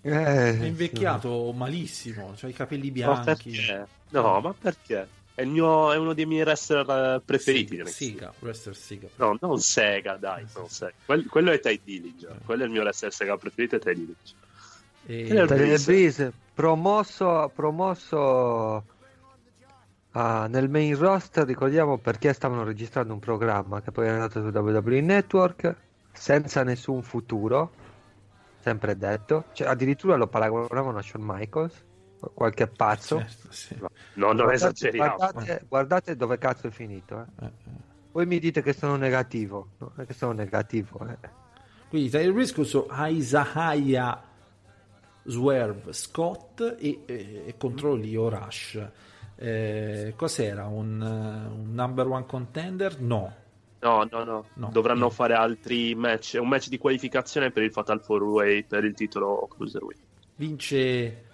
Eh, 0.01 0.59
è 0.59 0.65
invecchiato 0.65 1.51
malissimo 1.53 2.35
ha 2.39 2.47
i 2.47 2.53
capelli 2.53 2.91
bianchi? 2.91 3.73
No, 4.09 4.39
ma 4.41 4.53
perché? 4.53 5.07
È, 5.35 5.41
il 5.41 5.49
mio- 5.49 5.91
è 5.91 5.97
uno 5.97 6.13
dei 6.13 6.25
miei 6.25 6.43
wrestler 6.43 6.89
eh, 6.89 7.21
preferiti. 7.23 7.75
Siga. 7.75 7.85
Siga, 7.89 8.33
wrestler 8.39 8.75
Siga. 8.75 9.07
No, 9.17 9.37
non 9.41 9.59
Sega, 9.59 10.15
dai, 10.15 10.45
non 10.55 10.69
Sega. 10.69 10.93
Quel- 11.05 11.25
quello 11.27 11.51
è 11.51 11.59
Ty 11.59 11.81
Dillinger. 11.83 12.39
Quello 12.45 12.63
è 12.63 12.65
il 12.65 12.71
mio 12.71 12.81
wrestler 12.81 13.11
Sega 13.13 13.37
preferito, 13.37 13.75
è 13.75 13.79
Ty 13.79 13.93
Dillinger. 13.93 14.15
E- 15.07 15.25
Tyler 15.27 15.47
Tyler 15.47 15.65
Breeze. 15.67 15.85
Breeze, 15.85 16.33
promosso, 16.53 17.51
promosso 17.53 18.83
ah, 20.11 20.47
nel 20.47 20.69
main 20.69 20.97
roster, 20.97 21.45
ricordiamo 21.45 21.97
perché 21.97 22.31
stavano 22.33 22.63
registrando 22.63 23.13
un 23.13 23.19
programma 23.19 23.81
che 23.81 23.91
poi 23.91 24.07
è 24.07 24.09
andato 24.09 24.41
su 24.41 24.57
WWE 24.57 25.01
Network 25.01 25.75
senza 26.13 26.63
nessun 26.63 27.03
futuro, 27.03 27.71
sempre 28.61 28.97
detto. 28.97 29.45
Cioè, 29.51 29.67
addirittura 29.67 30.15
lo 30.15 30.27
paragonavano 30.27 30.97
a 30.97 31.01
Shawn 31.01 31.23
Michaels, 31.25 31.83
qualche 32.33 32.67
pazzo. 32.67 33.19
Certo, 33.19 33.47
sì. 33.51 33.75
No, 33.79 33.87
non 34.13 34.35
Guardate, 34.35 34.53
esageriamo. 34.53 35.15
guardate, 35.15 35.65
guardate 35.67 36.15
dove 36.15 36.37
cazzo 36.37 36.67
è 36.67 36.71
finito. 36.71 37.19
eh. 37.41 37.45
Eh, 37.45 37.45
eh. 37.45 37.93
Voi 38.11 38.25
mi 38.25 38.39
dite 38.39 38.61
che 38.61 38.73
sono 38.73 38.95
negativo, 38.95 39.69
no, 39.79 39.91
non 39.95 40.03
è 40.05 40.07
che 40.07 40.13
sono 40.13 40.31
negativo. 40.31 41.05
eh. 41.07 41.29
Quindi 41.89 42.09
Tyler 42.09 42.33
Breeze 42.33 42.53
contro 42.53 42.87
Isaiah 42.91 44.23
Swerve 45.23 45.91
Scott 45.93 46.75
e, 46.79 47.01
e, 47.05 47.43
e 47.47 47.55
contro 47.57 47.95
Leo 47.95 48.29
Rush. 48.29 48.89
Eh, 49.35 50.13
cos'era? 50.15 50.65
Un, 50.67 51.01
un 51.01 51.73
number 51.73 52.07
one 52.07 52.25
contender? 52.25 52.99
No. 53.01 53.33
No, 53.79 54.07
no, 54.09 54.23
no, 54.23 54.45
No. 54.55 54.69
Dovranno 54.71 55.01
No. 55.01 55.09
fare 55.09 55.33
altri 55.33 55.93
match. 55.95 56.35
È 56.35 56.39
un 56.39 56.47
match 56.47 56.69
di 56.69 56.77
qualificazione 56.77 57.51
per 57.51 57.63
il 57.63 57.71
Fatal 57.71 58.01
4-Way 58.01 58.63
per 58.63 58.83
il 58.85 58.93
titolo 58.93 59.47
Cruiserweight. 59.51 60.01
Vince, 60.37 61.24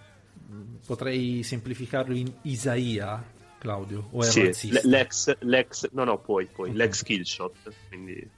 potrei 0.86 1.42
semplificarlo 1.42 2.14
in 2.14 2.30
Isaia, 2.42 3.22
Claudio, 3.58 4.08
o 4.10 4.22
è 4.22 4.26
Sì, 4.26 4.44
razzista? 4.46 4.80
l'ex, 4.84 5.36
l'ex, 5.40 5.88
no, 5.92 6.04
no, 6.04 6.18
poi, 6.18 6.46
poi, 6.46 6.70
Ok. 6.70 6.76
l'ex 6.76 7.02
Killshot, 7.02 7.72
quindi 7.88 8.28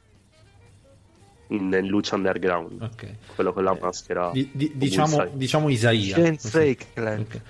in, 1.48 1.72
in 1.72 1.86
Lucha 1.86 2.16
Underground, 2.16 2.80
Ok. 2.82 3.14
quello 3.34 3.52
con 3.52 3.64
la 3.64 3.74
Eh, 3.76 3.80
maschera. 3.80 4.30
Di- 4.32 4.50
di- 4.52 4.72
diciamo, 4.74 5.26
diciamo 5.34 5.68
Isaia. 5.68 6.14
Shane 6.16 6.30
Così. 6.36 6.48
Strickland. 6.48 7.20
Ok. 7.26 7.40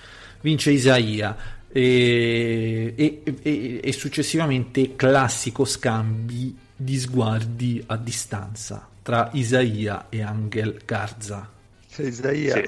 Vince 0.40 0.70
Isaia 0.72 1.36
e, 1.68 2.92
e- 2.96 3.22
e- 3.42 3.80
e 3.82 3.92
successivamente 3.92 4.94
classico 4.94 5.64
scambi 5.64 6.56
di 6.76 6.98
sguardi 6.98 7.82
a 7.86 7.96
distanza 7.96 8.86
tra 9.02 9.30
Isaia 9.32 10.06
e 10.10 10.22
Angel 10.22 10.80
Garza. 10.84 11.50
Isaia, 11.96 12.54
Sì. 12.54 12.64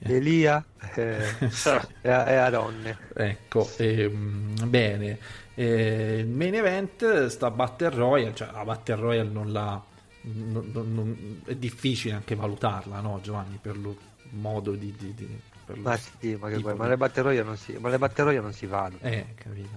Elia 0.00 0.64
eh, 0.94 1.24
e, 2.02 2.10
Aronne. 2.10 2.96
Ecco, 3.14 3.68
ehm, 3.78 4.68
bene. 4.68 5.18
Eh, 5.54 6.18
il 6.20 6.28
main 6.28 6.54
event 6.54 7.26
sta 7.26 7.50
Battle 7.50 7.90
Royale, 7.90 8.34
cioè 8.34 8.50
la 8.52 8.64
Battle 8.64 8.94
Royale 8.96 9.28
non 9.28 9.50
la... 9.52 9.82
non- 10.22 10.70
non- 10.72 11.40
è 11.44 11.54
difficile 11.54 12.14
anche 12.14 12.34
valutarla, 12.34 13.00
no 13.00 13.18
Giovanni, 13.22 13.58
per 13.60 13.76
lo 13.76 13.96
modo 14.30 14.72
di... 14.72 14.94
di- 14.96 15.14
di- 15.14 15.40
per 15.64 15.76
Ma 15.78 15.96
sì, 15.96 16.36
ma, 16.40 16.48
che 16.48 16.56
tipo 16.56 16.68
vuoi, 16.68 16.76
ma 16.78 16.84
di- 16.84 16.90
le 16.90 16.96
batterie 16.96 17.42
non 17.42 17.56
si, 17.56 17.76
ma 17.78 17.88
le 17.90 17.98
batterie 17.98 18.40
non 18.40 18.52
si 18.52 18.66
vanno. 18.66 18.96
Eh, 19.00 19.26
capito. 19.34 19.68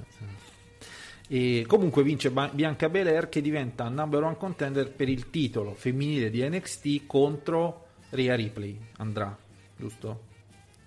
E 1.27 1.63
comunque 1.67 2.03
vince 2.03 2.29
Bianca 2.29 2.89
Belair 2.89 3.29
che 3.29 3.41
diventa 3.41 3.87
number 3.87 4.23
one 4.23 4.35
contender 4.37 4.91
per 4.91 5.07
il 5.07 5.29
titolo 5.29 5.73
femminile 5.73 6.29
di 6.29 6.47
NXT 6.47 7.05
contro 7.07 7.87
Rhea 8.09 8.35
Ripley. 8.35 8.77
Andrà, 8.97 9.37
giusto? 9.81 10.23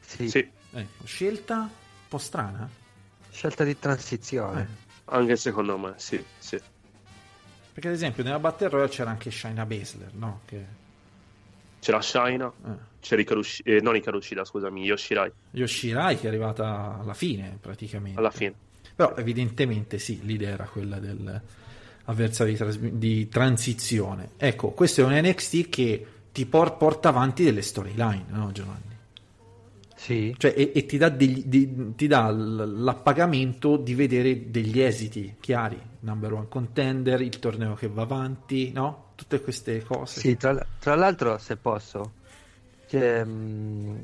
Sì. 0.01 0.29
Sì, 0.29 0.49
Ecco, 0.77 1.05
scelta 1.07 1.61
un 1.61 1.69
po' 2.09 2.19
strana. 2.19 2.69
Scelta 3.31 3.65
di 3.65 3.79
transizione. 3.79 4.61
Eh. 4.63 4.83
Anche 5.07 5.37
secondo 5.37 5.77
me, 5.79 5.95
sì, 5.97 6.23
sì. 6.39 6.59
Perché 7.73 7.89
ad 7.89 7.95
esempio 7.95 8.23
nella 8.23 8.39
Battle 8.39 8.69
Royale 8.69 8.89
c'era 8.89 9.11
anche 9.11 9.31
Shaina 9.31 9.67
Baszler, 9.67 10.15
no? 10.15 10.41
Che... 10.45 10.65
C'era 11.81 12.01
Shaina, 12.01 12.51
eh. 12.67 12.71
c'era 13.01 13.21
Ikarushi, 13.21 13.63
eh, 13.65 13.81
non 13.81 13.97
Ikarushida, 13.97 14.45
scusami, 14.45 14.85
Yoshirai, 14.85 15.31
Yoshirai 15.51 16.17
che 16.17 16.25
è 16.25 16.29
arrivata 16.29 16.99
alla 17.01 17.15
fine 17.15 17.59
praticamente. 17.61 18.19
alla 18.19 18.31
fine. 18.31 18.55
Però 18.95 19.15
evidentemente 19.17 19.99
sì, 19.99 20.25
l'idea 20.25 20.51
era 20.51 20.65
quella 20.67 20.99
dell'avversario 20.99 22.53
di, 22.53 22.59
tras- 22.59 22.79
di 22.79 23.29
transizione. 23.29 24.31
Ecco, 24.39 24.71
questo 24.71 25.03
è 25.03 25.05
un 25.05 25.13
NXT 25.13 25.69
che 25.69 26.07
ti 26.35 26.47
por- 26.47 26.77
porta 26.77 27.11
avanti 27.11 27.45
delle 27.45 27.63
storyline, 27.63 28.25
no 28.31 28.51
Giovanni? 28.51 28.93
Sì. 29.95 30.35
Cioè, 30.37 30.53
e, 30.57 30.73
e 30.75 30.85
ti 30.85 30.99
dà, 30.99 31.09
degli- 31.09 31.45
di- 31.45 31.95
ti 31.95 32.09
dà 32.09 32.29
l'appagamento 32.31 33.77
di 33.77 33.95
vedere 33.95 34.51
degli 34.51 34.81
esiti 34.81 35.37
chiari, 35.39 35.81
number 36.01 36.33
one 36.33 36.49
contender, 36.49 37.21
il 37.21 37.39
torneo 37.39 37.75
che 37.75 37.87
va 37.89 38.03
avanti, 38.03 38.73
no? 38.73 39.13
Tutte 39.15 39.41
queste 39.41 39.83
cose. 39.85 40.19
Sì, 40.19 40.37
tra, 40.37 40.67
tra 40.81 40.97
l'altro, 40.97 41.39
se 41.39 41.57
posso, 41.57 42.15
c'è, 42.89 43.25
mm, 43.25 43.97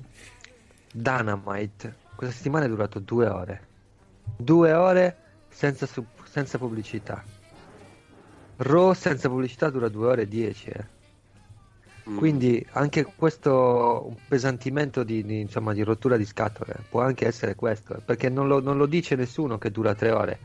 Dynamite 0.92 1.96
questa 2.14 2.36
settimana 2.36 2.66
è 2.66 2.68
durato 2.68 2.98
due 3.00 3.26
ore. 3.26 3.66
Due 4.36 4.72
ore 4.72 5.16
senza, 5.48 5.88
senza 6.24 6.58
pubblicità. 6.58 7.24
Raw 8.56 8.92
senza 8.92 9.28
pubblicità 9.28 9.70
dura 9.70 9.88
due 9.88 10.06
ore 10.06 10.22
e 10.22 10.28
dieci. 10.28 10.68
eh. 10.68 10.84
Mm. 12.08 12.16
Quindi 12.16 12.64
anche 12.72 13.04
questo 13.04 14.06
un 14.08 14.16
pesantimento 14.26 15.02
di, 15.02 15.24
di, 15.24 15.40
insomma, 15.40 15.72
di 15.74 15.82
rottura 15.82 16.16
di 16.16 16.24
scatole 16.24 16.76
può 16.88 17.02
anche 17.02 17.26
essere 17.26 17.54
questo, 17.54 17.96
eh, 17.96 18.00
perché 18.00 18.28
non 18.28 18.48
lo, 18.48 18.60
non 18.60 18.76
lo 18.76 18.86
dice 18.86 19.16
nessuno 19.16 19.58
che 19.58 19.70
dura 19.70 19.94
tre 19.94 20.10
ore, 20.10 20.38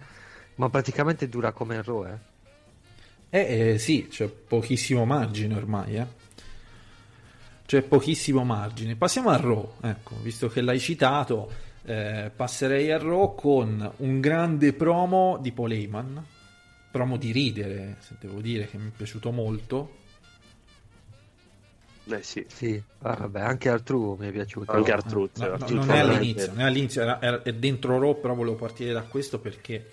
ma 0.56 0.70
praticamente 0.70 1.30
dura 1.30 1.52
come 1.52 1.76
il 1.76 1.84
Raw. 1.84 2.06
eh. 2.06 2.34
Eh, 3.30 3.72
eh, 3.72 3.78
sì, 3.80 4.08
c'è 4.10 4.28
pochissimo 4.28 5.06
margine 5.06 5.56
ormai, 5.56 5.96
eh. 5.96 6.06
C'è 7.66 7.82
pochissimo 7.82 8.44
margine. 8.44 8.96
Passiamo 8.96 9.30
a 9.30 9.38
Raw, 9.38 9.76
ecco, 9.82 10.16
visto 10.22 10.50
che 10.50 10.62
l'hai 10.62 10.80
citato, 10.80 11.50
eh, 11.86 12.32
passerei 12.36 12.92
a 12.92 12.98
Raw 12.98 13.34
con 13.34 13.92
un 13.98 14.20
grande 14.20 14.74
promo 14.74 15.40
di 15.42 15.52
Paul 15.52 15.72
Heyman, 15.72 16.26
promo 16.92 17.18
di 17.18 17.32
ridere, 17.32 17.98
se 18.00 18.16
devo 18.20 18.40
dire, 18.40 18.68
che 18.68 18.78
mi 18.78 18.90
è 18.90 18.92
piaciuto 18.96 19.32
molto. 19.32 20.04
Eh 22.08 22.22
sì, 22.24 22.46
Sì, 22.48 22.82
ah, 23.02 23.16
vabbè, 23.16 23.40
anche 23.42 23.70
Artru 23.70 24.16
mi 24.20 24.28
è 24.28 24.32
piaciuto. 24.32 24.72
anche 24.72 24.92
Artruth. 24.92 25.38
No, 25.40 25.46
no, 25.48 25.54
Artruth 25.54 25.72
non 25.72 25.92
è 25.92 26.00
all'inizio, 26.00 26.48
non 26.52 26.60
è 26.60 26.64
all'inizio, 26.64 27.02
era, 27.02 27.22
era- 27.22 27.42
è 27.42 27.54
dentro 27.54 27.98
Raw, 28.00 28.20
però 28.20 28.36
volevo 28.36 28.56
partire 28.56 28.94
da 28.94 29.02
questo 29.04 29.40
perché 29.40 29.92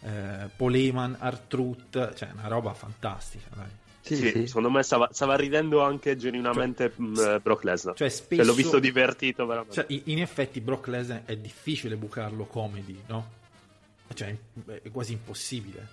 eh, 0.00 0.48
Paul 0.56 0.74
Heyman, 0.74 1.16
Artruth, 1.18 2.14
cioè 2.14 2.30
una 2.32 2.48
roba 2.48 2.72
fantastica, 2.74 3.48
dai. 3.54 3.66
Sì, 4.00 4.14
Sì, 4.16 4.30
sì. 4.30 4.46
secondo 4.46 4.70
me 4.70 4.82
stava, 4.84 5.08
stava 5.12 5.34
ridendo 5.34 5.82
anche 5.82 6.16
genuinamente 6.16 6.92
mh, 6.94 7.18
eh, 7.18 7.40
Brock 7.40 7.64
Lesnar. 7.64 7.96
Cioè, 7.96 8.08
Cioè, 8.08 8.16
spesso... 8.16 8.44
l'ho 8.44 8.52
visto 8.54 8.78
divertito 8.78 9.44
veramente. 9.46 9.74
Cioè, 9.74 9.86
in 10.04 10.20
effetti 10.20 10.60
Brock 10.60 10.86
Lesnar 10.86 11.24
è 11.24 11.36
difficile 11.36 11.96
bucarlo 11.96 12.44
comedy, 12.44 12.98
no? 13.08 13.30
Cioè, 14.14 14.34
è 14.82 14.90
quasi 14.92 15.12
impossibile. 15.12 15.86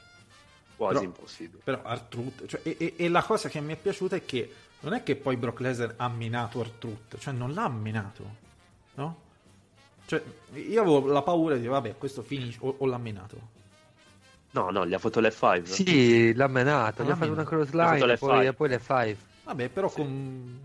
Quasi 0.76 0.94
però- 1.00 1.06
impossibile. 1.06 1.62
Però 1.64 1.82
Artruth, 1.84 2.46
cioè, 2.46 2.60
e, 2.64 2.76
e- 2.80 2.94
e 2.98 3.10
la 3.10 3.24
cosa 3.24 3.50
che 3.50 3.60
mi 3.62 3.74
è 3.74 3.78
piaciuta 3.78 4.16
è 4.16 4.24
che 4.24 4.54
non 4.84 4.94
è 4.94 5.04
che 5.04 5.16
poi 5.16 5.36
Brock 5.38 5.60
Lesnar 5.60 5.94
ha 5.98 6.08
minato 6.10 6.60
Artruth, 6.62 7.18
cioè 7.18 7.34
non 7.34 7.54
l'ha 7.54 7.68
minato, 7.70 8.36
no? 8.96 9.22
Cioè, 10.06 10.22
io 10.54 10.82
avevo 10.82 11.06
la 11.08 11.22
paura 11.22 11.56
di 11.56 11.62
dire, 11.62 11.72
vabbè, 11.72 11.98
questo 11.98 12.22
finisce, 12.22 12.60
o, 12.62 12.76
o 12.78 12.86
l'ha 12.86 12.98
minato. 12.98 13.52
No, 14.52 14.70
no, 14.70 14.86
gli 14.86 14.94
ha 14.94 15.00
fatto 15.00 15.20
l'F5. 15.20 15.64
Sì, 15.64 16.34
l'ha 16.36 16.48
menato, 16.48 17.02
Ah, 17.02 17.06
gli 17.06 17.10
ha 17.10 17.16
fatto 17.16 17.32
una 17.32 17.44
cross 17.46 17.70
Ha 17.70 17.72
fatto 17.72 17.94
line 17.94 18.06
le 18.06 18.14
e 18.14 18.18
poi, 18.18 18.54
poi 18.54 18.70
le 18.70 18.80
five. 18.80 19.18
Vabbè, 19.46 19.70
però 19.70 19.90
con, 19.90 20.60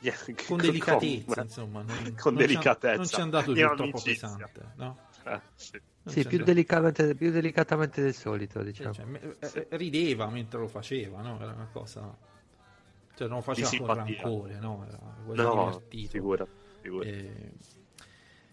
Yeah, 0.00 0.14
con 0.46 0.56
delicatezza, 0.56 1.42
insomma. 1.42 1.82
Non, 1.82 2.14
Con 2.18 2.32
non 2.34 2.42
delicatezza. 2.42 2.96
non 2.96 3.06
ci 3.06 3.16
è 3.16 3.20
andato 3.20 3.52
giù 3.52 3.60
troppo 3.66 3.82
amicizia. 3.82 4.28
pesante, 4.28 4.72
no? 4.76 4.98
Eh, 5.24 5.40
sì. 5.54 5.80
Sì, 6.06 6.24
più 6.24 6.42
delicatamente, 6.42 7.14
più 7.14 7.30
delicatamente 7.30 8.00
del 8.00 8.14
solito, 8.14 8.60
Sì, 8.60 8.64
diciamo. 8.64 8.94
cioè, 8.94 9.06
eh, 9.40 9.66
rideva 9.76 10.26
mentre 10.30 10.58
lo 10.58 10.66
faceva, 10.68 11.20
no? 11.20 11.38
Era 11.38 11.52
una 11.52 11.68
cosa. 11.70 12.16
Cioè, 13.20 13.28
non 13.28 13.36
lo 13.36 13.42
faceva 13.42 13.68
Di 13.68 13.76
con 13.76 13.86
rancore, 13.94 14.58
no? 14.60 14.86
Era 14.88 15.42
No, 15.42 15.64
divertito. 15.66 16.10
figura. 16.10 16.46
figura. 16.80 17.04
E, 17.06 17.52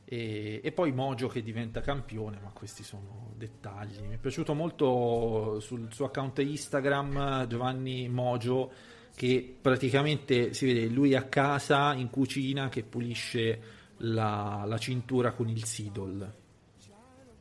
e- 0.03 0.59
e 0.61 0.71
poi 0.73 0.91
Mojo 0.91 1.29
che 1.29 1.41
diventa 1.41 1.79
campione, 1.79 2.37
ma 2.43 2.49
questi 2.49 2.83
sono 2.83 3.31
dettagli. 3.37 4.01
Mi 4.01 4.15
è 4.15 4.17
piaciuto 4.17 4.53
molto 4.53 5.61
sul 5.61 5.87
suo 5.93 6.07
account 6.07 6.39
Instagram 6.39 7.47
Giovanni 7.47 8.09
Mojo 8.09 8.69
che 9.15 9.55
praticamente 9.61 10.53
si 10.53 10.65
vede 10.65 10.87
lui 10.87 11.15
a 11.15 11.23
casa 11.23 11.93
in 11.93 12.09
cucina 12.09 12.67
che 12.67 12.83
pulisce 12.83 13.61
la, 13.99 14.65
la 14.67 14.77
cintura 14.77 15.31
con 15.31 15.47
il 15.47 15.63
Sidol. 15.63 16.33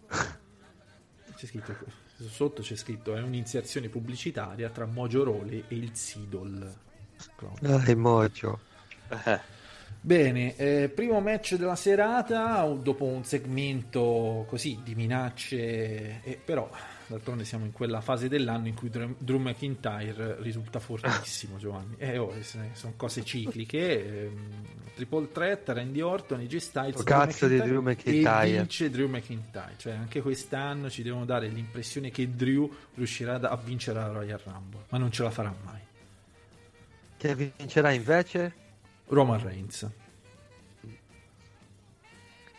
C'è 1.34 1.46
scritto 1.46 1.74
sotto 2.18 2.62
c'è 2.62 2.76
scritto 2.76 3.14
è 3.14 3.20
un'iniziazione 3.20 3.88
pubblicitaria 3.90 4.70
tra 4.70 4.86
Mojo 4.86 5.24
Role 5.24 5.64
e 5.68 5.74
il 5.74 5.94
Sidol. 5.96 6.84
Dai, 7.60 7.94
Mojo. 7.94 8.58
Eh, 9.08 9.54
Bene, 10.06 10.54
eh, 10.54 10.88
primo 10.88 11.20
match 11.20 11.56
della 11.56 11.74
serata, 11.74 12.64
dopo 12.80 13.04
un 13.06 13.24
segmento 13.24 14.44
così 14.48 14.78
di 14.84 14.94
minacce, 14.94 16.22
e 16.22 16.38
però 16.44 16.70
d'altronde 17.08 17.44
siamo 17.44 17.64
in 17.64 17.72
quella 17.72 18.00
fase 18.00 18.28
dell'anno 18.28 18.68
in 18.68 18.74
cui 18.74 18.88
Drew, 18.88 19.38
McIntyre 19.40 20.36
risulta 20.42 20.78
fortissimo, 20.78 21.56
Giovanni. 21.56 21.96
E 21.98 22.18
oh, 22.18 22.32
sono 22.74 22.92
cose 22.94 23.24
cicliche, 23.24 24.26
ehm, 24.26 24.50
triple 24.94 25.26
threat, 25.32 25.68
Randy 25.70 26.00
Orton, 26.00 26.38
AJ 26.38 26.56
Styles, 26.58 27.00
Oh, 27.00 27.02
cazzo 27.02 27.48
di 27.48 27.56
Drew 27.56 27.82
McIntyre. 27.82 28.48
e 28.48 28.56
vince 28.58 28.90
Drew 28.90 29.08
McIntyre. 29.08 29.74
Cioè 29.76 29.94
anche 29.94 30.20
quest'anno 30.22 30.88
ci 30.88 31.02
devono 31.02 31.24
dare 31.24 31.48
l'impressione 31.48 32.12
che 32.12 32.30
Drew 32.30 32.72
riuscirà 32.94 33.40
a 33.40 33.56
vincere 33.56 33.98
la 33.98 34.06
Royal 34.12 34.38
Rumble, 34.38 34.84
ma 34.90 34.98
non 34.98 35.10
ce 35.10 35.24
la 35.24 35.30
farà 35.32 35.52
mai. 35.64 35.80
Che 37.16 37.34
vincerà 37.34 37.92
invece? 37.92 38.54
Roman 39.06 39.42
Reigns. 39.42 39.88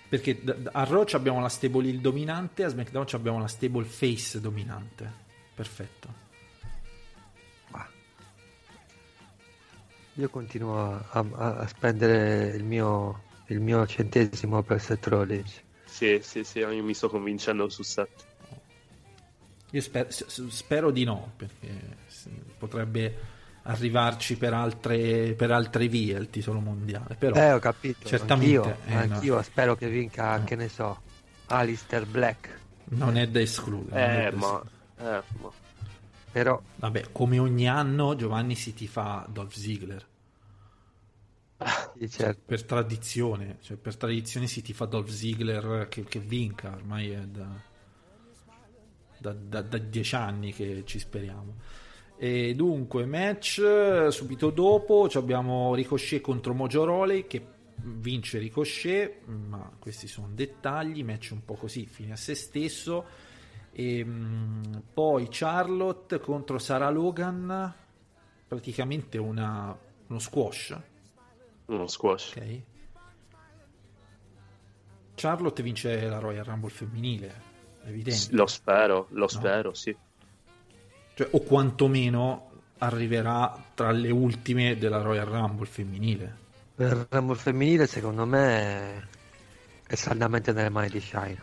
Perché 0.10 0.42
a 0.72 0.84
Raw 0.86 1.04
ci 1.04 1.16
abbiamo 1.16 1.42
la 1.42 1.50
stable 1.50 1.88
il 1.90 2.00
dominante, 2.00 2.64
a 2.64 2.70
SmackDown 2.70 3.06
ci 3.08 3.16
abbiamo 3.16 3.40
la 3.40 3.48
stable 3.48 3.84
face 3.84 4.40
dominante. 4.40 5.26
Perfetto. 5.54 6.26
Io 10.14 10.30
continuo 10.30 10.96
a, 10.96 11.04
a- 11.32 11.58
a 11.58 11.68
spendere 11.68 12.48
il 12.56 12.64
mio, 12.64 13.26
il 13.48 13.60
mio 13.60 13.86
centesimo 13.86 14.64
per 14.64 14.82
Seth 14.82 15.06
Rollins. 15.08 15.62
sì, 15.86 16.20
sì, 16.24 16.44
sì, 16.44 16.60
io 16.60 16.84
mi 16.84 16.94
sto 16.96 17.08
convincendo 17.10 17.70
su 17.70 17.84
set. 17.84 18.26
Io 19.72 19.82
sper- 19.82 20.10
spero 20.12 20.90
di 20.92 21.04
no, 21.04 21.34
perché 21.36 21.98
potrebbe 22.58 23.36
arrivarci 23.70 24.38
per 24.38 24.54
altre, 24.54 25.34
per 25.36 25.52
altre 25.52 25.88
vie 25.88 26.18
il 26.18 26.30
titolo 26.30 26.60
mondiale. 26.60 27.16
Però 27.16 27.36
Eh, 27.36 27.52
ho 27.54 27.60
capito. 27.60 28.08
certamente 28.08 28.72
Anch'io, 28.72 28.80
eh, 28.86 29.06
no, 29.06 29.16
anch'io 29.16 29.42
spero 29.42 29.76
che 29.76 29.90
vinca, 29.90 30.42
che 30.44 30.56
ne 30.56 30.70
so, 30.70 31.02
Alistair 31.48 32.06
Black. 32.06 32.62
non 32.90 33.18
è 33.18 33.28
da 33.28 33.40
escludere. 33.42 34.28
Eh, 34.28 34.32
da 34.32 34.38
ma... 34.38 34.64
Eh, 34.98 35.24
ma... 35.42 35.52
Però 36.32 36.62
Vabbè, 36.76 37.12
come 37.12 37.40
ogni 37.40 37.68
anno 37.68 38.16
Giovanni 38.16 38.56
si 38.56 38.74
tifa 38.74 39.26
Dolph 39.30 39.54
Ziggler. 39.54 40.08
sì, 41.98 42.10
certo. 42.10 42.42
per 42.46 42.64
tradizione, 42.66 43.58
cioè 43.62 43.78
per 43.78 43.96
tradizione 43.98 44.48
si 44.48 44.62
tifa 44.62 44.86
Dolph 44.86 45.10
Ziggler 45.10 45.88
che, 45.90 46.04
che 46.04 46.20
vinca, 46.20 46.74
ormai 46.76 47.10
è 47.12 47.26
da, 47.28 47.48
da, 49.18 49.34
da- 49.34 49.62
da 49.62 49.78
dieci 49.78 50.16
anni 50.16 50.54
che 50.54 50.84
ci 50.86 51.00
speriamo. 51.00 51.56
E 52.20 52.56
dunque, 52.56 53.06
match 53.06 54.08
subito 54.10 54.50
dopo 54.50 55.08
abbiamo 55.14 55.76
Ricochet 55.76 56.20
contro 56.22 56.54
Mojo 56.54 56.84
Rawley 56.84 57.28
che 57.28 57.46
vince 57.76 58.40
Ricochet, 58.40 59.26
ma 59.28 59.72
questi 59.78 60.08
sono 60.08 60.30
dettagli, 60.32 61.04
match 61.04 61.30
un 61.34 61.46
po' 61.46 61.54
così, 61.54 61.86
fine 61.86 62.14
a 62.14 62.16
se 62.16 62.34
stesso. 62.34 63.06
E, 63.72 64.04
mh, 64.04 64.82
poi 64.94 65.28
Charlotte 65.30 66.20
contro 66.20 66.58
Sarah 66.58 66.90
Logan, 66.90 67.72
praticamente 68.48 69.20
una- 69.20 69.78
uno 70.08 70.20
squash. 70.20 70.76
uno 71.68 71.86
squash. 71.88 72.34
Ok. 72.36 72.62
Charlotte 75.16 75.62
vince 75.64 76.08
la 76.08 76.20
Royal 76.20 76.46
Rumble 76.46 76.70
femminile, 76.70 77.42
evidente. 77.86 78.28
Lo 78.36 78.48
spero, 78.48 79.08
lo 79.12 79.28
spero, 79.28 79.74
sì. 79.74 79.96
Cioè, 81.18 81.30
o 81.32 81.40
quantomeno 81.42 82.50
arriverà 82.78 83.58
tra 83.74 83.90
le 83.90 84.12
ultime 84.12 84.78
della 84.78 85.02
Royal 85.02 85.26
Rumble 85.26 85.66
femminile. 85.66 86.38
Il 86.76 87.08
Rumble 87.10 87.36
femminile 87.36 87.88
secondo 87.88 88.24
me 88.28 89.08
è, 89.88 89.96
saldamente 89.96 90.52
nelle 90.52 90.70
mani 90.70 90.90
di 90.90 91.00
Shine. 91.02 91.42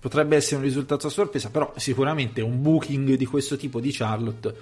potrebbe 0.00 0.36
essere 0.36 0.56
un 0.56 0.62
risultato 0.62 1.06
a 1.06 1.10
sorpresa, 1.10 1.50
però 1.50 1.72
sicuramente 1.76 2.40
un 2.40 2.60
booking 2.62 3.14
di 3.14 3.26
questo 3.26 3.56
tipo 3.56 3.80
di 3.80 3.90
Charlotte 3.92 4.54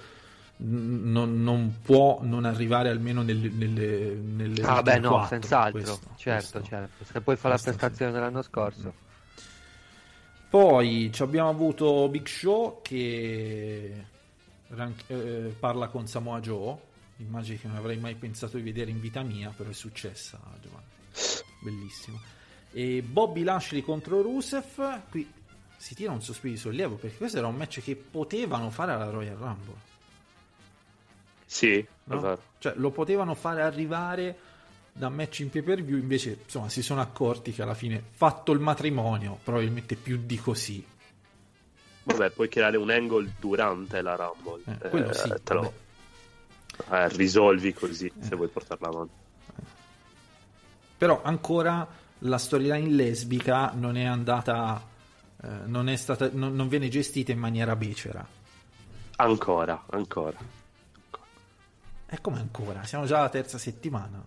non, 0.57 1.41
non 1.41 1.77
può 1.81 2.19
non 2.21 2.45
arrivare 2.45 2.89
almeno 2.89 3.23
nelle, 3.23 3.49
nelle, 3.49 4.13
nelle 4.13 4.61
Ah, 4.63 4.81
beh, 4.81 4.99
no, 4.99 5.09
4, 5.09 5.27
senz'altro. 5.27 5.71
questo- 5.81 5.99
certo, 6.17 6.59
questo. 6.59 6.63
certo. 6.63 7.03
Se 7.05 7.21
poi 7.21 7.35
fa 7.35 7.47
la 7.49 7.53
questo 7.55 7.71
sì. 7.71 7.77
prestazione 7.77 8.11
dell'anno 8.11 8.41
scorso. 8.41 8.93
Poi 10.53 11.09
ci 11.11 11.23
abbiamo 11.23 11.49
avuto 11.49 12.07
Big 12.09 12.27
Show 12.27 12.83
che 12.83 14.05
ran- 14.67 14.93
eh, 15.07 15.55
parla 15.57 15.87
con 15.87 16.05
Samoa 16.05 16.39
Joe. 16.41 16.77
Immagini 17.17 17.57
che 17.57 17.67
non 17.67 17.77
avrei 17.77 17.97
mai 17.97 18.13
pensato 18.13 18.57
di 18.57 18.61
vedere 18.61 18.91
in 18.91 18.99
vita 18.99 19.23
mia, 19.23 19.49
però 19.49 19.71
è 19.71 19.73
successa, 19.73 20.39
Giovanni. 20.61 20.85
Bellissimo. 21.59 22.21
E 22.69 23.01
Bobby 23.01 23.41
Lashley 23.41 23.81
contro 23.81 24.21
Rusev. 24.21 25.09
Qui 25.09 25.27
si 25.75 25.95
tira 25.95 26.11
un 26.11 26.21
sospiro 26.21 26.53
di 26.53 26.59
sollievo 26.59 26.97
perché 26.97 27.17
questo 27.17 27.39
era 27.39 27.47
un 27.47 27.55
match 27.55 27.81
che 27.81 27.95
potevano 27.95 28.69
fare 28.69 28.91
alla 28.91 29.09
Royal 29.09 29.37
Rumble. 29.37 29.75
Sì, 31.47 31.83
no? 32.03 32.19
vero. 32.19 32.41
Cioè, 32.59 32.73
lo 32.75 32.91
potevano 32.91 33.33
fare 33.33 33.63
arrivare 33.63 34.37
da 34.93 35.09
match 35.09 35.39
in 35.39 35.49
pay 35.49 35.61
per 35.63 35.83
view. 35.83 35.97
Invece, 35.97 36.39
insomma, 36.43 36.69
si 36.69 36.83
sono 36.83 37.01
accorti 37.01 37.51
che 37.51 37.63
alla 37.63 37.73
fine, 37.73 38.01
fatto 38.11 38.51
il 38.51 38.59
matrimonio, 38.59 39.39
probabilmente 39.43 39.95
più 39.95 40.17
di 40.23 40.37
così. 40.37 40.85
Vabbè, 42.03 42.31
puoi 42.31 42.49
creare 42.49 42.77
un 42.77 42.89
angle 42.89 43.33
durante 43.39 44.01
la 44.01 44.15
Rumble. 44.15 44.77
Eh, 44.81 44.89
quello 44.89 45.13
sì, 45.13 45.33
te 45.41 45.53
lo 45.53 45.73
eh, 46.89 47.07
risolvi 47.09 47.73
così 47.73 48.11
se 48.19 48.35
vuoi 48.35 48.49
portarla 48.49 48.87
avanti. 48.87 49.13
Però 50.97 51.21
ancora 51.23 51.87
la 52.19 52.37
storyline 52.37 52.89
lesbica 52.89 53.71
non 53.73 53.97
è 53.97 54.03
andata. 54.05 54.81
eh, 55.41 55.47
non, 55.65 55.89
è 55.89 55.95
stata, 55.95 56.29
non, 56.31 56.55
non 56.55 56.67
viene 56.67 56.89
gestita 56.89 57.31
in 57.31 57.39
maniera 57.39 57.75
becera. 57.75 58.25
Ancora, 59.15 59.85
ancora. 59.89 60.37
E 62.05 62.21
come 62.21 62.39
ancora? 62.39 62.83
Siamo 62.83 63.05
già 63.05 63.19
alla 63.19 63.29
terza 63.29 63.57
settimana. 63.57 64.21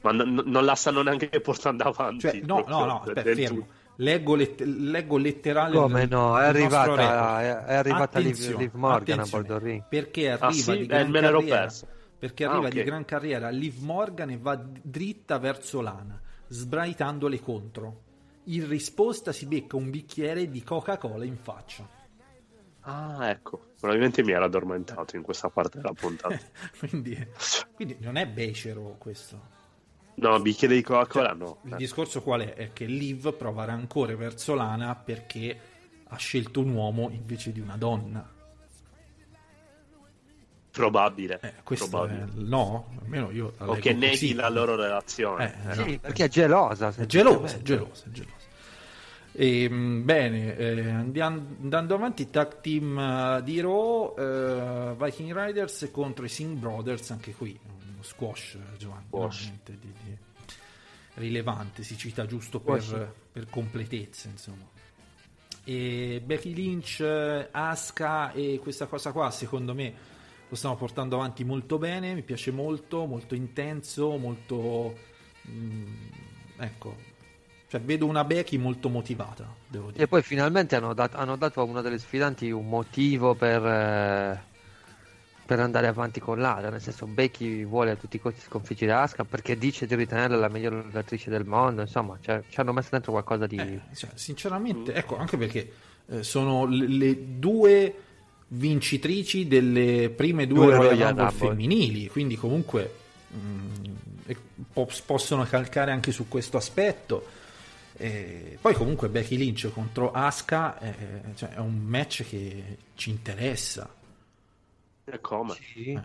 Eh. 0.00 0.02
Ma 0.02 0.12
n- 0.12 0.42
non 0.46 0.64
la 0.64 0.74
stanno 0.74 1.02
neanche 1.02 1.28
portando 1.40 1.84
avanti. 1.84 2.20
Cioè, 2.20 2.40
no, 2.44 2.64
no, 2.66 2.84
no, 2.84 3.00
aspetta, 3.00 3.22
fermo. 3.22 3.58
tutto. 3.60 3.72
Leggo, 4.00 4.34
let- 4.36 4.60
leggo 4.60 5.16
letterale. 5.16 5.74
Come 5.76 6.06
no? 6.06 6.38
È 6.38 6.44
arrivata, 6.44 7.40
è, 7.42 7.64
è 7.64 7.74
arrivata 7.74 8.18
Liv, 8.20 8.56
Liv 8.56 8.74
Morgan 8.74 9.18
a 9.20 9.26
bordo 9.28 9.58
ring. 9.58 9.82
Perché 9.88 10.30
arriva 10.30 10.46
Ah, 10.46 10.52
sì? 10.52 10.70
di 10.76 10.82
Eh, 10.82 10.86
gran 10.86 11.10
l'ero 11.10 11.38
carriera. 11.40 11.72
Perché 12.18 12.44
Ah, 12.44 12.50
arriva 12.50 12.66
ok. 12.68 12.72
di 12.74 12.82
gran 12.84 13.04
carriera 13.04 13.48
Liv 13.48 13.80
Morgan 13.80 14.30
e 14.30 14.38
va 14.38 14.54
dritta 14.56 15.38
verso 15.38 15.80
Lana, 15.80 16.20
sbraitandole 16.46 17.40
contro. 17.40 18.02
In 18.44 18.68
risposta 18.68 19.32
si 19.32 19.46
becca 19.46 19.76
un 19.76 19.90
bicchiere 19.90 20.48
di 20.48 20.62
Coca-Cola 20.62 21.24
in 21.24 21.36
faccia. 21.36 21.86
Ah, 22.82 23.28
ecco. 23.30 23.72
Probabilmente 23.78 24.22
mi 24.22 24.32
ero 24.32 24.44
addormentato 24.44 25.16
in 25.16 25.22
questa 25.22 25.50
parte 25.50 25.78
della 25.78 25.92
puntata. 25.92 26.38
quindi, 26.78 27.26
quindi 27.74 27.96
non 28.00 28.16
è 28.16 28.26
becero 28.26 28.94
questo. 28.98 29.56
No, 30.20 30.40
bicchiere 30.40 30.74
di 30.74 30.82
Coca-Cola 30.82 31.32
no. 31.32 31.58
Il 31.64 31.76
discorso 31.76 32.22
qual 32.22 32.40
è? 32.40 32.54
È 32.54 32.72
che 32.72 32.86
Liv 32.86 33.32
prova 33.34 33.64
rancore 33.64 34.16
verso 34.16 34.54
Lana 34.54 34.94
perché 34.96 35.58
ha 36.08 36.16
scelto 36.16 36.60
un 36.60 36.70
uomo 36.70 37.10
invece 37.10 37.52
di 37.52 37.60
una 37.60 37.76
donna. 37.76 38.28
Probabile. 40.70 41.38
Eh, 41.42 41.52
questo 41.64 41.88
probabile. 41.88 42.22
è, 42.22 42.26
no, 42.34 42.88
almeno 43.00 43.30
io 43.30 43.54
la 43.58 43.70
O 43.70 43.74
che 43.74 43.92
neghi 43.92 44.10
così. 44.10 44.34
la 44.34 44.48
loro 44.48 44.76
relazione. 44.76 45.54
Eh, 45.64 45.70
Eh, 45.70 45.74
no. 45.74 45.84
Sì, 45.84 45.98
perché 45.98 46.24
è 46.24 46.28
gelosa. 46.28 46.92
È 46.96 47.06
gelosa, 47.06 47.56
è 47.56 47.62
gelosa, 47.62 48.04
è 48.06 48.10
gelosa. 48.10 48.36
E, 49.32 49.68
mh, 49.68 50.04
bene, 50.04 50.56
eh, 50.56 50.88
andiamo, 50.90 51.44
andando 51.62 51.94
avanti, 51.94 52.28
tag 52.30 52.60
team 52.60 52.98
eh, 52.98 53.42
di 53.44 53.60
Raw, 53.60 54.14
eh, 54.18 54.94
Viking 54.98 55.32
Riders 55.36 55.88
contro 55.92 56.24
i 56.24 56.28
Singh 56.28 56.58
Brothers, 56.58 57.10
anche 57.10 57.32
qui 57.34 57.58
uno 57.98 58.02
squash, 58.02 58.56
Giovanni, 58.76 59.06
Squash. 59.08 59.52
di, 59.64 59.78
di 59.80 60.16
rilevante, 61.14 61.82
si 61.82 61.96
cita 61.96 62.26
giusto 62.26 62.60
per, 62.60 63.12
per 63.32 63.50
completezza, 63.50 64.28
insomma. 64.28 64.66
E 65.64 66.22
Becky 66.24 66.54
Lynch, 66.54 67.48
Asuka 67.50 68.32
e 68.32 68.60
questa 68.62 68.86
cosa 68.86 69.12
qua, 69.12 69.30
secondo 69.30 69.74
me, 69.74 69.92
lo 70.48 70.54
stiamo 70.56 70.76
portando 70.76 71.16
avanti 71.16 71.44
molto 71.44 71.76
bene, 71.78 72.14
mi 72.14 72.22
piace 72.22 72.50
molto, 72.52 73.04
molto 73.04 73.34
intenso, 73.34 74.16
molto... 74.16 74.96
mm, 75.48 76.08
ecco, 76.58 76.96
cioè 77.68 77.80
vedo 77.80 78.06
una 78.06 78.24
Becky 78.24 78.56
molto 78.56 78.88
motivata, 78.88 79.52
devo 79.66 79.90
dire. 79.90 80.04
E 80.04 80.08
poi 80.08 80.22
finalmente 80.22 80.76
hanno, 80.76 80.94
dat- 80.94 81.16
hanno 81.16 81.36
dato 81.36 81.60
a 81.60 81.64
una 81.64 81.82
delle 81.82 81.98
sfidanti 81.98 82.50
un 82.50 82.66
motivo 82.66 83.34
per, 83.34 83.66
eh, 83.66 84.47
per 85.48 85.60
andare 85.60 85.86
avanti 85.86 86.20
con 86.20 86.38
l'area. 86.38 86.68
Nel 86.68 86.82
senso, 86.82 87.06
Becky 87.06 87.64
vuole 87.64 87.92
a 87.92 87.96
tutti 87.96 88.16
i 88.16 88.20
costi 88.20 88.42
sconfiggere 88.42 88.92
Asuka 88.92 89.24
perché 89.24 89.56
dice 89.56 89.86
di 89.86 89.94
ritenerla 89.94 90.36
la 90.36 90.50
miglior 90.50 90.74
lottatrice 90.74 91.30
del 91.30 91.46
mondo. 91.46 91.80
Insomma, 91.80 92.18
cioè, 92.20 92.42
ci 92.50 92.60
hanno 92.60 92.74
messo 92.74 92.90
dentro 92.90 93.12
qualcosa 93.12 93.46
di. 93.46 93.56
Eh, 93.56 93.80
cioè, 93.94 94.10
sinceramente, 94.12 94.92
ecco, 94.92 95.16
anche 95.16 95.38
perché 95.38 95.72
eh, 96.08 96.22
sono 96.22 96.66
le, 96.66 96.86
le 96.86 97.38
due 97.38 97.94
vincitrici 98.48 99.48
delle 99.48 100.12
prime 100.14 100.46
due, 100.46 100.66
Due 100.66 100.74
Royal 100.74 101.14
Rumble 101.14 101.30
femminili, 101.30 102.08
quindi 102.08 102.36
comunque 102.36 102.94
mm, 103.34 103.84
e 104.26 104.36
po- 104.70 104.90
possono 105.06 105.44
calcare 105.44 105.92
anche 105.92 106.12
su 106.12 106.28
questo 106.28 106.58
aspetto. 106.58 107.26
E 107.96 108.58
poi 108.60 108.74
comunque 108.74 109.08
Becky 109.08 109.38
Lynch 109.38 109.72
contro 109.72 110.10
Asuka 110.12 110.78
eh, 110.78 110.92
cioè, 111.36 111.54
è 111.54 111.58
un 111.58 111.78
match 111.78 112.28
che 112.28 112.76
ci 112.96 113.08
interessa. 113.08 113.96
Come? 115.20 115.54
Sì. 115.54 116.00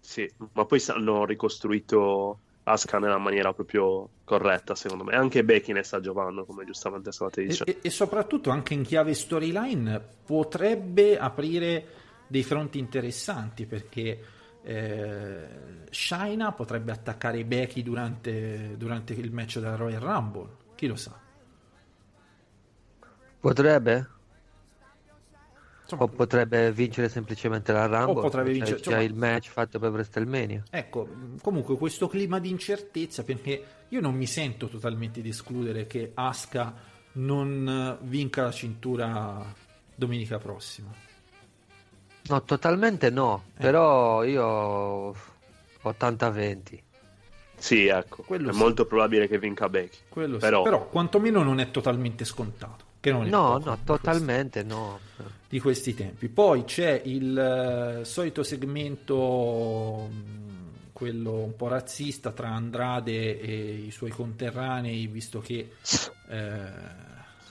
Sì, 0.00 0.30
ma 0.52 0.64
poi 0.64 0.82
hanno 0.88 1.24
ricostruito 1.24 2.40
Asuka 2.64 2.98
nella 2.98 3.18
maniera 3.18 3.52
proprio 3.52 4.08
corretta, 4.24 4.74
secondo 4.74 5.04
me. 5.04 5.14
Anche 5.14 5.44
Becky 5.44 5.72
ne 5.72 5.82
sta 5.82 6.00
giocando, 6.00 6.44
come 6.44 6.64
giustamente 6.64 7.12
stavate 7.12 7.42
dicendo. 7.42 7.72
e- 7.72 7.78
e 7.82 7.90
soprattutto 7.90 8.50
anche 8.50 8.74
in 8.74 8.82
chiave 8.82 9.14
storyline 9.14 10.00
potrebbe 10.24 11.18
aprire 11.18 11.86
dei 12.26 12.42
fronti 12.42 12.78
interessanti 12.78 13.66
perché 13.66 14.20
eh, 14.62 15.48
Shaina 15.90 16.52
potrebbe 16.52 16.92
attaccare 16.92 17.44
Becky 17.44 17.82
durante, 17.82 18.76
durante 18.76 19.14
il 19.14 19.32
match 19.32 19.58
della 19.60 19.76
Royal 19.76 20.00
Rumble 20.00 20.48
chi 20.74 20.86
lo 20.86 20.96
sa 20.96 21.18
Potrebbe? 23.40 24.06
Insomma, 25.90 26.02
O 26.04 26.08
potrebbe 26.14 26.70
vincere 26.70 27.08
semplicemente 27.08 27.72
la 27.72 27.86
Rumble? 27.86 28.20
potrebbe 28.20 28.48
C'è 28.50 28.54
vincere- 28.56 28.80
già 28.80 28.90
insomma- 29.00 29.02
il 29.02 29.14
match 29.14 29.48
fatto 29.48 29.78
per 29.78 29.90
WrestleMania. 29.90 30.62
ecco 30.70 31.08
comunque 31.40 31.78
questo 31.78 32.08
clima 32.08 32.38
di 32.38 32.50
incertezza 32.50 33.22
perché 33.24 33.64
io 33.88 34.00
non 34.02 34.14
mi 34.14 34.26
sento 34.26 34.68
totalmente 34.68 35.22
di 35.22 35.30
escludere 35.30 35.86
che 35.86 36.10
Asuka 36.12 36.74
non 37.12 37.96
vinca 38.02 38.42
la 38.42 38.50
cintura 38.52 39.42
domenica 39.94 40.36
prossima 40.38 40.90
No, 42.28 42.42
totalmente 42.42 43.08
no. 43.08 43.44
Eh. 43.56 43.62
Però 43.62 44.22
io 44.24 45.14
80-20. 45.80 46.82
Sì, 47.56 47.86
ecco. 47.86 48.22
Quello 48.24 48.50
è 48.50 48.52
sì. 48.52 48.58
molto 48.58 48.84
probabile 48.84 49.26
che 49.26 49.38
vinca 49.38 49.70
Becky. 49.70 49.96
Quello 50.10 50.34
sì. 50.34 50.40
Però- 50.40 50.62
però 50.62 50.86
quantomeno 50.88 51.42
non 51.42 51.58
è 51.58 51.70
totalmente 51.70 52.26
scontato 52.26 52.84
che 53.00 53.10
non 53.10 53.24
è 53.26 53.30
No, 53.30 53.52
poco, 53.56 53.70
no, 53.70 53.78
totalmente 53.82 54.62
no. 54.62 55.00
Di 55.48 55.60
questi 55.60 55.94
tempi. 55.94 56.28
Poi 56.28 56.64
c'è 56.64 57.00
il 57.04 57.38
eh, 58.00 58.04
solito 58.04 58.42
segmento 58.42 60.08
mh, 60.10 60.92
quello 60.92 61.32
un 61.42 61.56
po' 61.56 61.68
razzista 61.68 62.32
tra 62.32 62.50
Andrade 62.50 63.40
e 63.40 63.74
i 63.86 63.90
suoi 63.90 64.10
conterranei 64.10 65.06
visto 65.06 65.40
che 65.40 65.72
eh, 66.28 66.70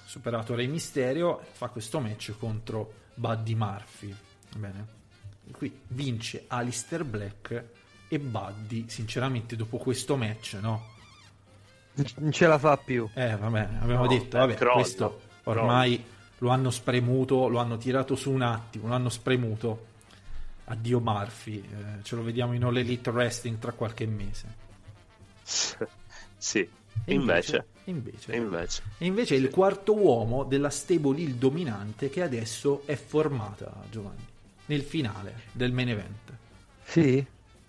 superato 0.05 0.53
Re 0.53 0.67
Mysterio 0.67 1.41
fa 1.53 1.69
questo 1.69 1.99
match 1.99 2.33
contro 2.37 2.93
Buddy 3.15 3.55
Murphy. 3.55 4.15
Bene? 4.55 4.95
Qui 5.51 5.79
vince 5.87 6.43
Alistair 6.47 7.03
Black 7.03 7.63
e 8.09 8.19
Buddy 8.19 8.85
sinceramente 8.89 9.55
dopo 9.55 9.77
questo 9.77 10.15
match 10.17 10.57
no? 10.61 10.95
Non 12.17 12.31
ce 12.31 12.45
la 12.45 12.59
fa 12.59 12.77
più. 12.77 13.09
eh, 13.15 13.35
vabbè, 13.35 13.69
abbiamo 13.81 14.03
No, 14.03 14.07
detto, 14.07 14.37
vabbè, 14.37 14.55
questo 14.55 15.21
ormai 15.45 16.03
lo 16.39 16.49
hanno 16.49 16.69
spremuto, 16.69 17.47
lo 17.47 17.59
hanno 17.59 17.77
tirato 17.77 18.15
su 18.15 18.31
un 18.31 18.41
attimo, 18.41 18.88
lo 18.88 18.93
hanno 18.93 19.09
spremuto. 19.09 19.85
Addio 20.65 20.99
Murphy, 20.99 21.59
eh, 21.59 22.03
ce 22.03 22.15
lo 22.15 22.23
vediamo 22.23 22.53
in 22.53 22.63
All 22.63 22.75
Elite 22.75 23.09
Wrestling 23.09 23.57
tra 23.57 23.71
qualche 23.71 24.05
mese. 24.05 24.65
sì. 26.38 26.69
E 27.05 27.13
invece, 27.13 27.67
invece, 27.85 28.31
e 28.33 28.38
invece. 28.38 28.81
e 28.97 29.05
invece 29.05 29.35
è 29.35 29.38
il 29.38 29.49
quarto 29.49 29.95
uomo 29.95 30.43
della 30.43 30.71
stable 30.71 31.21
il 31.21 31.35
dominante 31.35 32.09
che 32.09 32.21
adesso 32.21 32.81
è 32.85 32.95
formata, 32.95 33.71
Giovanni, 33.89 34.25
nel 34.65 34.81
finale 34.81 35.43
del 35.51 35.71
main 35.71 35.89
event. 35.89 36.33
Sì? 36.83 37.25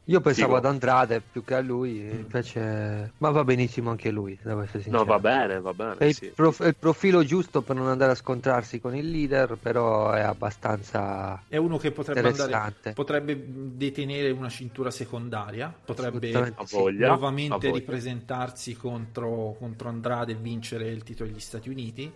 Io 0.09 0.23
pensavo 0.23 0.55
Figo. 0.55 0.57
ad 0.57 0.65
Andrade 0.65 1.21
più 1.21 1.45
che 1.45 1.55
a 1.55 1.61
lui, 1.61 1.99
invece... 1.99 3.13
Ma 3.19 3.29
va 3.29 3.45
benissimo 3.45 3.91
anche 3.91 4.11
lui, 4.11 4.39
devo 4.43 4.63
essere 4.63 4.83
sincero. 4.83 5.05
No, 5.05 5.11
va 5.11 5.19
bene, 5.19 5.61
va 5.61 5.75
bene. 5.75 5.97
È 5.99 6.05
il, 6.07 6.15
sì. 6.15 6.33
prof- 6.35 6.63
è 6.63 6.69
il 6.69 6.77
profilo 6.77 7.23
giusto 7.25 7.61
per 7.61 7.77
non 7.77 7.89
andare 7.89 8.13
a 8.13 8.15
scontrarsi 8.15 8.81
con 8.81 8.97
il 8.97 9.11
leader, 9.11 9.59
però 9.61 10.13
è 10.13 10.21
abbastanza 10.21 11.43
È 11.47 11.59
uno 11.59 11.77
che 11.77 11.93
potrebbe, 11.93 12.27
andare, 12.27 12.93
potrebbe 12.95 13.39
detenere 13.77 14.31
una 14.31 14.49
cintura 14.49 14.91
secondaria, 14.91 15.75
potrebbe 15.85 16.55
voglia. 16.71 17.09
nuovamente 17.09 17.71
ripresentarsi 17.71 18.77
contro, 18.77 19.57
contro 19.59 19.91
Andrade 19.91 20.33
e 20.33 20.37
vincere 20.37 20.89
il 20.89 21.03
titolo 21.03 21.29
degli 21.29 21.39
Stati 21.39 21.69
Uniti. 21.69 22.11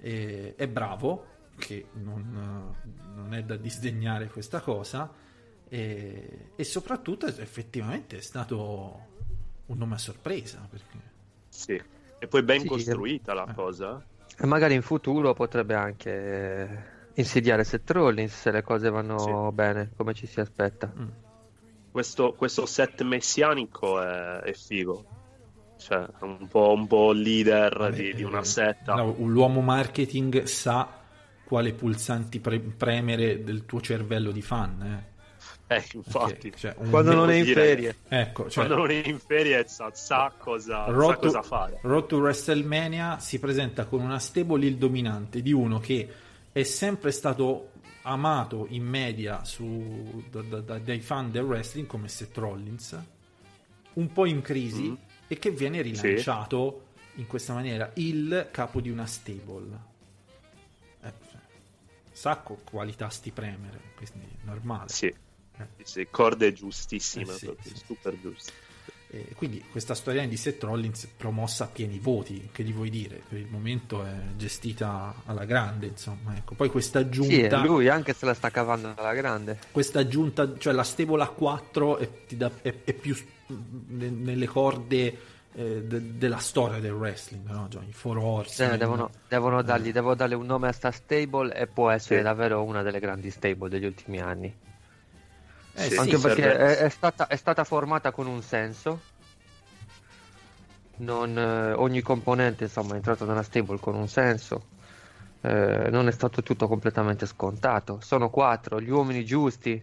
E- 0.00 0.54
è 0.56 0.66
bravo, 0.66 1.26
che 1.56 1.86
non, 1.92 2.74
non 3.14 3.34
è 3.34 3.44
da 3.44 3.54
disdegnare 3.54 4.26
questa 4.26 4.60
cosa. 4.60 5.22
E, 5.74 6.50
e 6.54 6.64
soprattutto 6.64 7.26
effettivamente 7.26 8.18
è 8.18 8.20
stato 8.20 9.06
un 9.66 9.76
nome 9.76 9.94
a 9.94 9.98
sorpresa. 9.98 10.64
Perché... 10.70 10.98
Sì. 11.48 11.82
E 12.18 12.26
poi 12.28 12.42
ben 12.44 12.60
Sì, 12.60 12.66
costruita 12.66 13.34
la 13.34 13.46
eh. 13.46 13.54
cosa. 13.54 14.04
E 14.36 14.46
magari 14.46 14.74
in 14.74 14.82
futuro 14.82 15.34
potrebbe 15.34 15.74
anche 15.74 16.10
eh, 16.12 16.78
insediare 17.14 17.64
Seth 17.64 17.90
Rollins 17.90 18.32
se 18.40 18.50
le 18.52 18.62
cose 18.62 18.88
vanno 18.88 19.50
bene, 19.52 19.90
come 19.96 20.14
ci 20.14 20.26
si 20.26 20.40
aspetta. 20.40 20.92
Mm. 20.96 21.08
Questo, 21.90 22.34
questo 22.34 22.66
set 22.66 23.02
messianico 23.02 24.00
è, 24.00 24.38
è 24.40 24.52
figo. 24.52 25.04
Cioè, 25.76 25.98
è 26.04 26.22
un 26.22 26.46
po', 26.48 26.72
un 26.72 26.86
po' 26.86 27.12
leader 27.12 27.76
Vabbè, 27.76 27.96
di, 27.96 28.14
di 28.14 28.22
eh, 28.22 28.24
una 28.24 28.44
setta. 28.44 28.94
no, 28.94 29.14
l'uomo 29.18 29.60
marketing 29.60 30.44
sa 30.44 30.88
quale 31.44 31.72
pulsanti 31.74 32.40
pre- 32.40 32.60
premere 32.60 33.42
del 33.42 33.64
tuo 33.66 33.80
cervello 33.80 34.30
di 34.30 34.42
fan. 34.42 34.82
eh. 34.82 35.12
Eh, 35.66 35.82
infatti. 35.94 36.32
Perché, 36.50 36.58
cioè, 36.58 36.74
un- 36.78 36.90
Quando 36.90 37.14
non 37.14 37.30
è 37.30 37.34
in 37.36 37.46
ferie. 37.46 37.96
Ecco, 38.08 38.50
cioè, 38.50 38.66
Quando 38.66 38.76
non 38.86 38.90
è 38.90 39.06
in 39.06 39.18
ferie 39.18 39.66
sa, 39.66 39.90
sa 39.94 40.32
cosa, 40.36 40.84
Road 40.86 41.14
sa 41.14 41.18
to, 41.20 41.26
cosa 41.26 41.42
fare. 41.42 41.78
Road 41.82 42.06
to 42.06 42.18
WrestleMania 42.18 43.18
si 43.18 43.38
presenta 43.38 43.86
con 43.86 44.00
una 44.00 44.18
stable 44.18 44.66
il 44.66 44.76
dominante 44.76 45.40
di 45.42 45.52
uno 45.52 45.78
che 45.80 46.08
è 46.52 46.62
sempre 46.62 47.10
stato 47.12 47.70
amato 48.02 48.66
in 48.70 48.84
media 48.84 49.42
su- 49.44 50.22
da- 50.30 50.42
da- 50.42 50.60
da- 50.60 50.78
dai 50.78 51.00
fan 51.00 51.30
del 51.30 51.42
wrestling 51.44 51.86
come 51.86 52.08
Seth 52.08 52.36
Rollins, 52.36 52.98
un 53.94 54.12
po' 54.12 54.26
in 54.26 54.42
crisi 54.42 54.90
Mm. 54.90 54.94
e 55.28 55.38
che 55.38 55.50
viene 55.50 55.80
rilanciato 55.80 56.82
in 57.14 57.26
questa 57.26 57.54
maniera 57.54 57.90
il 57.94 58.48
capo 58.50 58.80
di 58.82 58.90
una 58.90 59.06
stable. 59.06 59.78
Eh, 61.02 61.12
cioè, 61.30 61.40
sa 62.12 62.36
co- 62.36 62.60
quali 62.70 62.94
tasti 62.94 63.30
premere, 63.30 63.80
quindi 63.96 64.28
normale. 64.42 64.88
Sì. 64.90 65.14
Sì, 65.82 66.08
corde 66.10 66.52
giustissime, 66.52 67.32
Eh 67.32 67.36
sì, 67.36 67.44
proprio, 67.46 67.72
sì. 67.74 67.82
super 67.86 68.18
giuste. 68.20 68.52
E 69.10 69.26
quindi 69.36 69.62
questa 69.70 69.94
storia 69.94 70.26
di 70.26 70.36
Seth 70.36 70.64
Rollins 70.64 71.06
promossa 71.16 71.64
a 71.64 71.66
pieni 71.68 72.00
voti, 72.00 72.48
che 72.50 72.64
gli 72.64 72.72
vuoi 72.72 72.90
dire? 72.90 73.22
Per 73.28 73.38
il 73.38 73.46
momento 73.48 74.04
è 74.04 74.12
gestita 74.36 75.14
alla 75.26 75.44
grande, 75.44 75.86
insomma. 75.86 76.34
Ecco. 76.36 76.54
Poi 76.54 76.68
questa 76.68 76.98
Sì, 76.98 77.04
aggiunta, 77.06 77.62
è 77.62 77.66
lui 77.66 77.88
anche 77.88 78.12
se 78.12 78.26
la 78.26 78.34
sta 78.34 78.50
cavando 78.50 78.94
alla 78.96 79.14
grande. 79.14 79.58
questa 79.70 80.00
aggiunta, 80.00 80.58
cioè 80.58 80.72
la 80.72 80.82
stable 80.82 81.22
a 81.22 81.28
4 81.28 81.98
è, 81.98 82.08
ti 82.26 82.36
dà- 82.36 82.50
è- 82.60 82.74
è 82.82 82.92
più 82.92 83.16
nelle 83.88 84.46
corde 84.46 85.32
eh, 85.56 85.82
de- 85.84 86.18
della 86.18 86.38
storia 86.38 86.80
del 86.80 86.90
wrestling, 86.94 87.48
no? 87.48 87.68
Cioè, 87.70 87.84
i 87.84 87.92
Four 87.92 88.18
Horsemen. 88.18 88.74
Eh, 88.74 88.78
devono, 88.78 89.10
devono 89.28 89.62
dargli, 89.62 89.92
devo 89.92 90.16
darle 90.16 90.34
un 90.34 90.46
nome 90.46 90.66
a 90.66 90.72
sta 90.72 90.90
stable 90.90 91.54
e 91.54 91.68
può 91.68 91.90
essere 91.90 92.18
Sì. 92.18 92.24
davvero 92.24 92.64
una 92.64 92.82
delle 92.82 92.98
grandi 92.98 93.30
stable 93.30 93.68
degli 93.68 93.84
ultimi 93.84 94.18
anni. 94.20 94.52
Eh, 95.76 95.82
Sì, 95.82 95.90
sì, 95.90 95.96
Anche 95.98 96.18
perché 96.18 96.42
serve- 96.42 96.76
è, 96.76 96.76
è 96.84 96.88
stata, 96.88 97.26
è 97.26 97.36
stata 97.36 97.64
formata 97.64 98.10
con 98.12 98.26
un 98.26 98.42
senso. 98.42 99.00
Non, 100.96 101.36
eh, 101.36 101.72
ogni 101.72 102.02
componente 102.02 102.64
insomma 102.64 102.92
è 102.92 102.96
entrato 102.96 103.24
nella 103.24 103.42
stable 103.42 103.78
con 103.80 103.94
un 103.96 104.06
senso. 104.08 104.68
Eh, 105.40 105.88
non 105.90 106.06
è 106.08 106.12
stato 106.12 106.42
tutto 106.42 106.68
completamente 106.68 107.26
scontato. 107.26 107.98
Sono 108.00 108.30
quattro, 108.30 108.80
gli 108.80 108.90
uomini 108.90 109.24
giusti. 109.24 109.82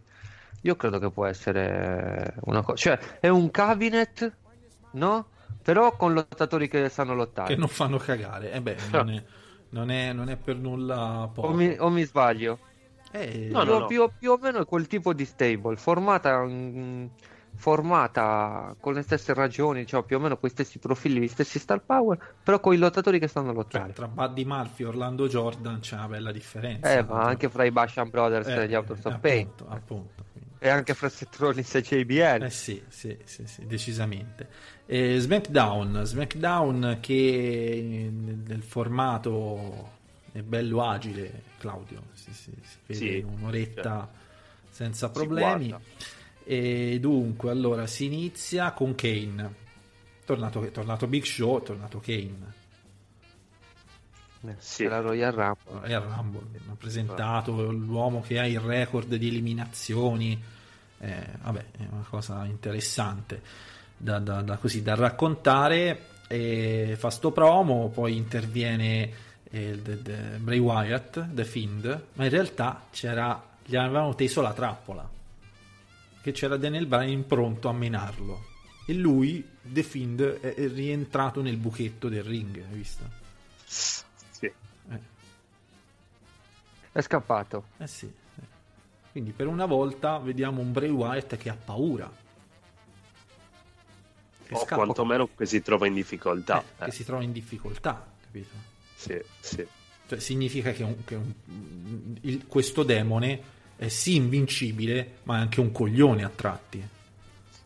Io 0.62 0.76
credo 0.76 1.00
che 1.00 1.10
può 1.12 1.26
essere 1.26 2.36
una 2.42 2.62
cosa. 2.62 2.78
Cioè, 2.78 3.00
è 3.20 3.28
un 3.28 3.52
cabinet, 3.52 4.32
no? 4.92 5.26
Però 5.62 5.96
con 5.96 6.14
lottatori 6.14 6.68
che 6.68 6.88
sanno 6.90 7.14
lottare. 7.14 7.54
che 7.54 7.60
non 7.60 7.68
fanno 7.68 7.98
cagare. 7.98 8.52
Eh 8.52 8.62
beh, 8.62 8.78
non 8.92 9.10
è, 9.10 9.24
non 9.70 9.90
è- 9.92 10.14
non 10.14 10.30
è 10.30 10.38
per 10.38 10.56
nulla 10.56 11.30
poco. 11.34 11.48
O 11.50 11.54
mi, 11.54 11.76
o 11.78 11.90
mi 11.90 12.04
sbaglio? 12.04 12.60
Eh, 13.12 13.50
No, 13.52 13.64
più, 13.64 13.72
no, 13.72 13.80
no. 13.80 13.86
più- 13.88 14.12
più 14.18 14.32
o 14.32 14.38
meno 14.42 14.60
è 14.62 14.66
quel 14.66 14.88
tipo 14.88 15.14
di 15.14 15.26
stable, 15.26 15.76
formata, 15.76 16.44
mm, 16.46 17.06
formata 17.56 18.76
con 18.80 18.94
le 18.94 19.02
stesse 19.04 19.34
ragioni, 19.34 19.86
cioè 19.86 20.04
più 20.04 20.18
o 20.18 20.20
meno 20.20 20.38
con 20.38 20.50
gli 20.50 20.52
stessi 20.52 20.80
profili, 20.80 21.20
gli 21.22 21.28
stessi 21.28 21.60
star 21.60 21.82
power, 21.82 22.18
però 22.44 22.60
con 22.60 22.74
i 22.74 22.78
lottatori 22.78 23.20
che 23.20 23.28
sanno 23.28 23.48
cioè, 23.48 23.56
lottare. 23.56 23.94
tra 23.94 24.08
Buddy 24.08 24.46
Murphy 24.46 24.84
e 24.84 24.88
Orlando 24.88 25.28
Jordan 25.28 25.80
c'è 25.80 25.96
una 25.96 26.08
bella 26.08 26.32
differenza. 26.32 26.92
Eh, 26.98 27.04
ma 27.04 27.24
anche 27.24 27.50
fra 27.50 27.64
i 27.64 27.72
Basham 27.72 28.10
Brothers 28.10 28.48
Eh, 28.48 28.64
e 28.64 28.68
gli 28.68 28.74
Autos 28.74 29.00
of 29.00 29.14
appunto, 29.14 29.20
Pain, 29.28 29.50
appunto, 29.68 30.24
e 30.60 30.70
anche 30.70 30.94
fra 30.94 31.10
Seth 31.10 31.36
Rollins 31.38 31.76
e 31.76 31.82
JBL. 31.82 32.44
Eh 32.44 32.50
sì, 32.50 32.82
sì, 32.88 33.18
sì, 33.26 33.46
sì, 33.46 33.66
decisamente. 33.66 34.48
Eh, 34.86 35.20
SmackDown, 35.20 36.02
SmackDown 36.04 36.98
che 37.00 38.10
nel, 38.12 38.38
nel 38.48 38.62
formato 38.64 40.00
è 40.32 40.42
bello 40.42 40.84
agile, 40.88 41.44
Claudio, 41.58 42.04
si, 42.34 42.52
si- 42.62 42.62
si 42.64 42.78
vede 42.88 43.00
Sì, 43.00 43.18
in 43.20 43.26
un'oretta 43.26 44.10
senza 44.70 45.08
Si 45.08 45.14
problemi. 45.14 45.76
E 46.44 46.98
dunque, 47.00 47.52
allora 47.52 47.86
si 47.88 48.06
inizia 48.06 48.72
con 48.72 48.96
Kane. 48.96 49.54
Tornato, 50.26 50.64
è 50.64 50.72
tornato 50.72 51.08
Big 51.08 51.24
Show, 51.24 51.60
è 51.60 51.64
tornato 51.64 52.00
Kane. 52.00 52.54
Eh, 54.44 54.56
Sì. 54.58 54.86
la 54.86 55.00
Royal 55.02 55.32
Rumble. 55.34 55.88
È 55.88 55.94
al 55.94 56.02
Rumble, 56.02 56.60
hanno 56.64 56.76
presentato 56.76 57.72
l'uomo 57.72 58.22
che 58.22 58.40
ha 58.40 58.48
il 58.48 58.60
record 58.60 59.14
di 59.16 59.28
eliminazioni. 59.28 60.42
Eh, 61.00 61.26
vabbè, 61.42 61.66
è 61.78 61.86
una 61.92 62.06
cosa 62.10 62.46
interessante 62.46 63.42
da, 63.98 64.20
da- 64.20 64.42
da 64.42 64.58
così, 64.58 64.82
da 64.82 64.96
raccontare. 64.96 66.08
E 66.28 66.96
fa 66.98 67.10
sto 67.10 67.32
promo, 67.32 67.90
poi 67.90 68.16
interviene 68.16 69.12
eh, 69.52 69.62
il- 69.70 69.82
de- 69.82 70.02
de- 70.02 70.38
Bray 70.38 70.58
Wyatt, 70.60 71.34
The 71.34 71.46
Fiend, 71.46 72.04
ma 72.14 72.24
in 72.24 72.30
realtà 72.30 72.88
c'era, 72.92 73.42
gli 73.64 73.76
avevano 73.76 74.16
teso 74.16 74.42
la 74.42 74.54
trappola, 74.54 75.08
che 76.22 76.32
c'era 76.32 76.58
Daniel 76.58 76.86
Bryan 76.88 77.26
pronto 77.28 77.68
a 77.70 77.74
menarlo. 77.74 78.50
E 78.86 78.94
lui, 78.94 79.48
The 79.62 79.84
Fiend, 79.84 80.22
è, 80.40 80.54
è 80.56 80.68
rientrato 80.68 81.42
nel 81.42 81.58
buchetto 81.58 82.10
del 82.10 82.24
ring, 82.24 82.58
hai 82.58 82.76
visto? 82.76 83.04
Sì. 83.66 84.46
Eh. 84.46 85.00
È 86.92 87.02
scappato. 87.02 87.66
Eh 87.78 87.88
sì. 87.88 88.06
eh. 88.06 88.44
Quindi 89.12 89.32
per 89.32 89.48
una 89.48 89.66
volta 89.66 90.18
vediamo 90.18 90.62
un 90.62 90.72
Bray 90.72 90.90
Wyatt 90.90 91.38
che 91.38 91.50
ha 91.50 91.56
paura. 91.56 92.12
Che, 94.46 94.54
O 94.54 94.60
scappa- 94.60 94.76
quantomeno 94.84 95.30
che 95.36 95.46
si 95.46 95.62
trova 95.62 95.88
in 95.88 95.94
difficoltà. 95.94 96.62
eh, 96.80 96.86
che 96.86 96.92
si 96.92 97.06
trova 97.06 97.24
in 97.24 97.32
difficoltà, 97.32 98.06
capito? 98.24 98.70
Sì, 99.02 99.20
sì. 99.40 99.66
Cioè, 100.08 100.20
significa 100.20 100.72
che, 100.72 100.84
un- 100.84 101.04
che 101.04 101.16
un- 101.16 101.34
il- 102.22 102.46
questo 102.48 102.84
demone 102.84 103.42
è 103.78 103.88
sì 103.88 104.16
invincibile, 104.16 105.18
ma 105.24 105.38
è 105.38 105.40
anche 105.40 105.60
un 105.60 105.72
coglione 105.72 106.24
a 106.24 106.30
tratti. 106.30 106.88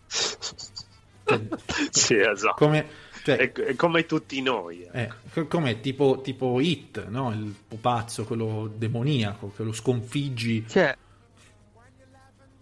Cioè, 0.08 1.42
sì, 1.92 2.16
esatto. 2.18 2.56
come, 2.56 2.88
cioè, 3.24 3.36
È, 3.38 3.52
è 3.52 3.76
come 3.76 4.06
tutti 4.06 4.42
noi. 4.42 4.84
eh. 4.84 5.02
Eh, 5.04 5.12
co- 5.34 5.48
com'è 5.48 5.82
tipo, 5.82 6.22
tipo 6.24 6.60
Hit, 6.62 7.06
no? 7.08 7.32
il 7.32 7.54
pupazzo, 7.68 8.24
quello 8.24 8.72
demoniaco, 8.74 9.52
che 9.56 9.64
lo 9.64 9.74
sconfiggi. 9.74 10.66
Cioè, 10.70 10.96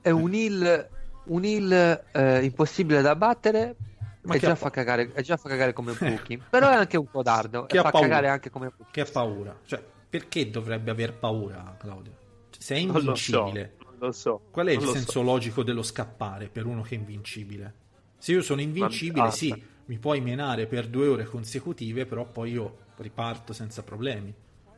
è 0.01 0.09
un 0.09 0.33
heal, 0.33 0.89
un 1.25 1.43
eh, 2.11 2.43
impossibile 2.43 3.01
da 3.01 3.15
battere. 3.15 3.75
Ma 4.23 4.35
e 4.35 4.39
già, 4.39 4.51
ha 4.51 4.55
fa 4.55 4.69
cagare, 4.69 5.11
e 5.13 5.21
già 5.21 5.37
fa 5.37 5.49
cagare 5.49 5.73
come 5.73 5.93
Buki. 5.99 6.41
Però 6.49 6.69
è 6.69 6.75
anche 6.75 6.97
un 6.97 7.09
codardo. 7.09 7.65
Che 7.65 7.75
e 7.75 7.79
ha 7.79 7.83
fa 7.83 7.91
paura. 7.91 8.07
cagare 8.07 8.27
anche 8.29 8.49
come 8.49 8.71
Buki. 8.75 8.91
Che 8.91 9.01
ha 9.01 9.05
paura. 9.05 9.57
Cioè, 9.65 9.83
perché 10.09 10.49
dovrebbe 10.49 10.91
aver 10.91 11.13
paura, 11.13 11.75
Claudio? 11.79 12.11
Cioè, 12.49 12.61
se 12.61 12.75
è 12.75 12.83
Non 12.83 13.03
lo 13.03 13.15
so. 13.15 13.37
invincibile, 13.39 13.73
Non 13.83 13.95
lo 13.99 14.11
so. 14.11 14.41
qual 14.51 14.67
è 14.67 14.71
il 14.71 14.77
non 14.77 14.87
so. 14.87 14.93
senso 14.93 15.21
logico 15.21 15.63
dello 15.63 15.83
scappare 15.83 16.47
per 16.47 16.65
uno 16.65 16.81
che 16.83 16.95
è 16.95 16.97
invincibile? 16.97 17.73
Se 18.17 18.31
io 18.31 18.41
sono 18.41 18.61
invincibile, 18.61 19.25
Ma- 19.25 19.31
sì, 19.31 19.65
mi 19.85 19.97
puoi 19.97 20.21
menare 20.21 20.65
per 20.67 20.87
due 20.87 21.07
ore 21.07 21.25
consecutive, 21.25 22.05
però 22.05 22.25
poi 22.25 22.51
io 22.51 22.77
riparto 22.97 23.51
senza 23.51 23.83
problemi. 23.83 24.33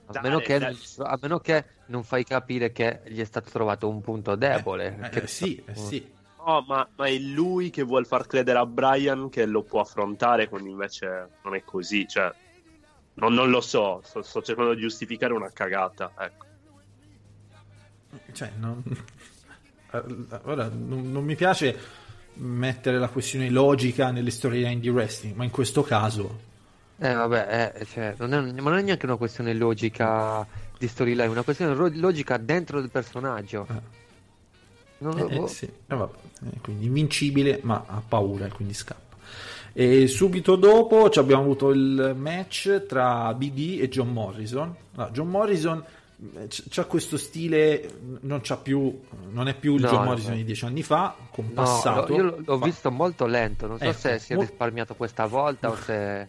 A 0.08 0.12
Dai, 0.14 0.22
meno, 0.24 0.40
che, 0.40 0.58
dai. 0.60 0.78
a 1.00 1.18
meno 1.22 1.40
che 1.40 1.66
non 1.88 2.04
fai 2.04 2.24
capire 2.24 2.72
che 2.72 3.02
gli 3.08 3.20
è 3.20 3.24
stato 3.26 3.50
trovato 3.50 3.90
un 3.90 4.02
punto 4.02 4.36
debole. 4.36 4.98
Eh, 5.02 5.10
Che- 5.10 5.20
eh, 5.24 5.28
sì, 5.28 5.64
eh, 5.66 5.76
sì. 5.76 6.14
No, 6.46 6.64
ma, 6.68 6.88
ma 6.96 7.06
è 7.08 7.18
lui 7.18 7.72
che 7.72 7.82
vuol 7.82 8.06
far 8.06 8.28
credere 8.28 8.60
a 8.60 8.66
Brian 8.68 9.30
che 9.30 9.46
lo 9.46 9.64
può 9.64 9.82
affrontare, 9.82 10.48
quando 10.48 10.70
invece 10.70 11.30
non 11.44 11.56
è 11.56 11.64
così. 11.64 12.08
Cioè, 12.08 12.32
non, 13.16 13.34
non 13.34 13.50
lo 13.50 13.62
so. 13.62 14.02
Sto, 14.04 14.22
sto 14.22 14.42
cercando 14.44 14.76
di 14.76 14.82
giustificare 14.82 15.34
una 15.34 15.50
cagata. 15.52 16.12
Ecco. 16.18 16.46
Cioè, 18.32 18.52
non... 18.58 18.84
Ora, 20.44 20.70
non, 20.70 21.12
non 21.12 21.24
mi 21.24 21.36
piace 21.36 22.04
mettere 22.36 23.00
la 23.00 23.08
questione 23.08 23.50
logica 23.50 24.12
nelle 24.12 24.30
storyline 24.30 24.82
di 24.82 24.90
wrestling, 24.90 25.36
ma 25.36 25.46
in 25.46 25.52
questo 25.52 25.84
caso 25.84 26.40
Eh, 26.98 27.14
vabbè, 27.14 27.74
eh, 27.76 27.86
cioè, 27.86 28.16
non 28.18 28.34
è, 28.34 28.40
ma 28.62 28.70
non 28.70 28.80
è 28.80 28.82
neanche 28.82 29.06
una 29.06 29.16
questione 29.16 29.54
logica 29.54 30.46
di 30.78 30.88
storyline, 30.88 31.24
è 31.24 31.28
una 31.28 31.44
questione 31.44 31.74
ro- 31.74 31.90
logica 31.94 32.38
dentro 32.38 32.80
il 32.80 32.90
personaggio. 32.90 33.68
Non 35.12 35.18
lo- 35.18 35.30
Eh, 35.30 35.36
eh, 35.36 35.40
boh. 35.40 35.48
sì, 35.48 35.66
eh. 35.66 35.96
Eh, 35.96 36.60
quindi 36.62 36.86
invincibile, 36.86 37.60
ma 37.64 37.84
ha 37.88 38.02
paura 38.08 38.46
e 38.46 38.50
quindi 38.50 38.74
scappa. 38.74 39.04
E 39.74 40.08
subito 40.08 40.56
dopo 40.56 41.10
ci 41.10 41.20
abbiamo 41.20 41.42
avuto 41.42 41.70
il 41.72 42.14
match 42.18 42.86
tra 42.88 43.34
Big 43.34 43.82
E 43.82 43.90
John 43.90 44.10
Morrison. 44.14 44.74
Allora, 44.96 45.12
John 45.12 45.28
Morrison 45.30 45.84
eh, 46.36 46.48
c'ha 46.70 46.86
questo 46.86 47.18
stile, 47.18 47.90
non 48.22 48.40
c'ha 48.42 48.56
più, 48.56 49.02
non 49.32 49.50
è 49.50 49.54
più 49.54 49.76
il 49.76 49.82
No, 49.82 49.88
John 49.90 50.00
no, 50.00 50.06
Morrison 50.06 50.32
no. 50.32 50.38
di 50.38 50.44
dieci 50.46 50.64
anni 50.66 50.82
fa, 50.82 51.14
No, 51.18 51.28
compassato. 51.32 52.08
lo- 52.08 52.16
io 52.16 52.36
l'ho- 52.46 52.58
Fa- 52.58 52.66
visto 52.66 52.90
molto 52.90 53.26
lento, 53.26 53.68
non 53.68 53.78
so 53.78 53.84
Ecco, 53.84 53.98
se 53.98 54.20
si 54.20 54.34
è 54.34 54.38
risparmiato 54.38 54.96
questa 54.96 55.26
volta 55.26 55.70
o 55.70 55.76
se... 55.76 56.28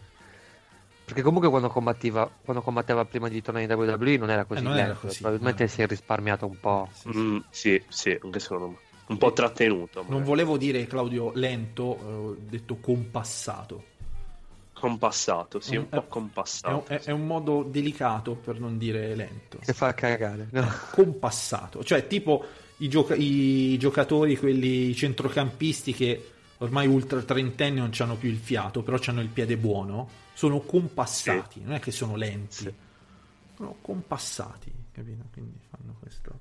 Perché 1.07 1.21
comunque 1.21 1.47
quando 1.49 1.69
combatteva, 1.69 2.29
quando 2.43 2.61
combatteva 2.61 3.05
prima 3.05 3.29
di 3.29 3.41
tornare 3.41 3.63
in 3.63 3.71
WWE 3.71 4.17
non 4.17 4.29
era 4.29 4.43
così 4.43 4.59
Eh, 4.59 4.63
non 4.63 4.73
lento, 4.73 4.89
era 4.91 4.99
così, 4.99 5.21
probabilmente 5.21 5.63
no. 5.63 5.69
si 5.69 5.81
è 5.81 5.87
risparmiato 5.87 6.45
un 6.45 6.59
po'. 6.59 6.89
Mm, 7.15 7.37
sì, 7.49 7.81
sì, 7.87 8.19
anche 8.21 8.39
secondo 8.39 8.67
me. 8.67 8.75
Un 9.07 9.17
po' 9.17 9.31
trattenuto. 9.31 9.99
Non 10.01 10.07
magari. 10.09 10.27
volevo 10.27 10.57
dire 10.57 10.85
Claudio 10.85 11.31
lento, 11.33 11.97
eh, 11.97 12.11
ho 12.11 12.35
detto 12.37 12.75
compassato. 12.81 13.83
Compassato, 14.73 15.61
sì, 15.61 15.77
un 15.77 15.83
Eh, 15.83 15.87
po' 15.87 15.95
È 15.95 15.99
un, 15.99 16.07
compassato. 16.09 16.85
è- 16.87 16.99
è 17.03 17.11
un 17.11 17.25
modo 17.25 17.63
delicato 17.63 18.35
per 18.35 18.59
non 18.59 18.77
dire 18.77 19.15
lento. 19.15 19.59
Che 19.59 19.71
fa 19.73 19.93
cagare, 19.93 20.49
no? 20.51 20.67
compassato, 20.91 21.83
cioè 21.85 22.05
tipo 22.05 22.43
i, 22.79 22.89
gioca- 22.89 23.15
i 23.15 23.77
giocatori, 23.79 24.35
quelli 24.37 24.93
centrocampisti 24.93 25.93
che 25.93 26.31
ormai 26.59 26.87
ultra 26.87 27.21
trentenni 27.21 27.79
non 27.79 27.91
hanno 27.97 28.15
più 28.15 28.29
il 28.29 28.37
fiato, 28.37 28.81
però 28.83 28.97
hanno 29.07 29.21
il 29.21 29.27
piede 29.29 29.57
buono, 29.57 30.09
sono 30.33 30.59
compassati, 30.59 31.61
non 31.61 31.73
è 31.73 31.79
che 31.79 31.91
sono 31.91 32.15
lenti, 32.15 32.55
Sì. 32.55 32.73
sono 33.55 33.75
compassati, 33.81 34.71
capito? 34.91 35.23
Quindi 35.31 35.59
fanno 35.69 35.95
questo. 35.99 36.39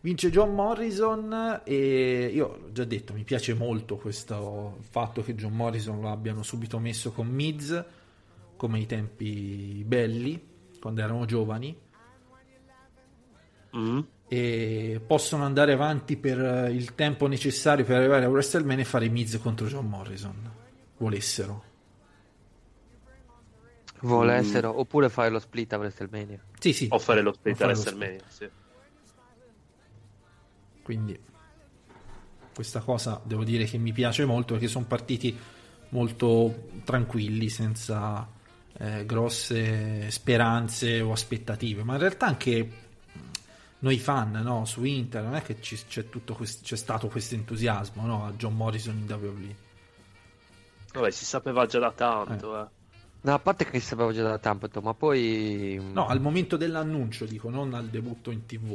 Vince 0.00 0.30
John 0.30 0.54
Morrison 0.54 1.60
e 1.64 2.30
io 2.32 2.46
ho 2.46 2.72
già 2.72 2.84
detto, 2.84 3.12
mi 3.12 3.24
piace 3.24 3.52
molto 3.54 3.96
questo 3.96 4.78
fatto 4.88 5.22
che 5.22 5.34
John 5.34 5.52
Morrison 5.54 6.00
lo 6.00 6.08
abbiano 6.10 6.42
subito 6.44 6.78
messo 6.78 7.10
con 7.10 7.26
Miz, 7.26 7.84
come 8.56 8.78
ai 8.78 8.86
tempi 8.86 9.82
belli, 9.86 10.40
quando 10.80 11.00
erano 11.00 11.24
giovani 11.24 11.76
Mm. 13.76 14.00
E 14.28 15.00
possono 15.04 15.44
andare 15.44 15.72
avanti 15.72 16.16
per 16.18 16.38
eh, 16.38 16.70
il 16.70 16.94
tempo 16.94 17.26
necessario 17.26 17.84
per 17.84 17.96
arrivare 17.96 18.26
a 18.26 18.28
WrestleMania 18.28 18.82
e 18.82 18.86
fare 18.86 19.08
Miz 19.08 19.38
contro 19.40 19.66
John 19.66 19.86
Morrison 19.86 20.36
volessero 20.98 21.64
Volessero, 24.00 24.78
oppure 24.78 25.08
fare 25.08 25.28
lo 25.28 25.40
split 25.40 25.72
a 25.72 25.78
WrestleMania. 25.78 26.38
sì 26.58 26.72
sì 26.72 26.86
O 26.90 26.98
fare 26.98 27.20
lo 27.20 27.32
split 27.32 27.60
a 27.62 27.66
WrestleMania, 27.66 28.20
sì. 28.28 28.48
quindi 30.82 31.18
questa 32.54 32.80
cosa 32.80 33.20
devo 33.24 33.44
dire 33.44 33.64
che 33.64 33.78
mi 33.78 33.92
piace 33.92 34.24
molto 34.24 34.52
perché 34.52 34.68
sono 34.68 34.84
partiti 34.84 35.36
molto 35.90 36.68
tranquilli 36.84 37.48
senza 37.48 38.28
eh, 38.76 39.04
grosse 39.06 40.10
speranze 40.10 41.00
o 41.00 41.12
aspettative 41.12 41.82
ma 41.82 41.94
in 41.94 42.00
realtà 42.00 42.26
anche 42.26 42.87
noi 43.80 43.98
fan 43.98 44.32
no, 44.32 44.64
su 44.64 44.84
Inter 44.84 45.22
non 45.22 45.34
è 45.34 45.42
che 45.42 45.60
ci- 45.60 45.78
c'è, 45.86 46.08
tutto 46.08 46.34
quest- 46.34 46.64
c'è 46.64 46.76
stato 46.76 47.08
questo 47.08 47.34
entusiasmo 47.34 48.04
no, 48.06 48.24
a 48.26 48.32
John 48.32 48.54
Morrison 48.56 48.96
in 48.96 49.10
WWE 49.12 49.66
Vabbè, 50.92 51.10
si 51.10 51.24
sapeva 51.24 51.66
già 51.66 51.78
da 51.78 51.92
tanto, 51.92 52.60
eh. 52.60 52.66
No, 53.20 53.34
a 53.34 53.38
parte 53.38 53.64
che 53.66 53.78
si 53.80 53.86
sapeva 53.86 54.12
già 54.12 54.22
da 54.22 54.38
tanto, 54.38 54.80
ma 54.80 54.94
poi... 54.94 55.78
No, 55.92 56.06
al 56.06 56.20
momento 56.20 56.56
dell'annuncio, 56.56 57.26
dico, 57.26 57.50
non 57.50 57.74
al 57.74 57.88
debutto 57.88 58.30
in 58.30 58.46
tv. 58.46 58.74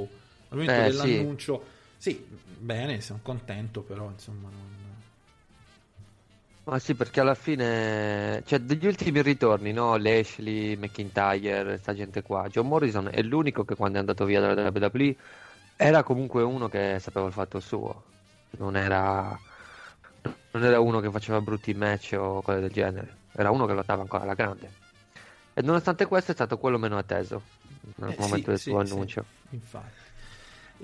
Al 0.50 0.58
momento 0.58 0.74
Eh, 0.74 0.84
dell'annuncio, 0.84 1.64
sì. 1.98 2.24
bene, 2.60 3.02
sono 3.02 3.20
contento, 3.24 3.82
però 3.82 4.10
insomma 4.12 4.50
non... 4.50 4.83
Ma 6.66 6.80
sì, 6.80 6.96
perché 6.96 7.20
alla 7.20 7.36
fine, 7.36 8.42
cioè, 8.46 8.60
degli 8.60 8.86
ultimi 8.86 9.22
ritorni, 9.22 9.74
no? 9.74 9.98
Lashley, 9.98 10.78
McIntyre, 10.78 11.78
sta 11.78 11.94
gente 11.94 12.22
qua. 12.22 12.48
John 12.48 12.68
Morrison 12.68 13.10
è 13.12 13.22
l'unico 13.22 13.66
che 13.66 13.76
quando 13.76 13.98
è 13.98 14.00
andato 14.00 14.24
via 14.24 14.40
dalla 14.40 14.70
WWE 14.70 15.18
era 15.76 16.04
comunque 16.04 16.42
uno 16.44 16.70
che 16.70 17.00
sapeva 17.02 17.28
il 17.28 17.34
fatto 17.34 17.60
suo. 17.60 18.06
Non 18.52 18.78
era, 18.78 19.38
non 20.52 20.64
era 20.64 20.80
uno 20.80 21.00
che 21.00 21.12
faceva 21.12 21.42
brutti 21.42 21.74
match 21.74 22.16
o 22.18 22.42
cose 22.42 22.60
del 22.60 22.72
genere. 22.72 23.22
Era 23.34 23.52
uno 23.52 23.66
che 23.66 23.74
lottava 23.74 24.02
ancora 24.02 24.24
alla 24.24 24.34
grande. 24.36 24.78
E 25.54 25.62
nonostante 25.62 26.06
questo 26.06 26.32
è 26.32 26.34
stato 26.36 26.58
quello 26.58 26.78
meno 26.78 26.98
atteso 26.98 27.42
nel 27.98 28.14
Eh, 28.14 28.16
momento 28.16 28.50
sì, 28.50 28.52
del 28.52 28.60
sì, 28.60 28.64
suo 28.64 28.80
sì, 28.86 28.94
annuncio. 28.94 29.26
infatti. 29.50 30.13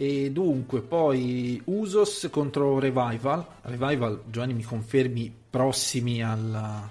E 0.01 0.31
dunque, 0.31 0.79
poi 0.79 1.61
Usos 1.65 2.29
contro 2.31 2.79
Revival. 2.79 3.45
Revival, 3.63 4.21
Giovanni, 4.31 4.53
mi 4.53 4.63
confermi 4.63 5.29
prossimi 5.49 6.23
al... 6.23 6.83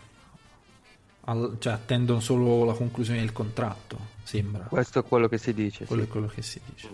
al- 1.21 1.57
cioè 1.59 1.73
attendono 1.73 2.21
solo 2.21 2.65
la 2.65 2.75
conclusione 2.75 3.21
del 3.21 3.33
contratto, 3.33 3.99
sembra. 4.23 4.65
Questo 4.65 4.99
è 4.99 5.05
quello 5.05 5.27
che 5.27 5.39
si 5.39 5.55
dice. 5.55 5.87
Quello 5.87 6.03
sì. 6.03 6.09
è 6.09 6.11
quello 6.11 6.27
che 6.27 6.43
si 6.43 6.61
dice. 6.71 6.89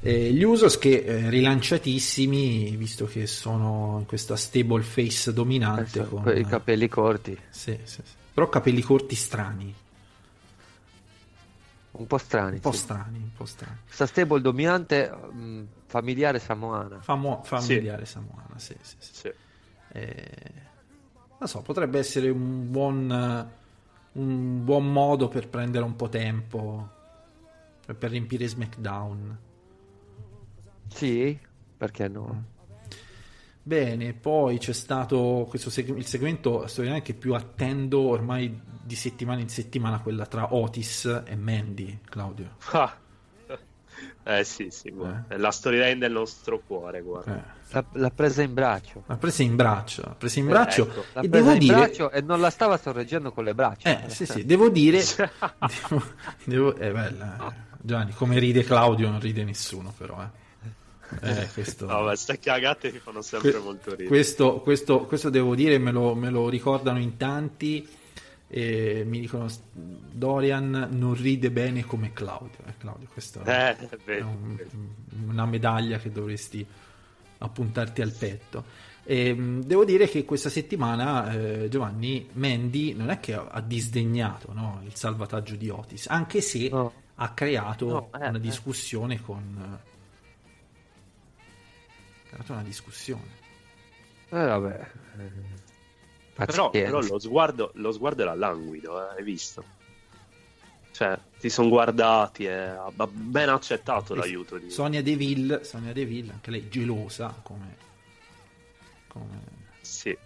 Eh, 0.00 0.32
gli 0.32 0.42
Usos 0.42 0.76
che 0.76 1.04
eh, 1.04 1.30
rilanciatissimi, 1.30 2.74
visto 2.76 3.04
che 3.06 3.28
sono 3.28 3.98
in 4.00 4.06
questa 4.06 4.34
stable 4.34 4.82
face 4.82 5.32
dominante. 5.32 6.00
Adesso, 6.00 6.16
Con, 6.16 6.36
I 6.36 6.44
capelli 6.46 6.88
corti, 6.88 7.38
sì, 7.50 7.78
sì, 7.84 8.00
sì. 8.04 8.12
Però 8.34 8.48
capelli 8.48 8.82
corti 8.82 9.14
strani, 9.14 9.72
un 11.98 12.06
po' 12.06 12.18
strani. 12.18 12.54
un 12.54 12.60
po' 12.60 12.72
sì. 12.72 12.78
strani, 12.78 13.18
un 13.18 13.30
po' 13.36 13.44
strani. 13.44 13.76
Questa 13.84 14.06
stable 14.06 14.40
dominante 14.40 15.10
mh, 15.10 15.62
familiare 15.86 16.38
samoana. 16.38 17.00
Famo- 17.00 17.42
familiare 17.42 18.04
samoana, 18.04 18.58
sì, 18.58 18.76
sì, 18.80 18.96
sì. 18.98 19.14
Sì. 19.14 19.32
Eh, 19.92 20.52
non 21.38 21.48
so, 21.48 21.62
potrebbe 21.62 21.98
essere 21.98 22.28
un 22.28 22.70
buon, 22.70 23.48
un 24.12 24.64
buon 24.64 24.92
modo 24.92 25.28
per 25.28 25.48
prendere 25.48 25.84
un 25.84 25.96
po' 25.96 26.08
tempo 26.08 26.96
per 27.84 27.96
per 27.96 28.10
riempire 28.10 28.46
SmackDown. 28.46 29.38
Sì, 30.88 31.38
perché 31.76 32.08
no? 32.08 32.44
Bene, 33.62 34.14
poi 34.14 34.58
c'è 34.58 34.72
stato 34.72 35.46
questo 35.48 35.68
seg- 35.70 35.96
il 35.96 36.06
segmento 36.06 36.66
storico 36.66 37.00
che 37.02 37.12
più 37.14 37.34
attendo 37.34 38.00
ormai 38.00 38.58
di 38.82 38.94
settimana 38.94 39.40
in 39.40 39.48
settimana, 39.50 40.00
quella 40.00 40.24
tra 40.24 40.54
Otis 40.54 41.22
e 41.26 41.36
Mandy, 41.36 41.98
Claudio. 42.08 42.56
Ah. 42.72 42.96
Eh 44.22 44.44
sì, 44.44 44.68
sì. 44.70 44.92
È 45.26 45.36
la 45.36 45.50
storyline 45.50 45.98
del 45.98 46.12
nostro 46.12 46.60
cuore, 46.66 47.00
guarda. 47.00 47.54
Eh, 47.72 47.84
L'ha, 47.92 48.10
presa 48.10 48.42
in 48.42 48.54
braccio. 48.54 49.02
l'ha 49.06 49.16
presa 49.16 49.42
in 49.42 49.56
braccio, 49.56 50.02
l'ha 50.02 50.14
presa 50.14 50.38
in 50.38 50.46
braccio 50.46 50.82
ecco. 50.88 51.04
L'ha 51.14 51.20
e 51.22 51.28
presa 51.28 51.44
devo 51.44 51.52
in 51.52 51.58
dire... 51.58 51.74
braccio 51.74 52.10
e 52.10 52.20
non 52.22 52.40
la 52.40 52.50
stava 52.50 52.76
sorreggendo 52.78 53.32
con 53.32 53.44
le 53.44 53.54
braccia. 53.54 54.04
Eh, 54.04 54.08
sì, 54.10 54.24
sì, 54.26 54.44
devo 54.44 54.68
dire... 54.70 55.00
devo, 55.66 56.02
devo- 56.44 56.76
è 56.76 56.90
bella. 56.92 57.48
eh. 57.48 57.54
Gianni, 57.80 58.12
come 58.12 58.38
ride 58.38 58.64
Claudio 58.64 59.10
non 59.10 59.20
ride 59.20 59.44
nessuno 59.44 59.92
però, 59.96 60.22
eh. 60.22 60.28
Eh, 61.22 61.48
questo... 61.52 61.86
No, 61.86 62.02
ma 62.02 62.14
ste 62.16 62.38
cagate 62.38 62.92
mi 62.92 62.98
fanno 62.98 63.22
sempre 63.22 63.52
Que- 63.52 63.60
molto 63.60 63.90
ridere. 63.90 64.08
Questo, 64.08 64.60
questo, 64.60 65.00
questo 65.06 65.30
devo 65.30 65.54
dire, 65.54 65.78
me 65.78 65.90
lo, 65.92 66.14
me 66.14 66.30
lo 66.30 66.48
ricordano 66.48 66.98
in 66.98 67.16
tanti. 67.16 67.88
E 68.50 69.02
mi 69.06 69.20
dicono 69.20 69.46
Dorian 69.72 70.88
non 70.92 71.14
ride 71.14 71.50
bene 71.50 71.84
come 71.84 72.12
Claudio. 72.14 72.58
Eh, 72.66 72.72
Claudio, 72.78 73.06
questo 73.12 73.42
Eh, 73.44 73.76
è 74.04 74.20
un- 74.20 74.58
una 75.28 75.44
medaglia 75.44 75.98
che 75.98 76.10
dovresti 76.10 76.64
appuntarti 77.38 78.00
al 78.02 78.12
petto. 78.12 78.64
E, 79.04 79.32
mh, 79.34 79.64
devo 79.64 79.84
dire 79.84 80.08
che 80.08 80.24
questa 80.24 80.48
settimana 80.50 81.30
eh, 81.32 81.68
Giovanni 81.68 82.28
Mandy 82.32 82.94
non 82.94 83.10
è 83.10 83.20
che 83.20 83.34
ha 83.34 83.46
ha 83.50 83.60
disdegnato 83.60 84.52
no, 84.54 84.80
il 84.84 84.94
salvataggio 84.94 85.54
di 85.54 85.68
Otis, 85.68 86.06
anche 86.08 86.40
se 86.40 86.68
No. 86.70 86.92
ha 87.16 87.30
creato 87.32 87.86
No, 87.86 88.08
eh, 88.14 88.28
una 88.28 88.36
eh. 88.38 88.40
discussione 88.40 89.20
con. 89.20 89.78
Ha 92.28 92.34
creato 92.34 92.52
una 92.52 92.62
discussione. 92.62 93.36
Eh, 94.30 94.44
vabbè. 94.44 94.90
Eh, 95.18 96.46
Però, 96.46 96.70
però 96.70 97.00
lo, 97.00 97.18
sguardo, 97.18 97.72
lo 97.74 97.90
sguardo 97.90 98.22
era 98.22 98.34
languido, 98.34 99.10
eh, 99.10 99.16
hai 99.16 99.22
visto? 99.24 99.64
Cioè, 100.92 101.18
ti 101.38 101.48
sono 101.48 101.68
guardati 101.68 102.44
e 102.44 102.52
ha 102.52 102.84
ha 102.94 103.06
ben 103.06 103.48
accettato 103.48 104.14
l'aiuto 104.14 104.56
di... 104.58 104.70
Sonia 104.70 105.02
Deville, 105.02 105.64
Sonia 105.64 105.92
Deville, 105.92 106.32
anche 106.32 106.50
lei 106.50 106.68
gelosa 106.68 107.34
come, 107.42 107.76
come- 109.08 109.42
Sì, 109.80 110.16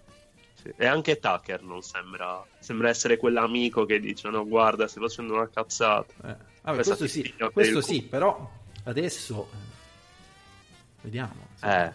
sì. 0.54 0.72
E 0.76 0.86
anche 0.86 1.18
Tucker 1.18 1.62
non 1.62 1.82
sembra... 1.82 2.44
Sembra 2.58 2.88
essere 2.90 3.16
quell'amico 3.16 3.84
che 3.86 3.98
dice, 3.98 4.28
no, 4.28 4.46
guarda, 4.46 4.86
stai 4.88 5.02
facendo 5.02 5.34
una 5.34 5.48
cazzata. 5.48 6.12
eh, 6.28 6.36
vabbè, 6.62 6.82
questo 6.84 7.06
sì, 7.06 7.34
questo 7.52 7.80
sì, 7.80 8.02
però 8.02 8.50
adesso 8.84 9.48
eh, 9.52 9.71
vediamo. 11.02 11.34
sì. 11.58 11.66
Eh. 11.66 11.92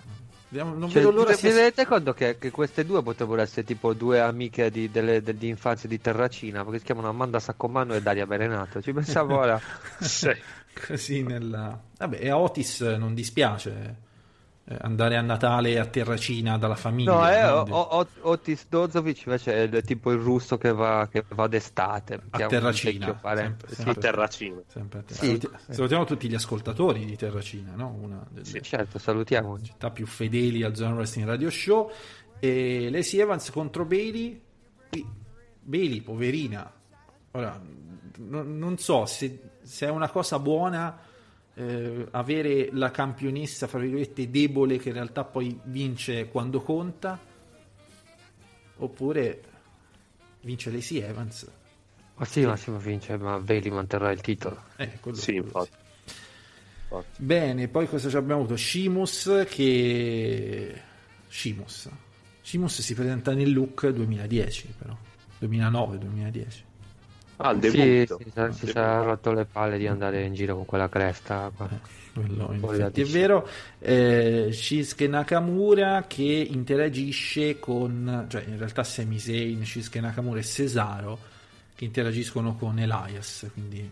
Vediamo- 0.50 0.76
Non 0.78 0.90
Cioè, 0.90 1.02
vedo 1.04 1.14
l'ora 1.14 1.32
vi 1.32 1.38
sia... 1.38 1.50
rendete 1.50 1.86
conto 1.86 2.14
che, 2.14 2.38
che 2.38 2.52
queste 2.52 2.86
due 2.86 3.04
potrebbero 3.04 3.42
essere 3.42 3.66
tipo 3.66 3.94
due 3.94 4.22
amiche 4.22 4.72
di, 4.72 4.90
delle, 4.90 5.22
de- 5.22 5.36
di 5.36 5.50
infanzia 5.50 5.90
di 5.90 6.00
Terracina, 6.00 6.64
perché 6.64 6.80
si 6.80 6.86
chiamano 6.86 7.10
Amanda 7.10 7.40
Saccomano 7.40 7.94
e 7.96 8.02
Daria 8.02 8.26
Berenato. 8.26 8.82
Ci 8.82 8.94
pensavo 8.94 9.38
ora. 9.40 9.60
Sì. 10.00 10.32
così 10.88 11.24
nella... 11.24 11.78
Vabbè, 11.98 12.20
e 12.22 12.30
a 12.30 12.38
Otis 12.38 12.80
non 12.82 13.14
dispiace 13.14 13.70
eh, 13.72 13.94
andare 14.82 15.16
a 15.16 15.22
Natale 15.22 15.80
a 15.80 15.86
Terracina 15.86 16.58
dalla 16.58 16.76
famiglia. 16.76 17.50
No, 17.52 17.64
no? 17.66 17.76
O- 17.76 17.80
O- 17.80 17.96
Ot- 18.00 18.18
Otis 18.22 18.66
Dozovic 18.68 19.26
invece 19.26 19.54
è 19.54 19.60
il- 19.62 19.82
tipo 19.84 20.12
il 20.12 20.20
russo 20.20 20.58
che 20.58 20.74
va, 20.74 21.08
che 21.10 21.24
va 21.30 21.48
d'estate. 21.48 22.20
che 22.32 22.44
a 22.44 22.48
Terracina. 22.48 23.06
sempre- 23.22 23.70
Sì, 23.70 23.76
sempre- 23.76 23.92
A 23.92 23.96
Terracina. 23.96 24.62
sempre 24.68 25.00
a 25.00 25.02
Terra- 25.04 25.20
Sì. 25.22 25.26
Saluti- 25.40 25.50
Salutiamo 25.70 26.04
tutti 26.06 26.28
gli 26.30 26.36
ascoltatori 26.36 27.06
di 27.06 27.16
Terracina, 27.16 27.76
no? 27.76 27.96
una 28.02 28.26
delle 28.30 28.46
Sì. 28.46 28.62
certo, 28.62 29.00
salutiamo. 29.00 29.60
città 29.62 29.90
più 29.90 30.06
fedeli 30.06 30.64
al 30.64 30.76
Zone 30.76 30.94
Wrestling 30.96 31.28
Radio 31.28 31.50
Show. 31.50 31.90
E 32.40 32.90
Lacey 32.92 33.20
Evans 33.22 33.50
contro 33.52 33.86
Bailey. 33.86 34.42
Bailey, 35.62 36.02
poverina. 36.02 36.72
Ora, 37.32 37.60
n- 38.20 38.58
non 38.58 38.78
so 38.78 39.06
se, 39.06 39.40
se 39.62 39.86
è 39.88 39.90
una 39.90 40.10
cosa 40.10 40.40
buona 40.40 40.98
eh, 41.58 42.08
avere 42.12 42.70
la 42.72 42.92
campionessa, 42.92 43.66
fra 43.66 43.80
virgolette, 43.80 44.30
debole 44.30 44.78
che 44.78 44.90
in 44.90 44.96
realtà 44.96 45.24
poi 45.24 45.60
vince 45.64 46.28
quando 46.28 46.62
conta, 46.62 47.20
oppure 48.78 49.42
vince 50.42 50.72
Lacey 50.72 51.00
Evans. 51.00 51.52
Ma 52.16 52.26
sì, 52.26 52.46
Massimo 52.46 52.78
vince, 52.78 53.18
ma 53.18 53.40
Bailey 53.40 53.72
manterrà 53.72 54.12
il 54.12 54.22
titolo. 54.22 54.64
Eh, 54.76 55.00
Sì, 55.14 55.36
infatti. 55.36 55.72
Infatti. 56.84 57.24
Bene, 57.24 57.68
poi 57.68 57.88
cosa 57.88 58.10
ci 58.10 58.16
abbiamo 58.16 58.42
avuto? 58.42 58.56
Shimus 58.56 59.46
che... 59.50 60.82
Shimus. 61.28 61.90
Shimus 62.42 62.82
si 62.82 62.94
presenta 62.94 63.34
nel 63.34 63.52
look 63.52 63.88
2010 63.88 64.74
però. 64.78 64.98
2009-2010. 65.42 66.67
Ah, 67.38 67.52
il 67.52 67.62
Sì, 67.70 67.78
debutto. 67.78 68.20
si, 68.24 68.30
sa- 68.34 68.52
si 68.52 68.68
sarà 68.68 69.02
rotto 69.04 69.32
le 69.32 69.46
palle 69.46 69.78
di 69.78 69.88
andare 69.88 70.24
in 70.24 70.34
giro 70.34 70.56
con 70.56 70.66
quella 70.66 70.90
cresta. 70.90 71.52
qua. 71.56 71.70
Quello 72.14 72.50
in 72.52 72.60
Poi 72.60 72.78
la 72.78 72.88
effetti 72.88 73.02
è 73.02 73.06
vero. 73.06 73.48
Eh, 73.80 74.50
Shinsuke 74.52 75.08
Nakamura 75.08 76.06
che 76.08 76.24
interagisce 76.24 77.60
con... 77.60 78.26
Cioè 78.28 78.44
in 78.48 78.58
realtà 78.58 78.84
Sami 78.84 79.20
Zayn, 79.20 79.64
Shinsuke 79.64 80.00
Nakamura 80.02 80.40
e 80.40 80.44
Cesaro 80.44 81.20
che 81.76 81.86
interagiscono 81.86 82.56
con 82.56 82.80
Elias, 82.80 83.48
quindi 83.54 83.88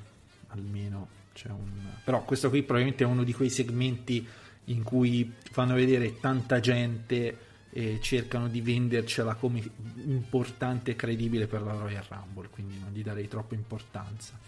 almeno 0.47 1.07
c'è 1.33 1.49
un... 1.49 1.69
Però 2.03 2.23
questo 2.23 2.49
qui 2.49 2.63
probabilmente 2.63 3.03
è 3.03 3.07
uno 3.07 3.23
di 3.23 3.33
quei 3.33 3.51
segmenti 3.51 4.27
in 4.65 4.81
cui 4.81 5.31
fanno 5.51 5.75
vedere 5.75 6.19
tanta 6.19 6.59
gente 6.59 7.37
e 7.77 7.99
cercano 7.99 8.47
di 8.47 8.61
vendercela 8.61 9.33
come 9.33 9.61
importante 10.05 10.91
e 10.91 10.95
credibile 10.95 11.45
per 11.45 11.61
la 11.61 11.73
Royal 11.73 12.05
Rumble, 12.07 12.47
quindi 12.49 12.79
non 12.79 12.91
gli 12.93 13.03
darei 13.03 13.27
troppa 13.27 13.53
importanza. 13.53 14.39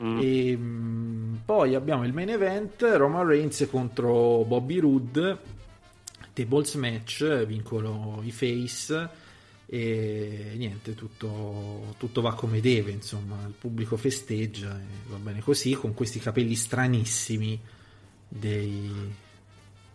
Mm. 0.00 0.18
E 0.22 0.56
mh, 0.56 1.40
poi 1.44 1.74
abbiamo 1.74 2.04
il 2.04 2.12
main 2.12 2.28
event 2.28 2.80
Roman 2.80 3.26
Reigns 3.26 3.66
contro 3.68 4.44
Bobby 4.44 4.78
Roode 4.78 5.38
tables 6.32 6.74
match 6.74 7.44
vincono 7.44 8.20
i 8.22 8.30
face 8.30 9.08
e 9.66 10.52
niente 10.56 10.94
tutto, 10.94 11.94
tutto 11.96 12.20
va 12.20 12.34
come 12.34 12.60
deve 12.60 12.92
insomma 12.92 13.44
il 13.46 13.54
pubblico 13.58 13.96
festeggia 13.96 14.78
e 14.78 15.08
va 15.08 15.16
bene 15.16 15.40
così 15.40 15.72
con 15.72 15.92
questi 15.92 16.20
capelli 16.20 16.54
stranissimi 16.54 17.60
dei, 18.28 19.12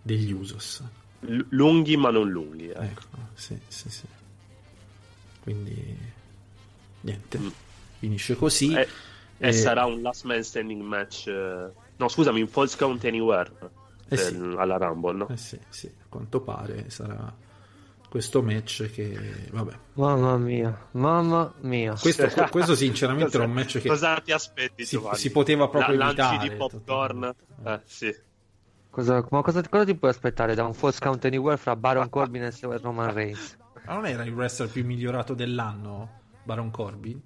degli 0.02 0.32
Usos 0.34 0.84
L- 1.22 1.46
lunghi 1.50 1.98
ma 1.98 2.10
non 2.12 2.30
lunghi. 2.30 2.70
ecco. 2.70 2.82
ecco 2.84 3.08
sì 3.36 3.58
sì 3.68 3.90
sì 3.90 4.06
quindi 5.42 5.98
niente 7.02 7.38
Mm. 7.40 7.48
finisce 8.00 8.36
così 8.36 8.74
E, 8.74 8.88
e 9.38 9.48
Eh, 9.50 9.54
sarà 9.54 9.86
un 9.86 10.02
last 10.02 10.26
man 10.26 10.44
standing 10.44 10.82
match. 10.82 11.28
eh, 11.28 11.72
No, 11.98 12.08
scusami, 12.08 12.42
un 12.42 12.48
false 12.48 12.78
count 12.78 13.04
anywhere 13.06 13.52
Eh 14.10 14.16
per- 14.16 14.20
sì. 14.20 14.36
alla 14.58 14.78
Rumble, 14.78 15.14
no? 15.18 15.28
Eh 15.30 15.36
sì, 15.38 15.60
sì, 15.70 15.88
a 15.88 16.06
quanto 16.08 16.40
pare 16.42 16.90
sarà 16.90 17.34
questo 18.10 18.42
match 18.42 18.90
che, 18.90 19.48
vabbè, 19.52 19.78
Mamma 19.94 20.38
mia, 20.38 20.88
mamma 20.92 21.54
mia. 21.62 21.94
questo, 21.94 22.28
questo 22.50 22.74
sinceramente 22.76 23.36
era 23.38 23.46
un 23.46 23.52
match 23.52 23.80
che 23.80 23.88
Cosa 23.90 24.20
ti 24.22 24.32
aspetti, 24.32 24.86
si, 24.86 24.96
Giovanni? 24.96 25.18
si 25.18 25.32
poteva 25.32 25.68
proprio 25.68 25.96
La- 25.98 26.06
lanci 26.14 26.22
evitare. 26.22 26.50
di 26.50 26.56
popcorn? 26.56 27.34
Eh, 27.66 27.80
sì. 27.86 28.16
Cosa, 29.00 29.26
ma 29.30 29.42
cosa, 29.42 29.62
cosa 29.70 29.86
ti 29.86 29.96
puoi 29.96 30.12
aspettare 30.12 30.56
da 30.56 30.66
un 30.66 30.74
false 30.74 31.00
count 31.00 31.24
anywhere 31.24 31.56
fra 31.56 31.74
Baron 31.78 32.10
Corbin 32.10 32.44
e 32.44 32.54
Roman 32.60 33.14
Reigns? 33.14 33.58
Ma 33.86 33.94
non 33.94 34.06
era 34.06 34.24
il 34.26 34.34
wrestler 34.34 34.70
più 34.70 34.86
migliorato 34.86 35.34
dell'anno, 35.34 36.24
Baron 36.44 36.70
Corbin? 36.70 37.22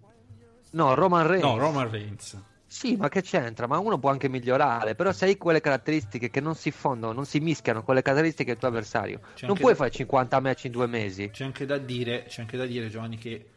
No, 0.74 0.94
Roman 0.94 1.26
Reigns. 1.26 1.44
No, 1.44 1.58
Roman 1.58 1.90
Reigns. 1.90 2.40
Sì, 2.68 2.96
ma 2.96 3.10
che 3.10 3.24
c'entra? 3.24 3.66
Ma 3.66 3.80
uno 3.80 3.98
può 3.98 4.12
anche 4.12 4.30
migliorare, 4.30 4.94
però 4.94 5.12
se 5.12 5.26
hai 5.26 5.36
quelle 5.36 5.62
caratteristiche 5.62 6.30
che 6.30 6.42
non 6.42 6.54
si 6.54 6.70
fondono, 6.70 7.12
non 7.12 7.26
si 7.26 7.40
mischiano 7.40 7.82
con 7.82 7.96
le 7.96 8.04
caratteristiche 8.04 8.52
del 8.52 8.60
tuo 8.60 8.68
avversario, 8.68 9.22
C'è 9.34 9.48
non 9.48 9.58
puoi 9.58 9.72
da- 9.72 9.78
fare 9.80 9.90
50 9.90 10.40
match 10.42 10.66
in 10.66 10.72
due 10.72 10.86
mesi. 10.86 11.32
C'è 11.32 11.44
anche 11.44 11.66
da 11.66 11.80
dire, 11.80 12.26
c'è 12.28 12.42
anche 12.42 12.56
da 12.56 12.68
dire 12.68 12.88
Giovanni, 12.90 13.18
che 13.18 13.48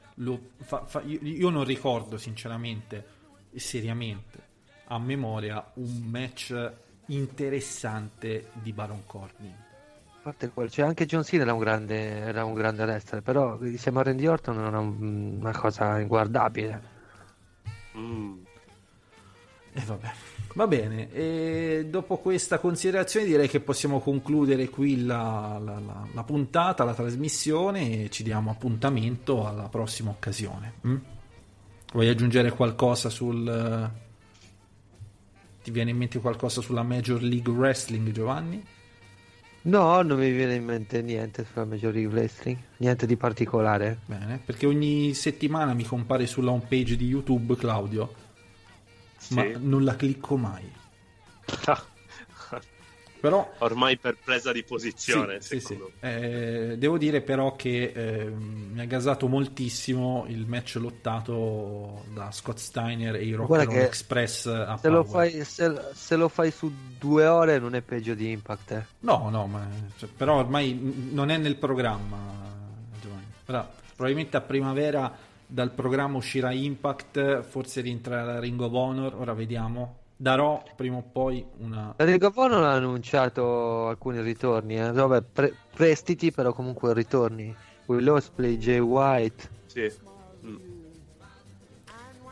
fa- 0.63 0.87
fa- 0.87 1.03
io, 1.03 1.19
io 1.21 1.51
non 1.51 1.65
ricordo 1.65 2.17
sinceramente 2.17 3.05
seriamente 3.55 4.55
a 4.87 4.99
memoria 4.99 5.63
un 5.75 6.03
match 6.07 6.73
interessante 7.07 8.49
di 8.55 8.73
Baron 8.73 9.03
Corbin. 9.07 9.53
A 9.53 10.19
parte 10.31 10.49
quello, 10.51 10.69
cioè 10.69 10.87
anche 10.87 11.07
John 11.07 11.23
Cena 11.23 11.43
era 11.45 11.53
un 11.53 11.61
grande, 11.61 11.97
era 12.19 12.45
un 12.45 12.55
grande 12.55 12.83
wrestler, 12.83 13.23
però 13.23 13.59
insieme 13.63 14.01
a 14.01 14.03
Randy 14.03 14.27
Orton 14.27 14.59
era 14.59 14.79
un- 14.79 15.37
una 15.41 15.53
cosa 15.57 16.01
inguardabile. 16.01 16.83
Mm. 17.97 18.35
E 19.73 19.81
vabbè. 19.85 20.13
Va 20.55 20.67
bene, 20.67 21.13
e 21.13 21.87
dopo 21.91 22.17
questa 22.17 22.59
considerazione 22.59 23.27
direi 23.27 23.47
che 23.47 23.61
possiamo 23.61 24.01
concludere 24.01 24.71
qui 24.71 25.05
la, 25.05 25.61
la- 25.63 25.79
la- 25.79 26.07
la 26.15 26.23
puntata, 26.25 26.83
la 26.83 26.95
trasmissione 26.95 28.05
e 28.05 28.11
ci 28.11 28.23
diamo 28.23 28.51
appuntamento 28.51 29.47
alla 29.47 29.69
prossima 29.69 30.11
occasione. 30.11 30.73
mm? 30.87 30.97
Vuoi 31.93 32.09
aggiungere 32.09 32.51
qualcosa 32.53 33.11
sul... 33.11 33.91
Ti 35.67 35.73
viene 35.73 35.91
in 35.91 35.97
mente 35.97 36.21
qualcosa 36.21 36.61
sulla 36.61 36.85
Major 36.85 37.21
League 37.21 37.53
Wrestling, 37.53 38.13
Giovanni? 38.13 38.65
No, 39.63 40.01
non 40.03 40.17
mi 40.17 40.31
viene 40.31 40.55
in 40.55 40.65
mente 40.65 41.03
niente 41.03 41.45
sulla 41.45 41.65
Major 41.65 41.93
League 41.93 42.13
Wrestling, 42.15 42.57
niente 42.77 43.05
di 43.05 43.17
particolare. 43.17 43.99
Bene, 44.07 44.39
perché 44.45 44.65
ogni 44.67 45.13
settimana 45.13 45.75
mi 45.75 45.83
compare 45.83 46.29
sulla 46.29 46.53
home 46.53 46.67
page 46.69 46.95
di 46.95 47.07
YouTube 47.09 47.57
Claudio, 47.57 48.15
Sì. 49.17 49.35
ma 49.35 49.45
non 49.59 49.83
la 49.83 49.97
clicco 49.97 50.37
mai. 50.37 50.71
Però 53.27 53.55
Ormai 53.59 53.97
per 53.97 54.17
presa 54.23 54.53
di 54.53 54.63
posizione, 54.63 55.41
Sì, 55.41 55.59
sì, 55.59 55.67
sì. 55.67 55.83
Eh, 55.99 56.77
devo 56.79 56.97
dire 56.97 57.23
però 57.23 57.57
che 57.57 57.91
ehm, 57.93 58.71
mi 58.73 58.81
ha 58.81 58.85
gasato 58.85 59.27
moltissimo 59.27 60.27
il 60.29 60.47
match 60.47 60.77
lottato 60.77 62.05
da 62.15 62.31
Scott 62.31 62.59
Steiner 62.59 63.17
e 63.17 63.25
i 63.25 63.33
Rock 63.33 63.73
Express 63.73 64.47
a 64.47 64.79
Se 64.81 64.89
lo, 64.89 65.03
fai, 65.03 65.45
se, 65.45 65.75
se 65.93 66.15
lo 66.15 66.29
fai 66.29 66.53
su 66.53 66.73
due 66.97 67.27
ore 67.27 67.59
non 67.59 67.75
è 67.75 67.81
peggio 67.81 68.15
di 68.15 68.31
Impact. 68.31 68.71
eh. 68.71 68.85
No, 69.01 69.29
no, 69.29 69.47
ma, 69.49 69.67
cioè, 69.97 70.09
però 70.09 70.37
ormai 70.37 71.09
non 71.11 71.31
è 71.31 71.37
nel 71.37 71.57
programma, 71.57 72.17
Giovanni. 73.01 73.25
Però, 73.45 73.69
probabilmente 73.97 74.37
a 74.37 74.41
primavera 74.41 75.13
dal 75.45 75.73
programma 75.73 76.17
uscirà 76.17 76.53
Impact, 76.53 77.43
forse 77.43 77.81
rientrerà 77.81 78.39
Ring 78.39 78.61
of 78.61 78.73
Honor, 78.73 79.17
ora 79.17 79.35
vediamo. 79.35 80.05
Darò 80.19 80.63
prima 80.75 80.97
o 80.97 81.03
poi 81.03 81.45
una... 81.59 81.95
La 81.99 82.27
of 82.27 82.37
Honor 82.37 82.65
ha 82.65 82.73
annunciato 82.73 83.89
alcuni 83.89 84.23
ritorni, 84.23 84.79
eh. 84.79 84.91
Vabbè, 84.91 85.21
pre- 85.23 85.55
prestiti 85.75 86.31
però 86.31 86.53
comunque 86.55 86.95
ritorni. 86.95 87.55
Will 87.87 88.09
Ospreay, 88.09 88.57
Jay 88.57 88.79
White, 88.79 89.49
Sì. 89.67 89.93
Mm. 90.45 90.57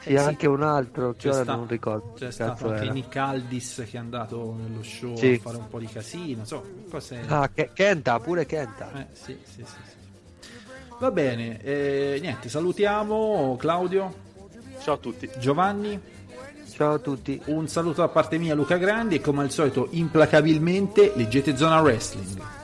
sì, 0.01 0.09
Eh, 0.09 0.19
sì. 0.19 0.25
anche 0.25 0.47
un 0.49 0.63
altro 0.63 1.13
che 1.13 1.29
C'è 1.29 1.29
ora 1.35 1.43
sta- 1.43 1.55
non 1.55 1.67
ricordo. 1.67 2.13
C'è 2.17 2.31
stato 2.33 2.71
anche. 2.71 2.91
Nick 2.91 3.15
Aldis 3.17 3.85
che 3.89 3.97
è 3.97 4.01
andato 4.01 4.55
nello 4.59 4.83
show 4.83 5.15
Sì. 5.17 5.35
a 5.35 5.39
fare 5.43 5.57
un 5.59 5.69
po' 5.69 5.79
di 5.79 5.87
casino, 5.87 6.41
insomma, 6.41 6.63
cose... 6.91 7.21
Ah, 7.29 7.49
Ke- 7.53 7.71
Kenta, 7.75 8.19
pure 8.19 8.47
Kenta. 8.47 8.91
Eh, 9.01 9.07
sì, 9.13 9.39
sì, 9.45 9.63
sì, 9.63 9.65
sì. 9.65 10.53
Va 10.99 11.11
bene, 11.11 11.61
eh, 11.61 12.19
niente, 12.21 12.49
salutiamo 12.49 13.57
Claudio, 13.59 14.23
Ciao 14.81 14.95
a 14.95 14.99
tutti. 14.99 15.31
Giovanni, 15.39 15.99
Ciao 16.75 16.95
a 16.95 16.99
tutti. 16.99 17.41
un 17.47 17.69
saluto 17.69 18.01
da 18.01 18.09
parte 18.09 18.37
mia 18.37 18.57
Luca 18.57 18.77
Grandi 18.77 19.15
e 19.15 19.21
come 19.21 19.45
al 19.45 19.53
solito 19.53 19.87
implacabilmente 19.91 21.13
leggete 21.15 21.57
Zona 21.57 21.81
Wrestling. 21.81 22.64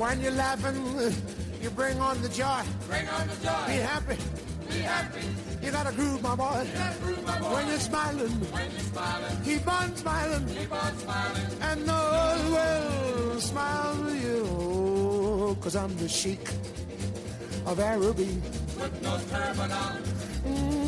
When 0.00 0.18
you're 0.22 0.32
laughing, 0.32 0.76
you 1.60 1.68
bring 1.70 2.00
on 2.00 2.22
the 2.22 2.30
joy. 2.30 2.62
Bring 2.88 3.06
on 3.08 3.28
the 3.28 3.36
joy. 3.44 3.64
Be 3.66 3.76
happy. 3.92 4.16
Be 4.70 4.78
happy. 4.78 5.20
You 5.62 5.70
gotta 5.70 5.92
groove, 5.92 6.22
my 6.22 6.34
boy. 6.34 6.64
You 6.66 6.72
gotta 6.78 6.98
groove, 7.00 7.26
my 7.26 7.38
boy. 7.38 7.52
When 7.54 7.66
you're 7.68 7.78
smiling, 7.78 8.30
When 8.50 8.70
you're 8.70 8.80
smiling. 8.80 9.36
keep 9.44 9.68
on 9.68 9.94
smiling. 9.96 10.46
Keep 10.46 10.72
on 10.72 10.98
smiling. 10.98 11.46
And 11.60 11.80
the 11.86 11.92
whole 11.92 12.52
world 12.54 13.42
smiles 13.42 13.98
with 14.00 14.24
you. 14.24 15.56
Cause 15.60 15.76
I'm 15.76 15.94
the 15.98 16.08
sheik 16.08 16.48
of 17.66 17.78
Araby. 17.78 18.40
Put 18.78 19.02
no 19.02 19.18
turban 19.28 19.70
on. 19.70 20.02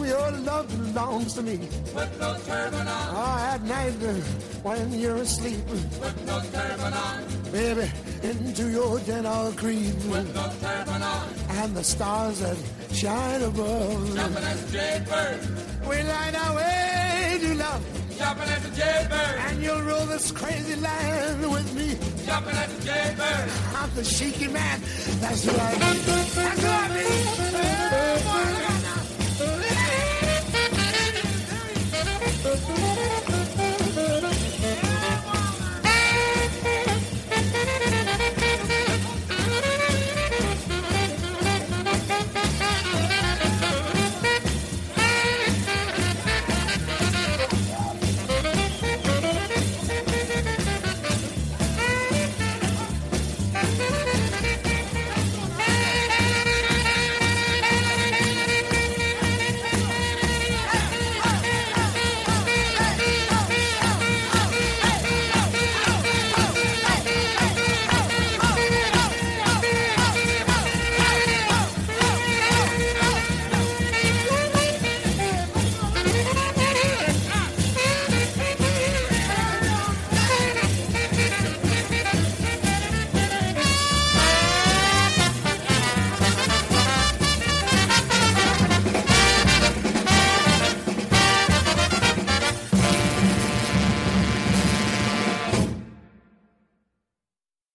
Your 0.04 0.30
love 0.32 0.68
belongs 0.68 1.34
to 1.34 1.42
me. 1.42 1.58
Put 1.94 2.20
no 2.20 2.36
turban 2.46 2.86
on. 2.88 3.08
Oh, 3.16 3.48
at 3.52 3.62
night 3.62 3.92
when 4.62 4.92
you're 4.92 5.16
asleep, 5.16 5.60
Put 6.00 6.26
no 6.26 6.40
turban 6.52 6.92
on. 6.92 7.24
baby, 7.52 7.90
into 8.22 8.70
your 8.70 8.98
den 9.00 9.26
I'll 9.26 9.52
creep. 9.52 9.94
Put 10.10 10.34
no 10.34 10.50
turban 10.60 11.02
on. 11.02 11.28
And 11.50 11.76
the 11.76 11.84
stars 11.84 12.40
that 12.40 12.56
shine 12.92 13.42
above, 13.42 14.14
Jumping 14.16 14.44
as 14.44 14.62
a 14.68 14.72
jaybird. 14.72 15.40
we 15.88 16.02
light 16.02 16.34
our 16.34 16.56
way 16.56 17.38
to 17.40 17.54
love. 17.54 17.82
Jumping 18.18 18.48
as 18.48 18.64
a 18.64 18.70
jaybird. 18.80 19.36
And 19.46 19.62
you'll 19.62 19.82
rule 19.82 20.06
this 20.06 20.30
crazy 20.32 20.76
land 20.80 21.50
with 21.50 21.74
me. 21.74 21.96
Jumping 22.26 22.56
as 22.56 22.70
a 22.78 22.82
jaybird. 22.86 23.50
I'm 23.76 23.90
the 23.94 24.04
shaky 24.04 24.48
man. 24.48 24.80
That's 25.20 25.44
who 25.44 25.52
I 25.56 25.70
am. 25.72 25.78
That's 25.80 26.34
who 26.34 26.68
I 26.68 26.86
am. 28.98 29.01
Thank 32.64 32.86
you. 32.86 32.91